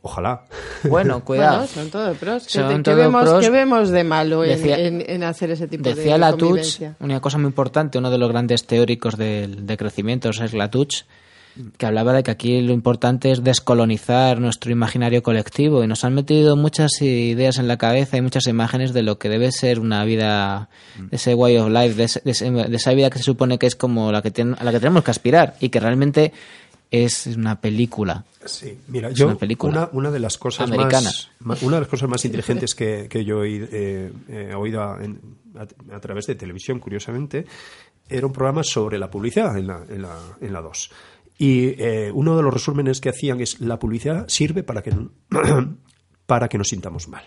Ojalá. 0.02 0.43
Bueno, 0.84 1.24
cuidado. 1.26 1.58
Bueno, 1.58 1.68
son 1.74 1.89
todo 1.89 2.14
pros. 2.14 2.43
¿Qué, 2.45 2.50
Son 2.54 2.68
te- 2.70 2.76
qué 2.78 2.84
todo 2.84 2.95
vemos, 2.95 3.24
pros. 3.24 3.43
qué 3.43 3.50
vemos 3.50 3.89
de 3.89 4.04
malo 4.04 4.43
en, 4.43 4.50
Decía- 4.52 4.80
en- 4.80 5.04
en 5.06 5.24
hacer 5.24 5.52
ese 5.52 5.68
tipo 5.68 5.84
de 5.89 5.95
Decía 5.95 6.18
Latuch, 6.18 6.39
convivencia? 6.39 6.95
una 7.00 7.20
cosa 7.20 7.38
muy 7.38 7.47
importante, 7.47 7.97
uno 7.97 8.10
de 8.10 8.18
los 8.18 8.30
grandes 8.30 8.66
teóricos 8.66 9.18
del 9.18 9.66
de 9.66 9.78
crecimiento 9.78 10.30
es 10.30 10.54
Latuch, 10.54 11.04
que 11.78 11.86
hablaba 11.86 12.14
de 12.14 12.24
que 12.24 12.32
aquí 12.32 12.62
lo 12.62 12.72
importante 12.72 13.32
es 13.32 13.43
descolonizar 13.43 14.39
nuestro 14.39 14.72
imaginario 14.72 15.22
colectivo 15.22 15.84
y 15.84 15.88
nos 15.88 16.06
han 16.06 16.14
metido 16.14 16.56
muchas 16.56 17.02
ideas 17.02 17.58
en 17.58 17.68
la 17.68 17.76
cabeza 17.78 18.16
y 18.16 18.22
muchas 18.22 18.47
imágenes 18.47 18.93
de 18.93 19.04
lo 19.04 19.20
que 19.20 19.28
debe 19.28 19.52
ser 19.52 19.80
una 19.82 20.06
vida, 20.06 20.70
de 20.97 21.18
ese 21.18 21.34
way 21.36 21.58
of 21.58 21.68
life, 21.70 21.95
de, 21.95 22.04
ese- 22.06 22.22
de 22.24 22.32
ese- 22.32 22.50
de 22.52 22.76
esa 22.78 22.93
vida 22.93 23.10
que 23.10 23.18
se 23.18 23.26
supone 23.26 23.58
que 23.58 23.66
es 23.68 23.76
como 23.76 24.12
la 24.14 24.22
que, 24.22 24.32
ten- 24.32 24.56
a 24.58 24.64
la 24.64 24.72
que 24.72 24.80
tenemos 24.80 25.04
que 25.04 25.12
aspirar 25.12 25.56
y 25.60 25.68
que 25.68 25.82
realmente 25.82 26.32
es 26.92 27.28
una 27.28 27.60
película. 27.62 28.26
Sí, 28.46 28.78
mira, 28.88 29.10
Es 29.10 29.16
yo 29.18 29.28
una 29.28 29.36
película 29.38 29.72
una, 29.72 29.90
una 29.94 30.12
de 30.12 30.20
las 30.20 30.38
cosas 30.38 30.68
americana. 30.70 31.10
más 31.40 31.62
una 31.62 31.76
de 31.76 31.82
las 31.82 31.90
cosas 31.90 32.10
más 32.10 32.24
inteligentes 32.26 32.74
que, 32.76 33.08
que 33.10 33.24
yo 33.26 33.44
he, 33.44 33.68
eh, 33.72 34.12
he 34.30 34.54
oído 34.56 34.82
a, 34.84 35.04
en- 35.04 35.20
a- 35.58 35.96
a 35.96 36.00
través 36.00 36.26
de 36.28 36.36
televisión, 36.36 36.80
curiosamente, 36.80 37.46
era 38.08 38.26
un 38.26 38.34
programa 38.34 38.64
sobre 38.64 38.98
la 38.98 39.10
publicidad 39.12 39.58
en 39.58 39.68
la, 39.68 39.84
en 39.88 40.02
la, 40.02 40.18
en 40.42 40.54
la 40.54 40.62
2. 40.62 40.92
Y 41.38 41.68
eh, 41.82 42.12
uno 42.14 42.36
de 42.36 42.44
los 42.44 42.54
resúmenes 42.54 43.00
que 43.02 43.10
hacían 43.10 43.40
es 43.40 43.62
la 43.62 43.78
publicidad 43.80 44.28
sirve 44.28 44.64
para 44.64 44.82
que 44.82 44.92
para 46.26 46.48
que 46.48 46.58
nos 46.58 46.68
sintamos 46.70 47.08
mal. 47.08 47.24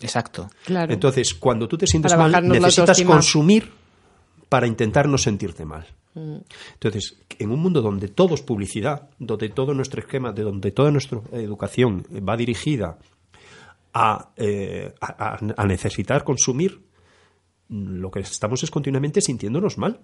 Exacto. 0.00 0.50
Claro. 0.64 0.92
Entonces, 0.92 1.34
cuando 1.34 1.68
tú 1.68 1.78
te 1.78 1.86
sientes 1.86 2.12
Para 2.12 2.28
mal, 2.28 2.48
necesitas 2.48 3.00
consumir 3.02 3.70
para 4.48 4.66
intentar 4.66 5.08
no 5.08 5.16
sentirte 5.18 5.64
mal. 5.64 5.86
Mm. 6.14 6.36
Entonces, 6.74 7.16
en 7.38 7.50
un 7.50 7.60
mundo 7.60 7.80
donde 7.80 8.08
todo 8.08 8.34
es 8.34 8.42
publicidad, 8.42 9.08
donde 9.18 9.48
todo 9.48 9.72
nuestro 9.74 10.00
esquema, 10.00 10.32
de 10.32 10.42
donde 10.42 10.70
toda 10.70 10.90
nuestra 10.90 11.20
educación 11.32 12.04
va 12.28 12.36
dirigida 12.36 12.98
a, 13.94 14.30
eh, 14.36 14.92
a- 15.00 15.64
necesitar 15.66 16.24
consumir, 16.24 16.80
lo 17.68 18.10
que 18.10 18.20
estamos 18.20 18.62
es 18.62 18.70
continuamente 18.70 19.20
sintiéndonos 19.20 19.78
mal. 19.78 20.00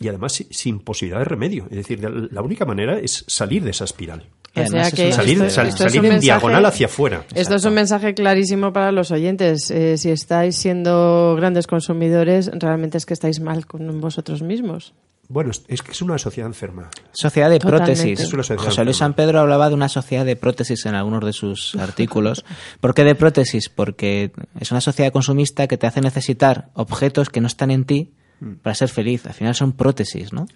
Y 0.00 0.08
además 0.08 0.32
si- 0.32 0.48
sin 0.50 0.80
posibilidad 0.80 1.18
de 1.20 1.26
remedio. 1.26 1.64
Es 1.70 1.76
decir, 1.76 2.00
de- 2.00 2.28
la 2.32 2.40
única 2.42 2.64
manera 2.64 2.98
es 2.98 3.24
salir 3.28 3.62
de 3.62 3.70
esa 3.70 3.84
espiral. 3.84 4.26
O 4.54 4.66
sea 4.66 4.90
que 4.90 5.12
salir 5.12 5.34
esto- 5.34 5.50
sal- 5.50 5.68
esto 5.68 5.84
es 5.86 5.92
salir 5.92 6.00
un 6.00 6.06
en 6.06 6.12
mensaje- 6.14 6.20
diagonal 6.26 6.66
hacia 6.66 6.86
afuera. 6.86 7.24
Esto 7.34 7.54
es 7.54 7.64
un 7.64 7.74
mensaje 7.74 8.12
clarísimo 8.14 8.72
para 8.72 8.90
los 8.92 9.10
oyentes. 9.10 9.70
Eh, 9.70 9.96
si 9.98 10.10
estáis 10.10 10.56
siendo 10.56 11.34
grandes 11.36 11.66
consumidores, 11.66 12.50
realmente 12.54 12.98
es 12.98 13.06
que 13.06 13.14
estáis 13.14 13.40
mal 13.40 13.66
con 13.66 14.00
vosotros 14.00 14.42
mismos. 14.42 14.94
Bueno, 15.32 15.50
es, 15.50 15.82
que 15.82 15.92
es 15.92 16.02
una 16.02 16.18
sociedad 16.18 16.46
enferma. 16.46 16.90
Sociedad 17.12 17.48
de 17.50 17.58
Totalmente. 17.58 17.92
prótesis. 17.94 18.20
Es 18.20 18.32
una 18.32 18.42
sociedad 18.42 18.62
José 18.64 18.84
Luis 18.84 18.96
enferma. 18.96 19.06
San 19.06 19.14
Pedro 19.14 19.40
hablaba 19.40 19.68
de 19.68 19.74
una 19.74 19.88
sociedad 19.88 20.24
de 20.26 20.36
prótesis 20.36 20.84
en 20.86 20.94
algunos 20.94 21.24
de 21.24 21.32
sus 21.32 21.74
artículos. 21.80 22.44
¿Por 22.80 22.94
qué 22.94 23.04
de 23.04 23.14
prótesis? 23.14 23.68
Porque 23.68 24.32
es 24.60 24.70
una 24.70 24.80
sociedad 24.80 25.12
consumista 25.12 25.66
que 25.66 25.78
te 25.78 25.86
hace 25.86 26.00
necesitar 26.00 26.68
objetos 26.74 27.30
que 27.30 27.40
no 27.40 27.46
están 27.46 27.70
en 27.70 27.84
ti 27.84 28.12
Mm. 28.40 28.54
para 28.56 28.74
ser 28.74 28.88
feliz. 28.88 29.24
Al 29.26 29.34
final 29.34 29.54
son 29.54 29.70
prótesis, 29.72 30.32
¿no? 30.32 30.46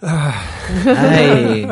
Ah. 0.00 0.40
Ay. 0.86 1.66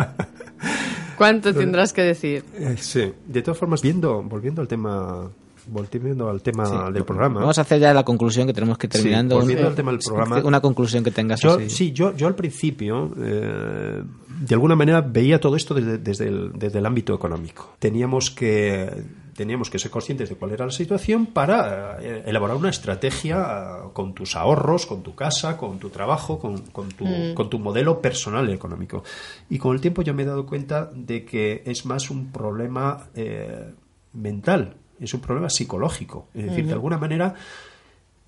¿Cuánto 1.17 1.55
tendrás 1.55 1.93
que 1.93 2.03
decir? 2.03 2.45
Eh, 2.55 2.75
sí. 2.79 3.13
De 3.27 3.43
todas 3.43 3.57
formas, 3.59 3.81
viendo, 3.81 4.23
volviendo 4.25 4.61
al 4.61 4.69
tema, 4.69 5.31
volviendo 5.67 6.29
al 6.31 6.43
tema 6.43 6.67
Sí. 6.67 6.93
del 6.93 7.05
programa. 7.05 7.41
Vamos 7.41 7.59
a 7.59 7.63
hacer 7.63 7.81
ya 7.81 7.93
la 7.95 8.05
conclusión 8.05 8.47
que 8.47 8.53
tenemos 8.53 8.79
que 8.79 8.87
ir 8.87 8.93
Sí, 8.93 8.99
terminando. 8.99 9.37
volviendo 9.37 9.63
Un- 9.65 9.69
al 9.71 9.75
tema 9.75 9.91
del 9.93 10.01
programa. 10.01 10.39
Una 10.45 10.61
conclusión 10.61 11.03
que 11.05 11.11
tengas 11.11 11.41
Yo, 11.41 11.55
así. 11.55 11.71
sí, 11.71 11.93
yo, 11.93 12.15
yo 12.17 12.27
al 12.27 12.35
principio, 12.35 13.13
eh, 13.21 14.03
de 14.41 14.55
alguna 14.55 14.77
manera, 14.77 15.01
veía 15.01 15.41
todo 15.41 15.57
esto 15.57 15.75
desde, 15.75 15.99
desde 15.99 16.29
el, 16.29 16.53
desde 16.55 16.79
el 16.79 16.87
ámbito 16.87 17.15
económico. 17.15 17.75
Teníamos 17.79 18.31
que, 18.31 18.91
teníamos 19.35 19.69
que 19.71 19.79
ser 19.79 19.91
conscientes 19.91 20.29
de 20.31 20.35
cuál 20.37 20.53
era 20.53 20.65
la 20.67 20.73
situación 20.73 21.27
para 21.27 21.99
eh, 22.01 22.23
elaborar 22.27 22.57
una 22.57 22.71
estrategia 22.71 23.39
eh, 23.39 23.89
con 23.93 24.15
tus 24.15 24.35
ahorros, 24.37 24.87
con 24.87 25.03
tu 25.03 25.15
casa, 25.15 25.57
con 25.57 25.79
tu 25.79 25.89
trabajo, 25.91 26.39
con, 26.39 26.59
con 26.73 26.89
tu, 26.91 27.05
Mm. 27.07 27.35
con 27.35 27.51
tu 27.51 27.59
modelo 27.59 28.01
personal 28.01 28.49
económico. 28.51 29.03
Y 29.51 29.59
con 29.59 29.75
el 29.75 29.81
tiempo 29.81 30.03
yo 30.03 30.15
me 30.15 30.23
he 30.23 30.27
dado 30.27 30.47
cuenta 30.47 30.91
de 30.95 31.25
que 31.25 31.63
es 31.67 31.85
más 31.87 32.11
un 32.11 32.31
problema 32.33 33.09
eh, 33.15 33.73
mental, 34.13 34.75
es 35.01 35.15
un 35.15 35.21
problema 35.21 35.51
psicológico. 35.51 36.29
Es 36.35 36.47
decir, 36.47 36.67
de 36.67 36.73
alguna 36.73 36.99
manera 36.99 37.35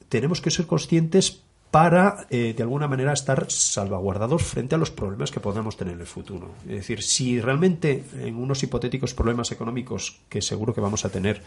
tenemos 0.08 0.40
que 0.40 0.50
ser 0.50 0.66
conscientes 0.66 1.42
para, 1.70 2.26
eh, 2.30 2.54
de 2.56 2.62
alguna 2.62 2.88
manera, 2.88 3.12
estar 3.12 3.50
salvaguardados 3.50 4.42
frente 4.42 4.74
a 4.74 4.78
los 4.78 4.90
problemas 4.90 5.30
que 5.30 5.40
podamos 5.40 5.76
tener 5.76 5.94
en 5.94 6.00
el 6.00 6.06
futuro. 6.06 6.54
Es 6.62 6.76
decir, 6.76 7.02
si 7.02 7.40
realmente 7.40 8.04
en 8.20 8.36
unos 8.36 8.62
hipotéticos 8.62 9.12
problemas 9.12 9.52
económicos 9.52 10.18
que 10.28 10.40
seguro 10.40 10.74
que 10.74 10.80
vamos 10.80 11.04
a 11.04 11.10
tener, 11.10 11.42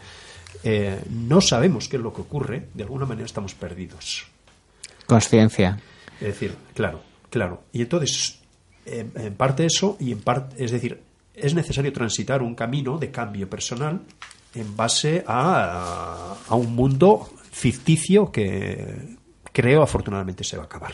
eh, 0.62 1.00
no 1.10 1.40
sabemos 1.40 1.88
qué 1.88 1.96
es 1.96 2.02
lo 2.02 2.14
que 2.14 2.20
ocurre, 2.20 2.68
de 2.72 2.84
alguna 2.84 3.04
manera 3.04 3.26
estamos 3.26 3.54
perdidos. 3.54 4.26
Conciencia. 5.06 5.80
Es 6.20 6.28
decir, 6.28 6.54
claro, 6.74 7.00
claro. 7.28 7.64
Y 7.72 7.82
entonces, 7.82 8.38
en, 8.86 9.10
en 9.16 9.34
parte 9.34 9.66
eso, 9.66 9.96
y 9.98 10.12
en 10.12 10.20
parte, 10.20 10.64
es 10.64 10.70
decir, 10.70 11.00
es 11.34 11.54
necesario 11.54 11.92
transitar 11.92 12.42
un 12.42 12.54
camino 12.54 12.96
de 12.98 13.10
cambio 13.10 13.50
personal 13.50 14.02
en 14.54 14.76
base 14.76 15.24
a, 15.26 16.36
a 16.48 16.54
un 16.54 16.74
mundo 16.74 17.28
ficticio 17.50 18.30
que 18.30 19.16
creo 19.52 19.82
afortunadamente 19.82 20.44
se 20.44 20.56
va 20.56 20.64
a 20.64 20.66
acabar. 20.66 20.92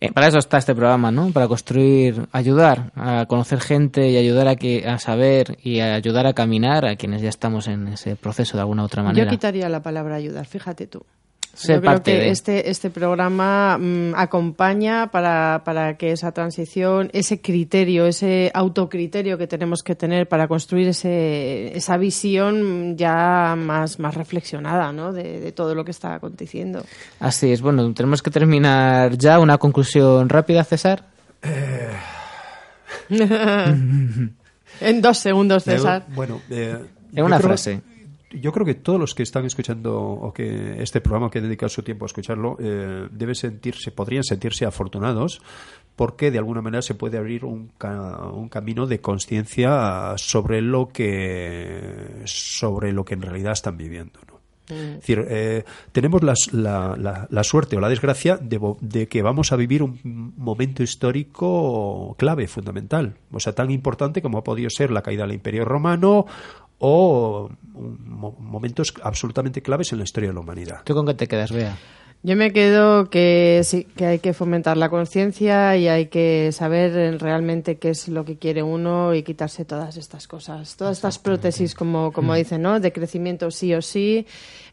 Eh, 0.00 0.12
para 0.12 0.28
eso 0.28 0.38
está 0.38 0.58
este 0.58 0.76
programa, 0.76 1.10
¿no? 1.10 1.32
Para 1.32 1.48
construir, 1.48 2.28
ayudar 2.30 2.92
a 2.94 3.26
conocer 3.26 3.60
gente 3.60 4.08
y 4.08 4.16
ayudar 4.16 4.46
a, 4.46 4.54
que, 4.54 4.86
a 4.86 4.98
saber 4.98 5.58
y 5.60 5.80
a 5.80 5.94
ayudar 5.94 6.26
a 6.26 6.34
caminar 6.34 6.86
a 6.86 6.94
quienes 6.94 7.20
ya 7.20 7.28
estamos 7.28 7.66
en 7.66 7.88
ese 7.88 8.14
proceso 8.14 8.56
de 8.56 8.60
alguna 8.60 8.82
u 8.82 8.86
otra 8.86 9.02
manera. 9.02 9.24
Yo 9.24 9.30
quitaría 9.30 9.68
la 9.68 9.82
palabra 9.82 10.14
ayudar, 10.14 10.46
fíjate 10.46 10.86
tú. 10.86 11.04
Ser 11.60 11.76
Yo 11.76 11.80
creo 11.80 11.92
parte 11.92 12.12
que 12.12 12.18
de. 12.18 12.28
este, 12.30 12.70
este 12.70 12.88
programa 12.88 13.76
mm, 13.78 14.14
acompaña 14.14 15.10
para, 15.10 15.62
para 15.64 15.96
que 15.96 16.12
esa 16.12 16.30
transición, 16.30 17.10
ese 17.12 17.40
criterio, 17.40 18.06
ese 18.06 18.52
autocriterio 18.54 19.36
que 19.38 19.48
tenemos 19.48 19.82
que 19.82 19.96
tener 19.96 20.28
para 20.28 20.46
construir 20.46 20.86
ese, 20.86 21.76
esa 21.76 21.96
visión 21.96 22.96
ya 22.96 23.56
más, 23.58 23.98
más 23.98 24.14
reflexionada 24.14 24.92
¿no? 24.92 25.12
de, 25.12 25.40
de 25.40 25.50
todo 25.50 25.74
lo 25.74 25.84
que 25.84 25.90
está 25.90 26.14
aconteciendo. 26.14 26.84
Así 27.18 27.50
es, 27.50 27.60
bueno, 27.60 27.92
tenemos 27.92 28.22
que 28.22 28.30
terminar 28.30 29.18
ya. 29.18 29.40
Una 29.40 29.58
conclusión 29.58 30.28
rápida, 30.28 30.62
César. 30.62 31.06
en 33.10 35.02
dos 35.02 35.18
segundos, 35.18 35.64
César. 35.64 36.06
Bueno, 36.14 36.40
eh, 36.50 36.76
En 37.10 37.16
yo 37.16 37.24
una 37.24 37.38
creo- 37.38 37.48
frase. 37.48 37.80
Yo 38.30 38.52
creo 38.52 38.66
que 38.66 38.74
todos 38.74 39.00
los 39.00 39.14
que 39.14 39.22
están 39.22 39.46
escuchando 39.46 39.98
o 39.98 40.32
que 40.34 40.82
este 40.82 41.00
programa 41.00 41.30
que 41.30 41.40
dedican 41.40 41.68
su 41.70 41.82
tiempo 41.82 42.04
a 42.04 42.08
escucharlo 42.08 42.56
eh, 42.60 43.08
deben 43.10 43.34
sentirse, 43.34 43.90
podrían 43.90 44.22
sentirse 44.24 44.66
afortunados 44.66 45.40
porque 45.96 46.30
de 46.30 46.38
alguna 46.38 46.60
manera 46.62 46.82
se 46.82 46.94
puede 46.94 47.16
abrir 47.18 47.44
un, 47.44 47.72
ca- 47.78 48.28
un 48.32 48.48
camino 48.48 48.86
de 48.86 49.00
conciencia 49.00 50.12
sobre 50.16 50.60
lo 50.60 50.88
que 50.88 52.22
sobre 52.26 52.92
lo 52.92 53.04
que 53.04 53.14
en 53.14 53.22
realidad 53.22 53.52
están 53.52 53.76
viviendo. 53.76 54.20
¿no? 54.28 54.38
Es 54.76 54.96
decir, 55.00 55.24
eh, 55.28 55.64
tenemos 55.92 56.22
la, 56.22 56.34
la- 56.52 57.26
la 57.30 57.44
suerte 57.44 57.76
o 57.76 57.80
la 57.80 57.88
desgracia 57.88 58.36
de, 58.36 58.60
de 58.82 59.08
que 59.08 59.22
vamos 59.22 59.50
a 59.52 59.56
vivir 59.56 59.82
un 59.82 60.34
momento 60.36 60.82
histórico 60.82 62.14
clave, 62.18 62.46
fundamental. 62.46 63.14
O 63.32 63.40
sea, 63.40 63.54
tan 63.54 63.70
importante 63.70 64.20
como 64.22 64.36
ha 64.38 64.44
podido 64.44 64.68
ser 64.70 64.90
la 64.90 65.02
caída 65.02 65.22
del 65.22 65.32
Imperio 65.36 65.64
Romano 65.64 66.26
o 66.78 67.50
mo- 67.74 68.36
momentos 68.38 68.94
absolutamente 69.02 69.62
claves 69.62 69.92
en 69.92 69.98
la 69.98 70.04
historia 70.04 70.30
de 70.30 70.34
la 70.34 70.40
humanidad. 70.40 70.80
¿Tú 70.84 70.94
con 70.94 71.06
qué 71.06 71.14
te 71.14 71.26
quedas, 71.26 71.52
Bea? 71.52 71.76
Yo 72.24 72.34
me 72.34 72.52
quedo 72.52 73.10
que 73.10 73.60
sí, 73.62 73.84
que 73.96 74.04
hay 74.04 74.18
que 74.18 74.32
fomentar 74.34 74.76
la 74.76 74.88
conciencia 74.88 75.76
y 75.76 75.86
hay 75.86 76.06
que 76.06 76.50
saber 76.50 77.20
realmente 77.20 77.78
qué 77.78 77.90
es 77.90 78.08
lo 78.08 78.24
que 78.24 78.36
quiere 78.36 78.60
uno 78.64 79.14
y 79.14 79.22
quitarse 79.22 79.64
todas 79.64 79.96
estas 79.96 80.26
cosas, 80.26 80.76
todas 80.76 80.96
estas 80.98 81.20
prótesis, 81.20 81.76
como, 81.76 82.12
como 82.12 82.34
dicen, 82.34 82.60
¿no? 82.62 82.80
De 82.80 82.92
crecimiento 82.92 83.52
sí 83.52 83.72
o 83.72 83.80
sí. 83.82 84.26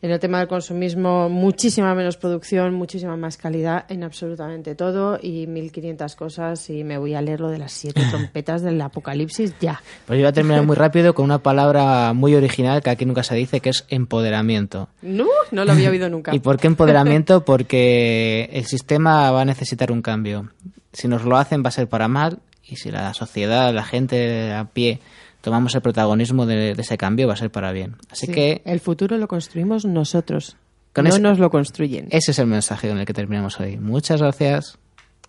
En 0.05 0.11
el 0.11 0.19
tema 0.19 0.37
del 0.37 0.47
consumismo, 0.47 1.29
muchísima 1.29 1.95
menos 1.95 2.15
producción, 2.15 2.75
muchísima 2.75 3.17
más 3.17 3.37
calidad 3.37 3.85
en 3.89 4.03
absolutamente 4.03 4.75
todo 4.75 5.17
y 5.19 5.47
1500 5.47 6.15
cosas. 6.15 6.69
Y 6.69 6.83
me 6.83 6.99
voy 6.99 7.15
a 7.15 7.23
leer 7.23 7.39
lo 7.39 7.49
de 7.49 7.57
las 7.57 7.71
siete 7.71 8.03
trompetas 8.11 8.61
del 8.61 8.79
apocalipsis 8.79 9.55
ya. 9.59 9.81
Pues 10.05 10.19
yo 10.19 10.25
voy 10.25 10.29
a 10.29 10.31
terminar 10.31 10.63
muy 10.63 10.75
rápido 10.75 11.15
con 11.15 11.25
una 11.25 11.39
palabra 11.39 12.13
muy 12.13 12.35
original 12.35 12.83
que 12.83 12.91
aquí 12.91 13.03
nunca 13.03 13.23
se 13.23 13.33
dice, 13.33 13.61
que 13.61 13.71
es 13.71 13.83
empoderamiento. 13.89 14.89
No, 15.01 15.25
no 15.49 15.65
lo 15.65 15.71
había 15.71 15.89
oído 15.89 16.07
nunca. 16.07 16.35
¿Y 16.35 16.39
por 16.39 16.59
qué 16.59 16.67
empoderamiento? 16.67 17.43
Porque 17.43 18.47
el 18.53 18.65
sistema 18.65 19.31
va 19.31 19.41
a 19.41 19.45
necesitar 19.45 19.91
un 19.91 20.03
cambio. 20.03 20.51
Si 20.93 21.07
nos 21.07 21.25
lo 21.25 21.35
hacen 21.35 21.63
va 21.63 21.69
a 21.69 21.71
ser 21.71 21.87
para 21.87 22.07
mal 22.07 22.37
y 22.63 22.75
si 22.75 22.91
la 22.91 23.11
sociedad, 23.15 23.73
la 23.73 23.83
gente 23.83 24.53
a 24.53 24.65
pie 24.65 24.99
tomamos 25.45 25.73
el 25.75 25.81
protagonismo 25.81 26.45
de, 26.45 26.75
de 26.75 26.81
ese 26.81 26.97
cambio 26.97 27.27
va 27.27 27.33
a 27.33 27.37
ser 27.37 27.49
para 27.51 27.71
bien. 27.71 27.95
Así 28.09 28.25
Sí, 28.25 28.33
que 28.33 28.61
el 28.65 28.81
futuro 28.81 29.17
lo 29.17 29.29
construimos 29.29 29.85
nosotros. 29.85 30.57
Con 30.93 31.03
no 31.05 31.09
ese- 31.11 31.19
nos 31.21 31.39
lo 31.39 31.49
construyen. 31.49 32.07
ese 32.11 32.31
es 32.31 32.39
el 32.39 32.47
mensaje 32.47 32.89
con 32.89 32.97
el 32.97 33.05
que 33.05 33.13
terminamos 33.13 33.57
hoy. 33.61 33.77
Muchas 33.77 34.21
gracias. 34.21 34.77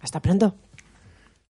Hasta 0.01 0.21
pronto. 0.21 0.55